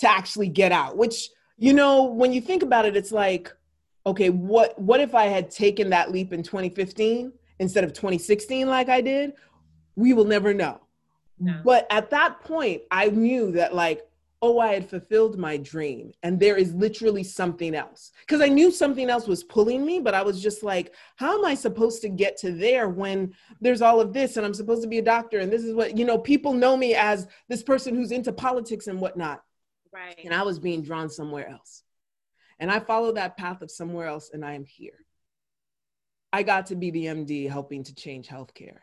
to 0.00 0.10
actually 0.10 0.48
get 0.48 0.70
out 0.70 0.98
which 0.98 1.30
you 1.56 1.72
know 1.72 2.04
when 2.04 2.34
you 2.34 2.42
think 2.42 2.62
about 2.62 2.84
it 2.84 2.94
it's 2.94 3.12
like 3.12 3.54
okay 4.04 4.28
what 4.28 4.78
what 4.78 5.00
if 5.00 5.14
i 5.14 5.24
had 5.24 5.50
taken 5.50 5.88
that 5.90 6.10
leap 6.12 6.34
in 6.34 6.42
2015 6.42 7.32
instead 7.58 7.84
of 7.84 7.94
2016 7.94 8.68
like 8.68 8.90
i 8.90 9.00
did? 9.00 9.32
We 9.94 10.12
will 10.12 10.26
never 10.26 10.52
know. 10.52 10.80
No. 11.38 11.60
but 11.64 11.86
at 11.90 12.10
that 12.10 12.40
point 12.40 12.82
i 12.90 13.06
knew 13.08 13.52
that 13.52 13.74
like 13.74 14.06
oh, 14.46 14.58
I 14.58 14.74
had 14.74 14.88
fulfilled 14.88 15.38
my 15.38 15.56
dream 15.56 16.12
and 16.22 16.38
there 16.38 16.56
is 16.56 16.72
literally 16.72 17.24
something 17.24 17.74
else. 17.74 18.12
Because 18.20 18.40
I 18.40 18.48
knew 18.48 18.70
something 18.70 19.10
else 19.10 19.26
was 19.26 19.42
pulling 19.42 19.84
me, 19.84 20.00
but 20.00 20.14
I 20.14 20.22
was 20.22 20.42
just 20.42 20.62
like, 20.62 20.94
how 21.16 21.38
am 21.38 21.44
I 21.44 21.54
supposed 21.54 22.02
to 22.02 22.08
get 22.08 22.36
to 22.38 22.52
there 22.52 22.88
when 22.88 23.34
there's 23.60 23.82
all 23.82 24.00
of 24.00 24.12
this 24.12 24.36
and 24.36 24.46
I'm 24.46 24.54
supposed 24.54 24.82
to 24.82 24.88
be 24.88 24.98
a 24.98 25.02
doctor 25.02 25.40
and 25.40 25.52
this 25.52 25.64
is 25.64 25.74
what, 25.74 25.96
you 25.98 26.04
know, 26.04 26.18
people 26.18 26.52
know 26.52 26.76
me 26.76 26.94
as 26.94 27.26
this 27.48 27.62
person 27.62 27.94
who's 27.94 28.12
into 28.12 28.32
politics 28.32 28.86
and 28.86 29.00
whatnot. 29.00 29.42
Right. 29.92 30.20
And 30.24 30.34
I 30.34 30.42
was 30.42 30.58
being 30.58 30.82
drawn 30.82 31.10
somewhere 31.10 31.48
else. 31.48 31.82
And 32.58 32.70
I 32.70 32.80
followed 32.80 33.16
that 33.16 33.36
path 33.36 33.62
of 33.62 33.70
somewhere 33.70 34.06
else 34.06 34.30
and 34.32 34.44
I 34.44 34.54
am 34.54 34.64
here. 34.64 35.04
I 36.32 36.42
got 36.42 36.66
to 36.66 36.76
be 36.76 36.90
the 36.90 37.06
MD 37.06 37.48
helping 37.48 37.84
to 37.84 37.94
change 37.94 38.28
healthcare. 38.28 38.78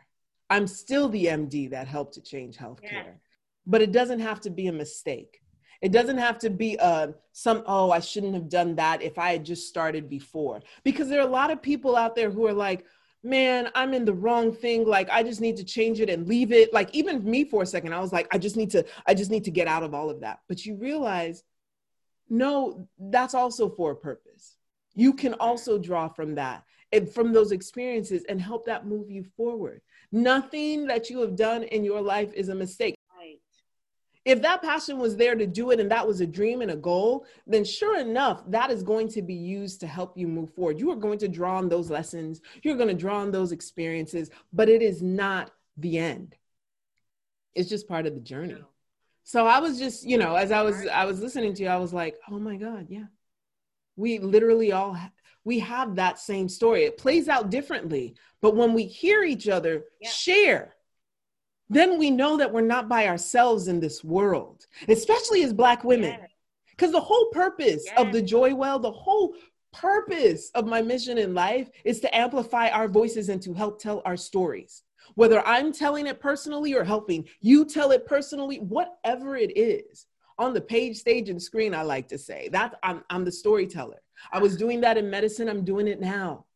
I'm 0.50 0.66
still 0.66 1.08
the 1.08 1.26
MD 1.26 1.70
that 1.70 1.86
helped 1.86 2.14
to 2.14 2.22
change 2.22 2.56
healthcare. 2.56 2.92
Yeah. 2.92 3.12
But 3.66 3.82
it 3.82 3.92
doesn't 3.92 4.20
have 4.20 4.40
to 4.42 4.50
be 4.50 4.66
a 4.66 4.72
mistake. 4.72 5.40
It 5.84 5.92
doesn't 5.92 6.16
have 6.16 6.38
to 6.38 6.48
be 6.48 6.78
uh, 6.78 7.08
some, 7.32 7.62
oh, 7.66 7.90
I 7.90 8.00
shouldn't 8.00 8.32
have 8.32 8.48
done 8.48 8.74
that 8.76 9.02
if 9.02 9.18
I 9.18 9.32
had 9.32 9.44
just 9.44 9.68
started 9.68 10.08
before. 10.08 10.62
Because 10.82 11.10
there 11.10 11.20
are 11.20 11.28
a 11.28 11.30
lot 11.30 11.50
of 11.50 11.60
people 11.60 11.94
out 11.94 12.16
there 12.16 12.30
who 12.30 12.46
are 12.46 12.54
like, 12.54 12.86
man, 13.22 13.68
I'm 13.74 13.92
in 13.92 14.06
the 14.06 14.14
wrong 14.14 14.50
thing. 14.50 14.86
Like, 14.86 15.10
I 15.10 15.22
just 15.22 15.42
need 15.42 15.58
to 15.58 15.64
change 15.64 16.00
it 16.00 16.08
and 16.08 16.26
leave 16.26 16.52
it. 16.52 16.72
Like, 16.72 16.88
even 16.94 17.22
me 17.22 17.44
for 17.44 17.62
a 17.62 17.66
second, 17.66 17.92
I 17.92 18.00
was 18.00 18.14
like, 18.14 18.26
I 18.32 18.38
just 18.38 18.56
need 18.56 18.70
to, 18.70 18.82
I 19.06 19.12
just 19.12 19.30
need 19.30 19.44
to 19.44 19.50
get 19.50 19.68
out 19.68 19.82
of 19.82 19.92
all 19.92 20.08
of 20.08 20.20
that. 20.20 20.38
But 20.48 20.64
you 20.64 20.74
realize, 20.74 21.44
no, 22.30 22.88
that's 22.98 23.34
also 23.34 23.68
for 23.68 23.90
a 23.90 23.96
purpose. 23.96 24.56
You 24.94 25.12
can 25.12 25.34
also 25.34 25.76
draw 25.76 26.08
from 26.08 26.36
that 26.36 26.64
and 26.92 27.12
from 27.12 27.30
those 27.30 27.52
experiences 27.52 28.24
and 28.26 28.40
help 28.40 28.64
that 28.64 28.86
move 28.86 29.10
you 29.10 29.22
forward. 29.36 29.82
Nothing 30.12 30.86
that 30.86 31.10
you 31.10 31.20
have 31.20 31.36
done 31.36 31.64
in 31.64 31.84
your 31.84 32.00
life 32.00 32.32
is 32.32 32.48
a 32.48 32.54
mistake. 32.54 32.94
If 34.24 34.40
that 34.42 34.62
passion 34.62 34.98
was 34.98 35.16
there 35.16 35.34
to 35.34 35.46
do 35.46 35.70
it 35.70 35.80
and 35.80 35.90
that 35.90 36.06
was 36.06 36.20
a 36.20 36.26
dream 36.26 36.62
and 36.62 36.70
a 36.70 36.76
goal, 36.76 37.26
then 37.46 37.64
sure 37.64 37.98
enough, 37.98 38.42
that 38.48 38.70
is 38.70 38.82
going 38.82 39.08
to 39.08 39.22
be 39.22 39.34
used 39.34 39.80
to 39.80 39.86
help 39.86 40.16
you 40.16 40.26
move 40.26 40.54
forward. 40.54 40.80
You 40.80 40.90
are 40.92 40.96
going 40.96 41.18
to 41.18 41.28
draw 41.28 41.58
on 41.58 41.68
those 41.68 41.90
lessons, 41.90 42.40
you're 42.62 42.76
going 42.76 42.88
to 42.88 42.94
draw 42.94 43.18
on 43.18 43.30
those 43.30 43.52
experiences, 43.52 44.30
but 44.52 44.68
it 44.68 44.80
is 44.80 45.02
not 45.02 45.50
the 45.76 45.98
end. 45.98 46.36
It's 47.54 47.68
just 47.68 47.86
part 47.86 48.06
of 48.06 48.14
the 48.14 48.20
journey. 48.20 48.56
So 49.24 49.46
I 49.46 49.58
was 49.60 49.78
just, 49.78 50.04
you 50.04 50.18
know, 50.18 50.34
as 50.34 50.52
I 50.52 50.62
was 50.62 50.86
I 50.86 51.04
was 51.04 51.20
listening 51.20 51.54
to 51.54 51.62
you, 51.62 51.68
I 51.68 51.78
was 51.78 51.94
like, 51.94 52.16
"Oh 52.30 52.38
my 52.38 52.56
god, 52.56 52.86
yeah." 52.90 53.06
We 53.96 54.18
literally 54.18 54.72
all 54.72 54.92
ha- 54.94 55.12
we 55.44 55.60
have 55.60 55.96
that 55.96 56.18
same 56.18 56.48
story. 56.48 56.84
It 56.84 56.98
plays 56.98 57.28
out 57.28 57.50
differently, 57.50 58.16
but 58.42 58.54
when 58.54 58.74
we 58.74 58.84
hear 58.84 59.22
each 59.22 59.48
other 59.48 59.84
yeah. 60.00 60.10
share 60.10 60.73
then 61.68 61.98
we 61.98 62.10
know 62.10 62.36
that 62.36 62.52
we're 62.52 62.60
not 62.60 62.88
by 62.88 63.06
ourselves 63.06 63.68
in 63.68 63.80
this 63.80 64.04
world, 64.04 64.66
especially 64.88 65.42
as 65.42 65.52
Black 65.52 65.84
women. 65.84 66.18
Because 66.70 66.92
the 66.92 67.00
whole 67.00 67.26
purpose 67.32 67.86
of 67.96 68.12
the 68.12 68.20
Joy 68.20 68.54
Well, 68.54 68.78
the 68.78 68.90
whole 68.90 69.34
purpose 69.72 70.50
of 70.54 70.66
my 70.66 70.82
mission 70.82 71.18
in 71.18 71.34
life 71.34 71.68
is 71.84 72.00
to 72.00 72.16
amplify 72.16 72.68
our 72.68 72.88
voices 72.88 73.28
and 73.28 73.40
to 73.42 73.54
help 73.54 73.80
tell 73.80 74.02
our 74.04 74.16
stories. 74.16 74.82
Whether 75.14 75.46
I'm 75.46 75.72
telling 75.72 76.06
it 76.06 76.20
personally 76.20 76.74
or 76.74 76.84
helping 76.84 77.28
you 77.40 77.64
tell 77.64 77.92
it 77.92 78.06
personally, 78.06 78.58
whatever 78.58 79.36
it 79.36 79.56
is, 79.56 80.06
on 80.38 80.52
the 80.52 80.60
page, 80.60 80.96
stage, 80.96 81.28
and 81.28 81.40
screen, 81.40 81.74
I 81.74 81.82
like 81.82 82.08
to 82.08 82.18
say 82.18 82.48
that 82.52 82.74
I'm, 82.82 83.04
I'm 83.10 83.24
the 83.24 83.32
storyteller. 83.32 84.00
I 84.32 84.38
was 84.38 84.56
doing 84.56 84.80
that 84.80 84.96
in 84.96 85.10
medicine, 85.10 85.48
I'm 85.48 85.64
doing 85.64 85.86
it 85.86 86.00
now. 86.00 86.46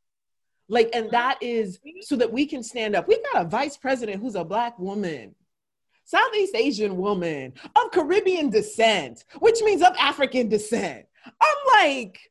Like, 0.69 0.91
and 0.93 1.11
that 1.11 1.41
mm-hmm. 1.41 1.47
is 1.47 1.79
so 2.03 2.17
that 2.17 2.33
we 2.33 2.47
can 2.47 2.63
stand 2.63 2.95
up. 2.95 3.09
We've 3.09 3.23
got 3.33 3.47
a 3.47 3.49
vice 3.49 3.77
president 3.77 4.21
who's 4.21 4.35
a 4.35 4.45
black 4.45 4.79
woman, 4.79 5.35
Southeast 6.05 6.55
Asian 6.55 6.97
woman 6.97 7.55
of 7.75 7.91
Caribbean 7.93 8.51
descent, 8.51 9.25
which 9.39 9.61
means 9.63 9.83
of 9.83 9.95
African 9.99 10.49
descent. 10.49 11.07
I'm 11.25 11.57
like, 11.83 12.31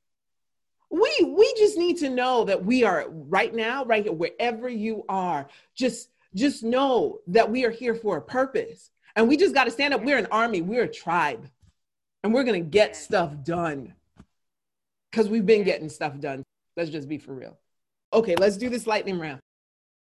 we 0.89 1.33
we 1.35 1.53
just 1.57 1.77
need 1.77 1.97
to 1.97 2.09
know 2.09 2.45
that 2.45 2.63
we 2.63 2.83
are 2.83 3.05
right 3.09 3.53
now, 3.53 3.83
right 3.85 4.03
here, 4.03 4.13
wherever 4.13 4.69
you 4.69 5.03
are, 5.09 5.47
just 5.75 6.09
just 6.35 6.63
know 6.63 7.19
that 7.27 7.49
we 7.49 7.65
are 7.65 7.71
here 7.71 7.95
for 7.95 8.17
a 8.17 8.21
purpose. 8.21 8.91
And 9.15 9.27
we 9.27 9.35
just 9.35 9.55
got 9.55 9.63
to 9.63 9.71
stand 9.71 9.95
up. 9.95 10.03
We're 10.03 10.19
an 10.19 10.27
army, 10.29 10.61
we're 10.61 10.83
a 10.83 10.88
tribe, 10.88 11.49
and 12.23 12.33
we're 12.33 12.43
gonna 12.43 12.59
get 12.59 12.95
stuff 12.95 13.33
done. 13.43 13.95
Because 15.11 15.27
we've 15.27 15.45
been 15.45 15.63
getting 15.63 15.89
stuff 15.89 16.19
done. 16.19 16.43
Let's 16.75 16.91
just 16.91 17.09
be 17.09 17.17
for 17.17 17.33
real. 17.33 17.57
Okay, 18.13 18.35
let's 18.37 18.57
do 18.57 18.69
this 18.69 18.87
lightning 18.87 19.19
round. 19.19 19.39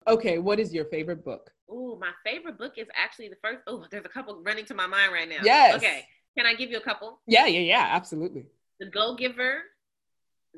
Okay, 0.07 0.37
what 0.37 0.59
is 0.59 0.73
your 0.73 0.85
favorite 0.85 1.25
book? 1.25 1.51
Oh, 1.69 1.97
my 1.99 2.11
favorite 2.23 2.57
book 2.57 2.73
is 2.77 2.87
actually 2.95 3.29
the 3.29 3.37
first. 3.43 3.61
Oh, 3.65 3.85
there's 3.89 4.05
a 4.05 4.09
couple 4.09 4.41
running 4.43 4.65
to 4.65 4.75
my 4.75 4.85
mind 4.85 5.11
right 5.11 5.27
now. 5.27 5.39
Yes. 5.43 5.75
Okay, 5.75 6.05
can 6.37 6.45
I 6.45 6.53
give 6.53 6.69
you 6.69 6.77
a 6.77 6.81
couple? 6.81 7.19
Yeah, 7.25 7.47
yeah, 7.47 7.61
yeah, 7.61 7.89
absolutely. 7.91 8.45
The 8.79 8.87
Go 8.87 9.15
Giver, 9.15 9.61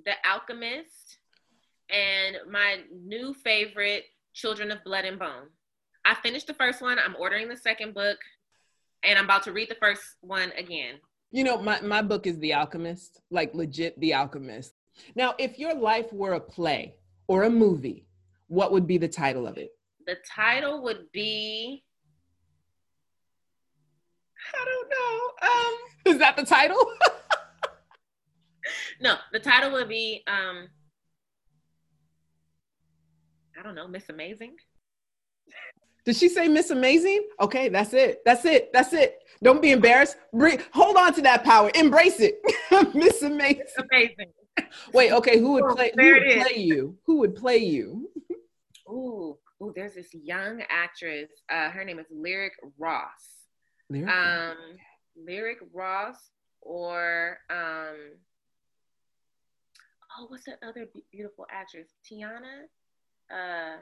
The 0.03 0.13
Alchemist, 0.29 1.19
and 1.89 2.37
my 2.49 2.81
new 2.91 3.33
favorite, 3.33 4.03
Children 4.33 4.71
of 4.71 4.83
Blood 4.83 5.05
and 5.05 5.17
Bone. 5.17 5.47
I 6.03 6.15
finished 6.15 6.47
the 6.47 6.53
first 6.53 6.81
one. 6.81 6.99
I'm 6.99 7.15
ordering 7.17 7.47
the 7.47 7.55
second 7.55 7.93
book, 7.93 8.17
and 9.03 9.17
I'm 9.17 9.25
about 9.25 9.43
to 9.43 9.53
read 9.53 9.69
the 9.69 9.75
first 9.75 10.01
one 10.21 10.51
again. 10.57 10.95
You 11.31 11.43
know, 11.43 11.57
my, 11.57 11.79
my 11.81 12.01
book 12.01 12.27
is 12.27 12.37
The 12.39 12.53
Alchemist, 12.53 13.21
like 13.31 13.53
legit 13.53 13.99
The 13.99 14.13
Alchemist. 14.13 14.73
Now, 15.15 15.35
if 15.37 15.59
your 15.59 15.73
life 15.73 16.11
were 16.11 16.33
a 16.33 16.39
play, 16.39 16.95
or 17.27 17.43
a 17.43 17.49
movie, 17.49 18.05
what 18.47 18.71
would 18.71 18.87
be 18.87 18.97
the 18.97 19.07
title 19.07 19.47
of 19.47 19.57
it? 19.57 19.71
The 20.05 20.15
title 20.35 20.81
would 20.83 21.11
be 21.11 21.83
I 24.53 24.65
don't 24.65 24.89
know. 24.89 25.49
Um 25.49 25.75
Is 26.13 26.19
that 26.19 26.37
the 26.37 26.45
title? 26.45 26.77
no, 29.01 29.15
the 29.33 29.39
title 29.39 29.71
would 29.73 29.89
be 29.89 30.23
um 30.27 30.69
I 33.59 33.63
don't 33.63 33.75
know, 33.75 33.87
Miss 33.87 34.09
Amazing. 34.09 34.55
Did 36.05 36.15
she 36.15 36.29
say 36.29 36.47
Miss 36.47 36.69
Amazing? 36.69 37.27
Okay, 37.41 37.67
that's 37.67 37.93
it. 37.93 38.21
That's 38.23 38.45
it. 38.45 38.71
That's 38.71 38.93
it. 38.93 39.17
Don't 39.43 39.61
be 39.61 39.71
embarrassed. 39.71 40.15
Bring, 40.31 40.61
hold 40.71 40.95
on 40.95 41.13
to 41.15 41.21
that 41.23 41.43
power. 41.43 41.69
Embrace 41.75 42.19
it. 42.19 42.39
Miss 42.95 43.21
Amazing. 43.23 43.65
Amazing. 43.91 44.31
Wait, 44.93 45.11
okay, 45.11 45.39
who 45.39 45.53
would 45.53 45.63
oh, 45.63 45.75
play 45.75 45.91
who 45.95 46.13
would 46.13 46.23
play 46.23 46.57
you? 46.57 46.97
Who 47.05 47.17
would 47.17 47.35
play 47.35 47.57
you? 47.57 48.09
Ooh, 48.89 49.37
ooh, 49.61 49.73
there's 49.75 49.95
this 49.95 50.13
young 50.13 50.63
actress. 50.69 51.29
Uh, 51.49 51.69
her 51.69 51.83
name 51.83 51.99
is 51.99 52.05
Lyric 52.09 52.53
Ross. 52.77 53.47
Lyric, 53.89 54.09
um, 54.09 54.55
Lyric 55.15 55.57
Ross 55.73 56.29
or 56.61 57.39
um 57.49 57.95
oh, 60.17 60.25
what's 60.27 60.45
that 60.45 60.59
other 60.67 60.87
beautiful 61.11 61.45
actress? 61.51 61.87
Tiana? 62.05 62.65
Uh 63.31 63.77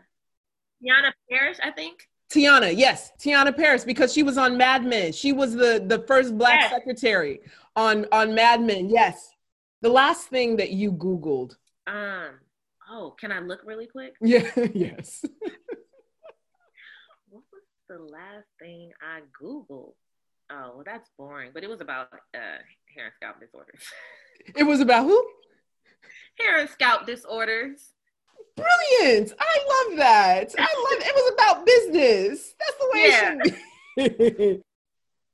Teyonah 0.84 1.14
Parris, 1.30 1.60
I 1.64 1.72
think. 1.72 2.08
Tiana, 2.32 2.76
yes, 2.76 3.12
Tiana 3.20 3.56
Parris, 3.56 3.86
because 3.86 4.12
she 4.12 4.24
was 4.24 4.38
on 4.38 4.58
Mad 4.58 4.84
Men. 4.84 5.14
She 5.14 5.32
was 5.32 5.54
the 5.54 5.84
the 5.86 6.04
first 6.08 6.38
black 6.38 6.62
yes. 6.62 6.72
secretary 6.72 7.40
on 7.76 8.06
on 8.12 8.34
Mad 8.34 8.62
Men. 8.62 8.90
Yes, 8.90 9.35
the 9.82 9.90
last 9.90 10.28
thing 10.28 10.58
that 10.58 10.72
you 10.72 10.92
Googled. 10.92 11.56
Um, 11.88 12.40
oh, 12.90 13.16
can 13.20 13.32
I 13.32 13.40
look 13.40 13.62
really 13.66 13.88
quick? 13.88 14.14
Yeah, 14.22 14.50
yes. 14.74 15.24
what 17.30 17.44
was 17.52 17.64
the 17.90 18.00
last 18.00 18.48
thing 18.60 18.92
I 19.02 19.22
Googled? 19.42 19.94
Oh, 20.50 20.72
well, 20.76 20.84
that's 20.86 21.10
boring, 21.18 21.52
but 21.54 21.64
it 21.64 21.70
was 21.70 21.82
about 21.82 22.10
uh, 22.14 22.60
hair 22.94 23.06
and 23.06 23.14
scalp 23.16 23.40
disorders. 23.40 23.82
it 24.56 24.64
was 24.64 24.80
about 24.80 25.06
who? 25.06 25.28
Hair 26.40 26.60
and 26.60 26.70
scalp 26.70 27.06
disorders. 27.06 27.92
Brilliant. 28.56 29.34
I 29.40 29.88
love 29.90 29.98
that. 29.98 30.56
I 30.58 30.62
love 30.62 31.02
it. 31.02 31.08
It 31.08 31.16
was 31.16 31.34
about 31.34 31.66
business. 31.66 32.56
That's 32.60 32.78
the 32.80 32.90
way 32.94 33.08
yeah. 33.08 33.38
it 33.98 34.38
should 34.38 34.38
be. 34.38 34.64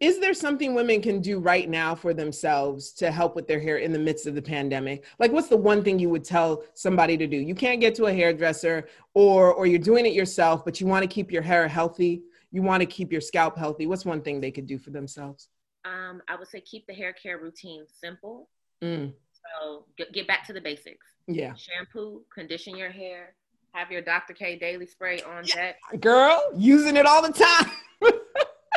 Is 0.02 0.20
there 0.20 0.34
something 0.34 0.74
women 0.74 1.00
can 1.00 1.22
do 1.22 1.38
right 1.38 1.70
now 1.70 1.94
for 1.94 2.12
themselves 2.12 2.92
to 2.94 3.12
help 3.12 3.36
with 3.36 3.48
their 3.48 3.60
hair 3.60 3.78
in 3.78 3.94
the 3.94 4.00
midst 4.00 4.26
of 4.26 4.34
the 4.34 4.42
pandemic? 4.42 5.06
Like 5.20 5.32
what's 5.32 5.48
the 5.48 5.56
one 5.56 5.84
thing 5.84 6.00
you 6.00 6.10
would 6.10 6.24
tell 6.24 6.64
somebody 6.74 7.16
to 7.18 7.28
do? 7.28 7.38
You 7.38 7.54
can't 7.54 7.80
get 7.80 7.94
to 7.96 8.06
a 8.06 8.14
hairdresser 8.14 8.88
or 9.14 9.54
or 9.54 9.68
you're 9.68 9.80
doing 9.80 10.08
it 10.08 10.14
yourself 10.14 10.66
but 10.66 10.82
you 10.82 10.88
want 10.88 11.04
to 11.04 11.08
keep 11.08 11.32
your 11.32 11.44
hair 11.44 11.68
healthy. 11.68 12.24
You 12.52 12.64
want 12.64 12.82
to 12.82 12.88
keep 12.88 13.12
your 13.12 13.22
scalp 13.22 13.58
healthy. 13.58 13.86
What's 13.86 14.04
one 14.04 14.22
thing 14.24 14.42
they 14.42 14.52
could 14.52 14.66
do 14.66 14.80
for 14.80 14.90
themselves? 14.90 15.50
Um, 15.86 16.22
i 16.28 16.36
would 16.36 16.48
say 16.48 16.62
keep 16.62 16.86
the 16.88 16.94
hair 16.94 17.14
care 17.14 17.38
routine 17.38 17.86
simple. 17.88 18.50
Mm. 18.84 19.14
so 19.62 19.86
get, 19.98 20.12
get 20.12 20.28
back 20.28 20.48
to 20.48 20.54
the 20.54 20.62
basics. 20.62 21.06
Yeah. 21.28 21.54
Shampoo 21.54 22.24
condition 22.34 22.76
your 22.76 22.90
hair 22.92 23.36
have 23.74 23.90
your 23.90 24.02
dr 24.02 24.34
k 24.34 24.58
daily 24.58 24.88
spray 24.88 25.22
on 25.22 25.44
deck. 25.44 25.78
Girl 26.00 26.42
using 26.56 26.98
it 26.98 27.06
all 27.06 27.22
the 27.22 27.32
time 27.32 27.72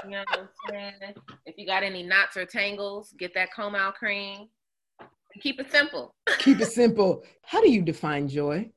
You 0.05 0.11
know 0.11 0.24
what 0.28 0.38
I'm 0.38 0.48
saying? 0.68 1.14
If 1.46 1.57
you 1.57 1.66
got 1.66 1.82
any 1.82 2.02
knots 2.02 2.36
or 2.36 2.44
tangles, 2.44 3.14
get 3.18 3.34
that 3.34 3.52
comb 3.52 3.74
out 3.74 3.94
cream. 3.94 4.48
Keep 5.40 5.61
it 5.61 5.70
simple. 5.70 6.14
keep 6.38 6.61
it 6.61 6.70
simple. 6.70 7.24
How 7.42 7.61
do 7.61 7.70
you 7.70 7.82
define 7.82 8.28
joy? 8.28 8.70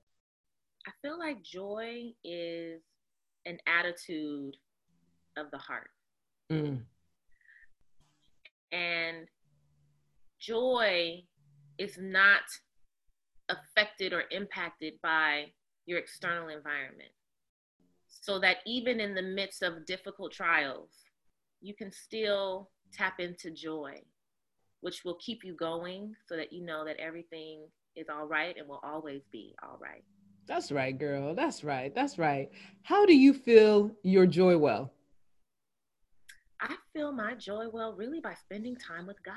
I 0.88 0.92
feel 1.02 1.20
like 1.20 1.44
joy 1.44 2.14
is 2.24 2.82
an 3.46 3.58
attitude 3.68 4.56
of 5.38 5.52
the 5.52 5.58
heart. 5.58 5.90
Mm. 6.52 6.82
And 8.72 9.28
joy 10.40 11.24
is 11.78 11.98
not 12.00 12.42
affected 13.50 14.14
or 14.14 14.24
impacted 14.32 14.94
by 15.04 15.46
your 15.86 16.00
external 16.00 16.50
environment. 16.50 17.12
So 18.08 18.40
that 18.40 18.58
even 18.66 19.00
in 19.00 19.14
the 19.14 19.22
midst 19.22 19.62
of 19.62 19.86
difficult 19.86 20.32
trials, 20.32 20.90
you 21.62 21.74
can 21.74 21.92
still 21.92 22.70
tap 22.94 23.20
into 23.20 23.52
joy, 23.52 24.02
which 24.82 25.04
will 25.04 25.16
keep 25.16 25.44
you 25.44 25.54
going 25.54 26.16
so 26.28 26.36
that 26.36 26.54
you 26.54 26.64
know 26.64 26.86
that 26.86 26.98
everything 26.98 27.68
is 27.96 28.08
all 28.10 28.26
right 28.26 28.56
and 28.58 28.68
will 28.68 28.82
always 28.84 29.22
be 29.32 29.56
all 29.64 29.78
right. 29.82 30.04
That's 30.48 30.72
right, 30.72 30.98
girl. 30.98 31.36
That's 31.36 31.64
right. 31.64 31.94
That's 31.94 32.18
right. 32.18 32.50
How 32.84 33.06
do 33.06 33.14
you 33.14 33.34
feel 33.34 33.92
your 34.04 34.26
joy 34.26 34.58
well? 34.58 34.94
I 36.62 36.76
feel 36.94 37.12
my 37.12 37.36
joy 37.36 37.66
well 37.72 37.94
really 37.94 38.22
by 38.22 38.34
spending 38.34 38.76
time 38.76 39.06
with 39.06 39.22
God. 39.24 39.36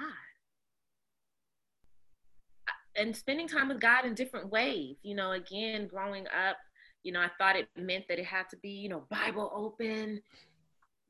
And 2.96 3.16
spending 3.16 3.48
time 3.48 3.68
with 3.68 3.80
God 3.80 4.04
in 4.04 4.14
different 4.14 4.50
ways. 4.50 4.96
You 5.02 5.14
know, 5.16 5.32
again, 5.32 5.86
growing 5.88 6.26
up, 6.26 6.56
you 7.02 7.12
know, 7.12 7.20
I 7.20 7.30
thought 7.38 7.56
it 7.56 7.68
meant 7.76 8.04
that 8.08 8.18
it 8.18 8.26
had 8.26 8.48
to 8.50 8.56
be, 8.58 8.70
you 8.70 8.88
know, 8.88 9.04
Bible 9.10 9.50
open, 9.54 10.20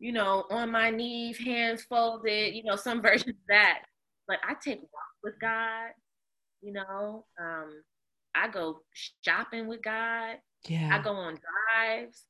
you 0.01 0.13
know, 0.13 0.47
on 0.51 0.71
my 0.73 0.91
knees, 0.91 1.39
hands 1.39 1.83
folded, 1.83 2.55
you 2.55 2.65
know, 2.65 2.75
some 2.75 3.03
version 3.03 3.31
of 3.31 3.37
that. 3.49 3.83
But 4.27 4.39
I 4.43 4.55
take 4.55 4.81
walks 4.81 5.19
with 5.23 5.39
God, 5.41 5.91
you 6.63 6.73
know. 6.73 7.27
Um, 7.41 7.83
I 8.35 8.49
go 8.49 8.81
shopping 9.23 9.69
with 9.69 9.83
God. 9.83 10.37
Yeah. 10.67 10.91
I 10.93 11.03
go 11.03 11.11
on 11.11 11.39
drives. 11.39 12.25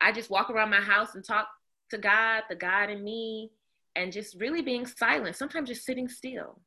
I 0.00 0.12
just 0.12 0.30
walk 0.30 0.50
around 0.50 0.70
my 0.70 0.80
house 0.80 1.14
and 1.14 1.24
talk 1.24 1.48
to 1.90 1.98
God, 1.98 2.42
the 2.48 2.56
God 2.56 2.90
in 2.90 3.04
me, 3.04 3.50
and 3.94 4.12
just 4.12 4.34
really 4.40 4.62
being 4.62 4.86
silent. 4.86 5.36
Sometimes 5.36 5.68
just 5.68 5.84
sitting 5.84 6.08
still. 6.08 6.60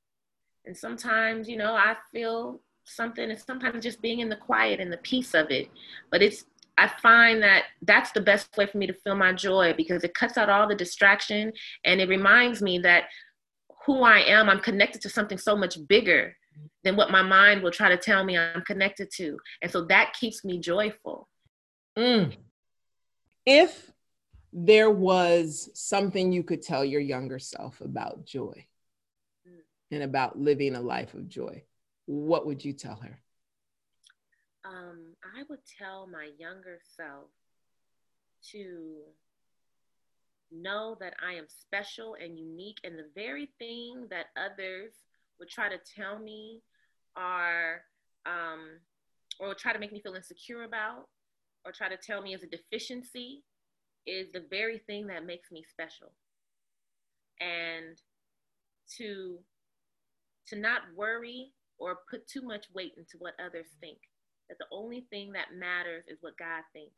And 0.65 0.77
sometimes, 0.77 1.49
you 1.49 1.57
know, 1.57 1.73
I 1.73 1.95
feel 2.11 2.61
something 2.85 3.29
and 3.29 3.39
sometimes 3.39 3.83
just 3.83 4.01
being 4.01 4.19
in 4.19 4.29
the 4.29 4.35
quiet 4.35 4.79
and 4.79 4.91
the 4.91 4.97
peace 4.97 5.33
of 5.33 5.49
it. 5.49 5.69
But 6.11 6.21
it's 6.21 6.45
I 6.77 6.87
find 6.87 7.41
that 7.43 7.63
that's 7.81 8.11
the 8.11 8.21
best 8.21 8.55
way 8.57 8.65
for 8.65 8.77
me 8.77 8.87
to 8.87 8.93
feel 8.93 9.15
my 9.15 9.31
joy 9.31 9.73
because 9.77 10.03
it 10.03 10.13
cuts 10.13 10.37
out 10.37 10.49
all 10.49 10.67
the 10.67 10.75
distraction 10.75 11.53
and 11.85 12.01
it 12.01 12.09
reminds 12.09 12.61
me 12.61 12.79
that 12.79 13.05
who 13.85 14.01
I 14.01 14.19
am, 14.19 14.49
I'm 14.49 14.59
connected 14.59 15.01
to 15.03 15.09
something 15.09 15.37
so 15.37 15.55
much 15.55 15.77
bigger 15.87 16.35
than 16.83 16.95
what 16.95 17.11
my 17.11 17.21
mind 17.21 17.61
will 17.61 17.71
try 17.71 17.89
to 17.89 17.97
tell 17.97 18.23
me 18.23 18.37
I'm 18.37 18.61
connected 18.63 19.09
to. 19.15 19.37
And 19.61 19.71
so 19.71 19.85
that 19.85 20.13
keeps 20.13 20.43
me 20.43 20.59
joyful. 20.59 21.27
Mm. 21.97 22.35
If 23.45 23.91
there 24.51 24.89
was 24.89 25.69
something 25.73 26.31
you 26.31 26.43
could 26.43 26.61
tell 26.61 26.83
your 26.83 27.01
younger 27.01 27.39
self 27.39 27.81
about 27.81 28.25
joy 28.25 28.65
mm. 29.47 29.59
and 29.91 30.03
about 30.03 30.39
living 30.39 30.75
a 30.75 30.81
life 30.81 31.13
of 31.13 31.27
joy, 31.27 31.63
what 32.05 32.45
would 32.45 32.63
you 32.63 32.73
tell 32.73 32.95
her? 32.95 33.19
Um, 34.65 35.15
I 35.23 35.43
would 35.49 35.59
tell 35.77 36.07
my 36.07 36.29
younger 36.39 36.79
self 36.97 37.29
to 38.51 39.01
know 40.51 40.97
that 40.99 41.13
I 41.23 41.33
am 41.33 41.45
special 41.47 42.15
and 42.21 42.37
unique, 42.37 42.77
and 42.83 42.97
the 42.97 43.09
very 43.13 43.49
thing 43.59 44.07
that 44.09 44.27
others 44.35 44.93
would 45.39 45.49
try 45.49 45.69
to 45.69 45.77
tell 45.77 46.19
me 46.19 46.61
are, 47.15 47.81
um, 48.25 48.79
or 49.39 49.53
try 49.53 49.73
to 49.73 49.79
make 49.79 49.91
me 49.91 50.01
feel 50.01 50.15
insecure 50.15 50.63
about, 50.63 51.09
or 51.65 51.71
try 51.71 51.89
to 51.89 51.97
tell 51.97 52.21
me 52.21 52.33
as 52.33 52.43
a 52.43 52.47
deficiency, 52.47 53.43
is 54.07 54.31
the 54.31 54.43
very 54.49 54.79
thing 54.79 55.07
that 55.07 55.25
makes 55.25 55.51
me 55.51 55.63
special. 55.63 56.11
And 57.39 58.01
to 58.97 59.39
to 60.47 60.55
not 60.55 60.81
worry 60.95 61.51
or 61.79 61.99
put 62.09 62.27
too 62.27 62.41
much 62.43 62.67
weight 62.73 62.93
into 62.97 63.17
what 63.17 63.33
others 63.43 63.65
think. 63.81 63.97
That 64.49 64.57
the 64.59 64.69
only 64.71 65.05
thing 65.09 65.31
that 65.33 65.57
matters 65.57 66.03
is 66.07 66.17
what 66.21 66.37
God 66.37 66.61
thinks. 66.73 66.95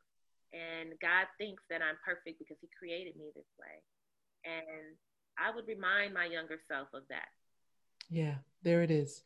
And 0.52 0.92
God 1.00 1.26
thinks 1.36 1.62
that 1.70 1.80
I'm 1.82 1.96
perfect 2.04 2.38
because 2.38 2.56
He 2.60 2.68
created 2.78 3.16
me 3.16 3.32
this 3.34 3.48
way. 3.58 3.80
And 4.44 4.96
I 5.38 5.54
would 5.54 5.66
remind 5.66 6.14
my 6.14 6.26
younger 6.26 6.58
self 6.68 6.88
of 6.94 7.02
that. 7.08 7.28
Yeah, 8.10 8.36
there 8.62 8.82
it 8.82 8.90
is. 8.90 9.22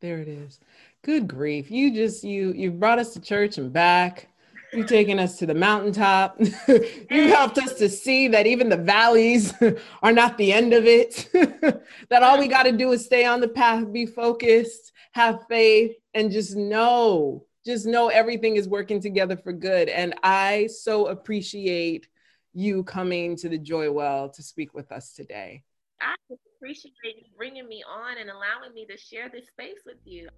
There 0.00 0.18
it 0.18 0.28
is. 0.28 0.60
Good 1.02 1.26
grief. 1.26 1.70
You 1.70 1.94
just 1.94 2.22
you 2.22 2.52
you 2.52 2.70
brought 2.70 2.98
us 2.98 3.14
to 3.14 3.20
church 3.20 3.56
and 3.56 3.72
back. 3.72 4.28
You've 4.72 4.88
taken 4.88 5.18
us 5.18 5.38
to 5.38 5.46
the 5.46 5.54
mountaintop. 5.54 6.38
you 6.68 7.28
helped 7.28 7.56
us 7.56 7.74
to 7.74 7.88
see 7.88 8.28
that 8.28 8.46
even 8.46 8.68
the 8.68 8.76
valleys 8.76 9.54
are 10.02 10.12
not 10.12 10.36
the 10.36 10.52
end 10.52 10.74
of 10.74 10.84
it. 10.84 11.28
that 12.10 12.22
all 12.22 12.38
we 12.38 12.48
got 12.48 12.64
to 12.64 12.72
do 12.72 12.92
is 12.92 13.04
stay 13.04 13.24
on 13.24 13.40
the 13.40 13.48
path, 13.48 13.90
be 13.90 14.04
focused, 14.04 14.92
have 15.12 15.46
faith, 15.48 15.96
and 16.12 16.30
just 16.30 16.56
know, 16.56 17.45
just 17.66 17.84
know 17.84 18.08
everything 18.08 18.54
is 18.54 18.68
working 18.68 19.00
together 19.00 19.36
for 19.36 19.52
good. 19.52 19.88
And 19.88 20.14
I 20.22 20.68
so 20.68 21.08
appreciate 21.08 22.06
you 22.54 22.84
coming 22.84 23.36
to 23.36 23.48
the 23.48 23.58
Joy 23.58 23.90
Well 23.90 24.30
to 24.30 24.42
speak 24.42 24.72
with 24.72 24.92
us 24.92 25.12
today. 25.12 25.64
I 26.00 26.14
appreciate 26.56 26.94
you 27.04 27.24
bringing 27.36 27.68
me 27.68 27.82
on 27.90 28.18
and 28.18 28.30
allowing 28.30 28.72
me 28.72 28.86
to 28.86 28.96
share 28.96 29.28
this 29.28 29.48
space 29.48 29.80
with 29.84 29.96
you. 30.04 30.28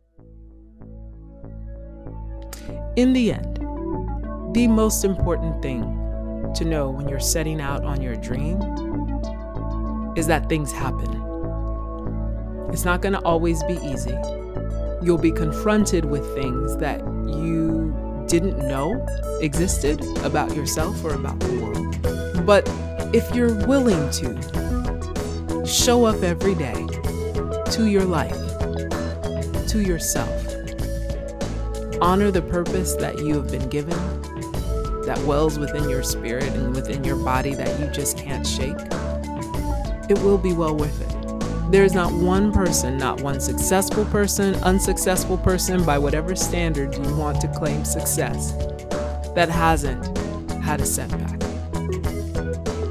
In 2.96 3.12
the 3.12 3.32
end, 3.32 3.58
the 4.54 4.66
most 4.66 5.04
important 5.04 5.60
thing 5.62 5.82
to 6.54 6.64
know 6.64 6.88
when 6.88 7.08
you're 7.08 7.20
setting 7.20 7.60
out 7.60 7.84
on 7.84 8.00
your 8.00 8.16
dream 8.16 8.56
is 10.16 10.26
that 10.26 10.48
things 10.48 10.72
happen. 10.72 11.24
It's 12.72 12.84
not 12.86 13.02
going 13.02 13.12
to 13.12 13.20
always 13.20 13.62
be 13.64 13.74
easy. 13.84 14.16
You'll 15.02 15.18
be 15.18 15.30
confronted 15.30 16.04
with 16.04 16.24
things 16.34 16.76
that 16.78 17.00
you 17.00 17.94
didn't 18.28 18.58
know 18.58 19.06
existed 19.40 20.04
about 20.18 20.54
yourself 20.54 21.02
or 21.04 21.14
about 21.14 21.38
the 21.40 21.54
world. 21.60 22.46
But 22.46 22.68
if 23.14 23.34
you're 23.34 23.54
willing 23.66 24.10
to 24.10 25.66
show 25.66 26.04
up 26.04 26.22
every 26.22 26.54
day 26.54 26.86
to 27.72 27.86
your 27.86 28.04
life, 28.04 28.36
to 29.68 29.82
yourself, 29.82 30.46
honor 32.00 32.30
the 32.30 32.42
purpose 32.42 32.94
that 32.96 33.18
you 33.18 33.34
have 33.34 33.50
been 33.50 33.68
given 33.68 33.96
that 35.08 35.18
wells 35.24 35.58
within 35.58 35.88
your 35.88 36.02
spirit 36.02 36.44
and 36.44 36.74
within 36.74 37.02
your 37.02 37.16
body 37.16 37.54
that 37.54 37.80
you 37.80 37.86
just 37.86 38.18
can't 38.18 38.46
shake, 38.46 38.76
it 40.10 40.18
will 40.22 40.38
be 40.38 40.52
well 40.52 40.76
worth 40.76 41.00
it. 41.00 41.17
There 41.70 41.84
is 41.84 41.92
not 41.92 42.10
one 42.14 42.50
person, 42.50 42.96
not 42.96 43.20
one 43.20 43.40
successful 43.40 44.06
person, 44.06 44.54
unsuccessful 44.62 45.36
person, 45.36 45.84
by 45.84 45.98
whatever 45.98 46.34
standard 46.34 46.94
you 46.94 47.14
want 47.14 47.42
to 47.42 47.48
claim 47.48 47.84
success, 47.84 48.52
that 49.34 49.50
hasn't 49.50 50.16
had 50.62 50.80
a 50.80 50.86
setback. 50.86 51.42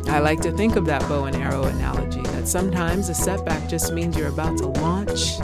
I 0.09 0.19
like 0.19 0.41
to 0.41 0.51
think 0.51 0.75
of 0.75 0.85
that 0.85 1.01
bow 1.09 1.25
and 1.25 1.35
arrow 1.35 1.63
analogy 1.63 2.21
that 2.21 2.47
sometimes 2.47 3.09
a 3.09 3.15
setback 3.15 3.67
just 3.67 3.93
means 3.93 4.15
you're 4.15 4.27
about 4.29 4.59
to 4.59 4.67
launch 4.67 5.39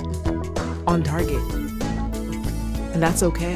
on 0.85 1.01
target. 1.01 1.41
And 2.93 3.01
that's 3.01 3.23
okay. 3.23 3.55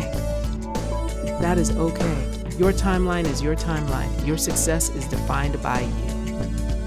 That 1.39 1.59
is 1.59 1.69
okay. 1.77 2.43
Your 2.57 2.73
timeline 2.73 3.25
is 3.25 3.43
your 3.43 3.55
timeline. 3.55 4.25
Your 4.25 4.37
success 4.37 4.89
is 4.89 5.07
defined 5.07 5.61
by 5.61 5.81
you. 5.81 6.07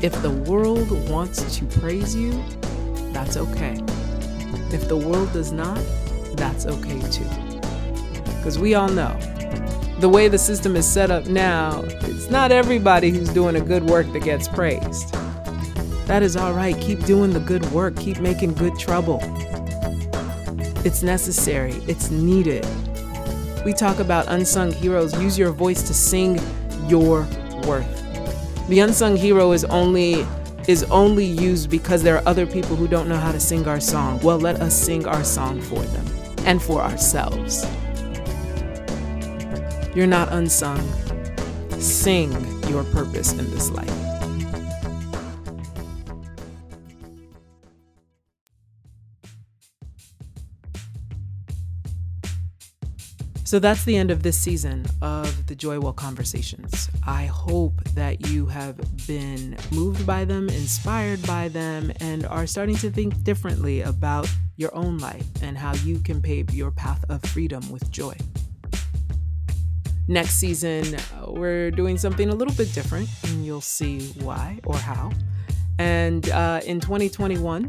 If 0.03 0.20
the 0.22 0.30
world 0.30 0.91
wants 1.09 1.57
to 1.59 1.64
praise 1.66 2.16
you, 2.16 2.32
that's 3.13 3.37
okay. 3.37 3.83
If 4.73 4.89
the 4.89 4.97
world 4.97 5.33
does 5.33 5.53
not, 5.53 5.81
that's 6.35 6.67
okay 6.67 7.01
too. 7.11 7.29
Because 8.37 8.59
we 8.59 8.75
all 8.75 8.89
know 8.89 9.17
the 10.01 10.09
way 10.09 10.29
the 10.29 10.39
system 10.39 10.77
is 10.77 10.87
set 10.87 11.11
up 11.11 11.27
now, 11.27 11.83
it's 11.85 12.31
not 12.31 12.51
everybody 12.51 13.11
who's 13.11 13.29
doing 13.29 13.57
a 13.57 13.61
good 13.61 13.85
work 13.85 14.11
that 14.13 14.23
gets 14.23 14.49
praised. 14.49 15.13
That 16.07 16.23
is 16.23 16.37
all 16.37 16.55
right. 16.55 16.77
Keep 16.81 17.05
doing 17.05 17.33
the 17.33 17.41
good 17.41 17.65
work, 17.71 17.97
keep 17.97 18.19
making 18.19 18.55
good 18.55 18.79
trouble. 18.79 19.21
It's 20.85 21.03
necessary, 21.03 21.75
it's 21.87 22.11
needed. 22.11 22.67
We 23.65 23.75
talk 23.75 23.99
about 23.99 24.27
unsung 24.29 24.73
heroes. 24.73 25.13
Use 25.21 25.39
your 25.39 25.53
voice 25.53 25.83
to 25.83 25.93
sing 25.93 26.41
your 26.89 27.29
worth. 27.67 27.87
The 28.69 28.81
unsung 28.81 29.17
hero 29.17 29.53
is 29.53 29.65
only 29.67 30.27
is 30.71 30.85
only 30.85 31.25
used 31.25 31.68
because 31.68 32.01
there 32.01 32.16
are 32.16 32.23
other 32.29 32.47
people 32.47 32.77
who 32.77 32.87
don't 32.87 33.09
know 33.09 33.16
how 33.16 33.33
to 33.33 33.41
sing 33.41 33.66
our 33.66 33.81
song. 33.81 34.21
Well, 34.21 34.39
let 34.39 34.61
us 34.61 34.73
sing 34.73 35.05
our 35.05 35.25
song 35.25 35.61
for 35.61 35.81
them 35.81 36.07
and 36.47 36.62
for 36.62 36.81
ourselves. 36.81 37.66
You're 39.97 40.07
not 40.07 40.29
unsung. 40.33 40.81
Sing 41.81 42.31
your 42.68 42.85
purpose 42.85 43.33
in 43.33 43.51
this 43.51 43.68
life. 43.71 43.99
So 53.51 53.59
that's 53.59 53.82
the 53.82 53.96
end 53.96 54.12
of 54.12 54.22
this 54.22 54.38
season 54.38 54.86
of 55.03 55.48
the 55.48 55.57
Joywell 55.57 55.96
Conversations. 55.96 56.88
I 57.05 57.24
hope 57.26 57.82
that 57.96 58.28
you 58.28 58.46
have 58.46 58.76
been 59.09 59.57
moved 59.72 60.07
by 60.07 60.24
them, 60.24 60.48
inspired 60.48 61.20
by 61.26 61.48
them, 61.48 61.90
and 61.98 62.24
are 62.26 62.46
starting 62.46 62.76
to 62.76 62.92
think 62.92 63.24
differently 63.24 63.80
about 63.80 64.30
your 64.57 64.72
own 64.72 64.98
life 64.98 65.26
and 65.42 65.59
how 65.59 65.74
you 65.82 65.98
can 65.98 66.22
pave 66.22 66.55
your 66.55 66.70
path 66.70 67.05
of 67.09 67.24
freedom 67.24 67.68
with 67.72 67.90
joy. 67.90 68.14
Next 70.07 70.34
season, 70.34 70.94
uh, 70.94 71.32
we're 71.32 71.72
doing 71.72 71.98
something 71.98 72.28
a 72.28 72.34
little 72.36 72.55
bit 72.55 72.72
different, 72.72 73.09
and 73.24 73.44
you'll 73.44 73.61
see 73.61 74.11
why 74.20 74.61
or 74.64 74.76
how. 74.76 75.11
And 75.80 76.30
uh, 76.30 76.61
in 76.64 76.78
2021, 76.78 77.68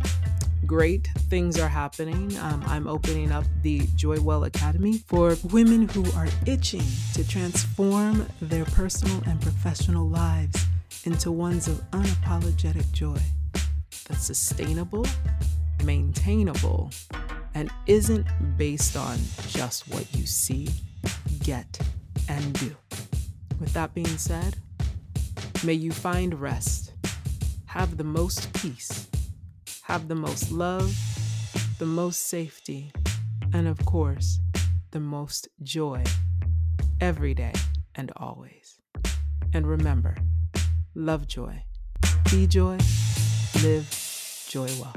great 0.72 1.10
things 1.28 1.60
are 1.60 1.68
happening. 1.68 2.34
Um, 2.40 2.64
I'm 2.66 2.88
opening 2.88 3.30
up 3.30 3.44
the 3.62 3.82
Joywell 3.98 4.48
Academy 4.48 5.00
for 5.00 5.36
women 5.52 5.90
who 5.90 6.10
are 6.14 6.30
itching 6.46 6.86
to 7.14 7.28
transform 7.28 8.26
their 8.42 8.64
personal 8.64 9.22
and 9.26 9.42
professional 9.42 10.08
lives 10.08 10.66
into 11.04 11.30
ones 11.30 11.68
of 11.68 11.82
unapologetic 11.92 12.90
joy 12.94 13.20
that's 14.08 14.26
sustainable, 14.26 15.06
maintainable, 15.84 16.90
and 17.54 17.70
isn't 17.88 18.26
based 18.56 18.96
on 18.96 19.18
just 19.50 19.90
what 19.90 20.08
you 20.16 20.26
see, 20.26 20.70
get, 21.44 21.82
and 22.30 22.54
do. 22.62 22.74
With 23.60 23.74
that 23.74 23.94
being 23.94 24.18
said, 24.18 24.56
may 25.66 25.74
you 25.74 25.92
find 25.92 26.40
rest, 26.40 26.94
have 27.66 27.98
the 27.98 28.06
most 28.06 28.54
peace, 28.54 29.10
have 29.92 30.08
the 30.08 30.16
most 30.16 30.54
love, 30.54 30.96
the 31.78 31.86
most 31.86 32.30
safety, 32.30 32.94
and 33.52 33.68
of 33.68 33.86
course, 33.86 34.40
the 34.92 35.02
most 35.02 35.50
joy 35.64 36.02
every 37.02 37.34
day 37.34 37.52
and 37.96 38.10
always. 38.16 38.80
And 39.54 39.68
remember, 39.68 40.16
love 40.96 41.28
joy, 41.28 41.66
be 42.32 42.48
joy, 42.48 42.78
live 43.64 44.46
joy 44.48 44.70
well. 44.80 44.96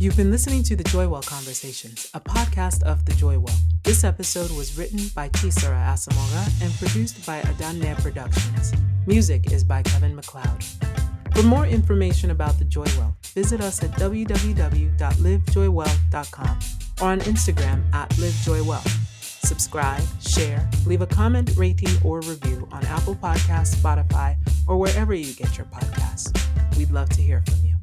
You've 0.00 0.16
been 0.16 0.32
listening 0.32 0.64
to 0.64 0.74
the 0.74 0.82
Joywell 0.82 1.24
Conversations, 1.24 2.10
a 2.14 2.20
podcast 2.20 2.82
of 2.82 3.04
the 3.04 3.12
Joywell. 3.12 3.56
This 3.84 4.02
episode 4.02 4.50
was 4.56 4.76
written 4.76 4.98
by 5.14 5.28
Chisara 5.28 5.86
Asomugha 5.86 6.64
and 6.64 6.72
produced 6.80 7.24
by 7.24 7.42
Adanne 7.42 7.96
Productions. 8.02 8.72
Music 9.06 9.52
is 9.52 9.62
by 9.62 9.84
Kevin 9.84 10.16
MacLeod. 10.16 11.01
For 11.34 11.42
more 11.42 11.66
information 11.66 12.30
about 12.30 12.58
the 12.58 12.64
Joywell, 12.64 13.14
visit 13.34 13.60
us 13.60 13.82
at 13.82 13.90
www.livejoywell.com 13.92 16.58
or 17.00 17.08
on 17.08 17.20
Instagram 17.20 17.94
at 17.94 18.10
livejoywell. 18.10 18.86
Subscribe, 19.20 20.02
share, 20.20 20.68
leave 20.86 21.02
a 21.02 21.06
comment, 21.06 21.52
rating, 21.56 21.90
or 22.04 22.20
review 22.20 22.68
on 22.70 22.84
Apple 22.86 23.16
Podcasts, 23.16 23.74
Spotify, 23.74 24.36
or 24.68 24.78
wherever 24.78 25.14
you 25.14 25.32
get 25.34 25.58
your 25.58 25.66
podcasts. 25.66 26.32
We'd 26.78 26.90
love 26.90 27.10
to 27.10 27.20
hear 27.20 27.42
from 27.46 27.56
you. 27.66 27.74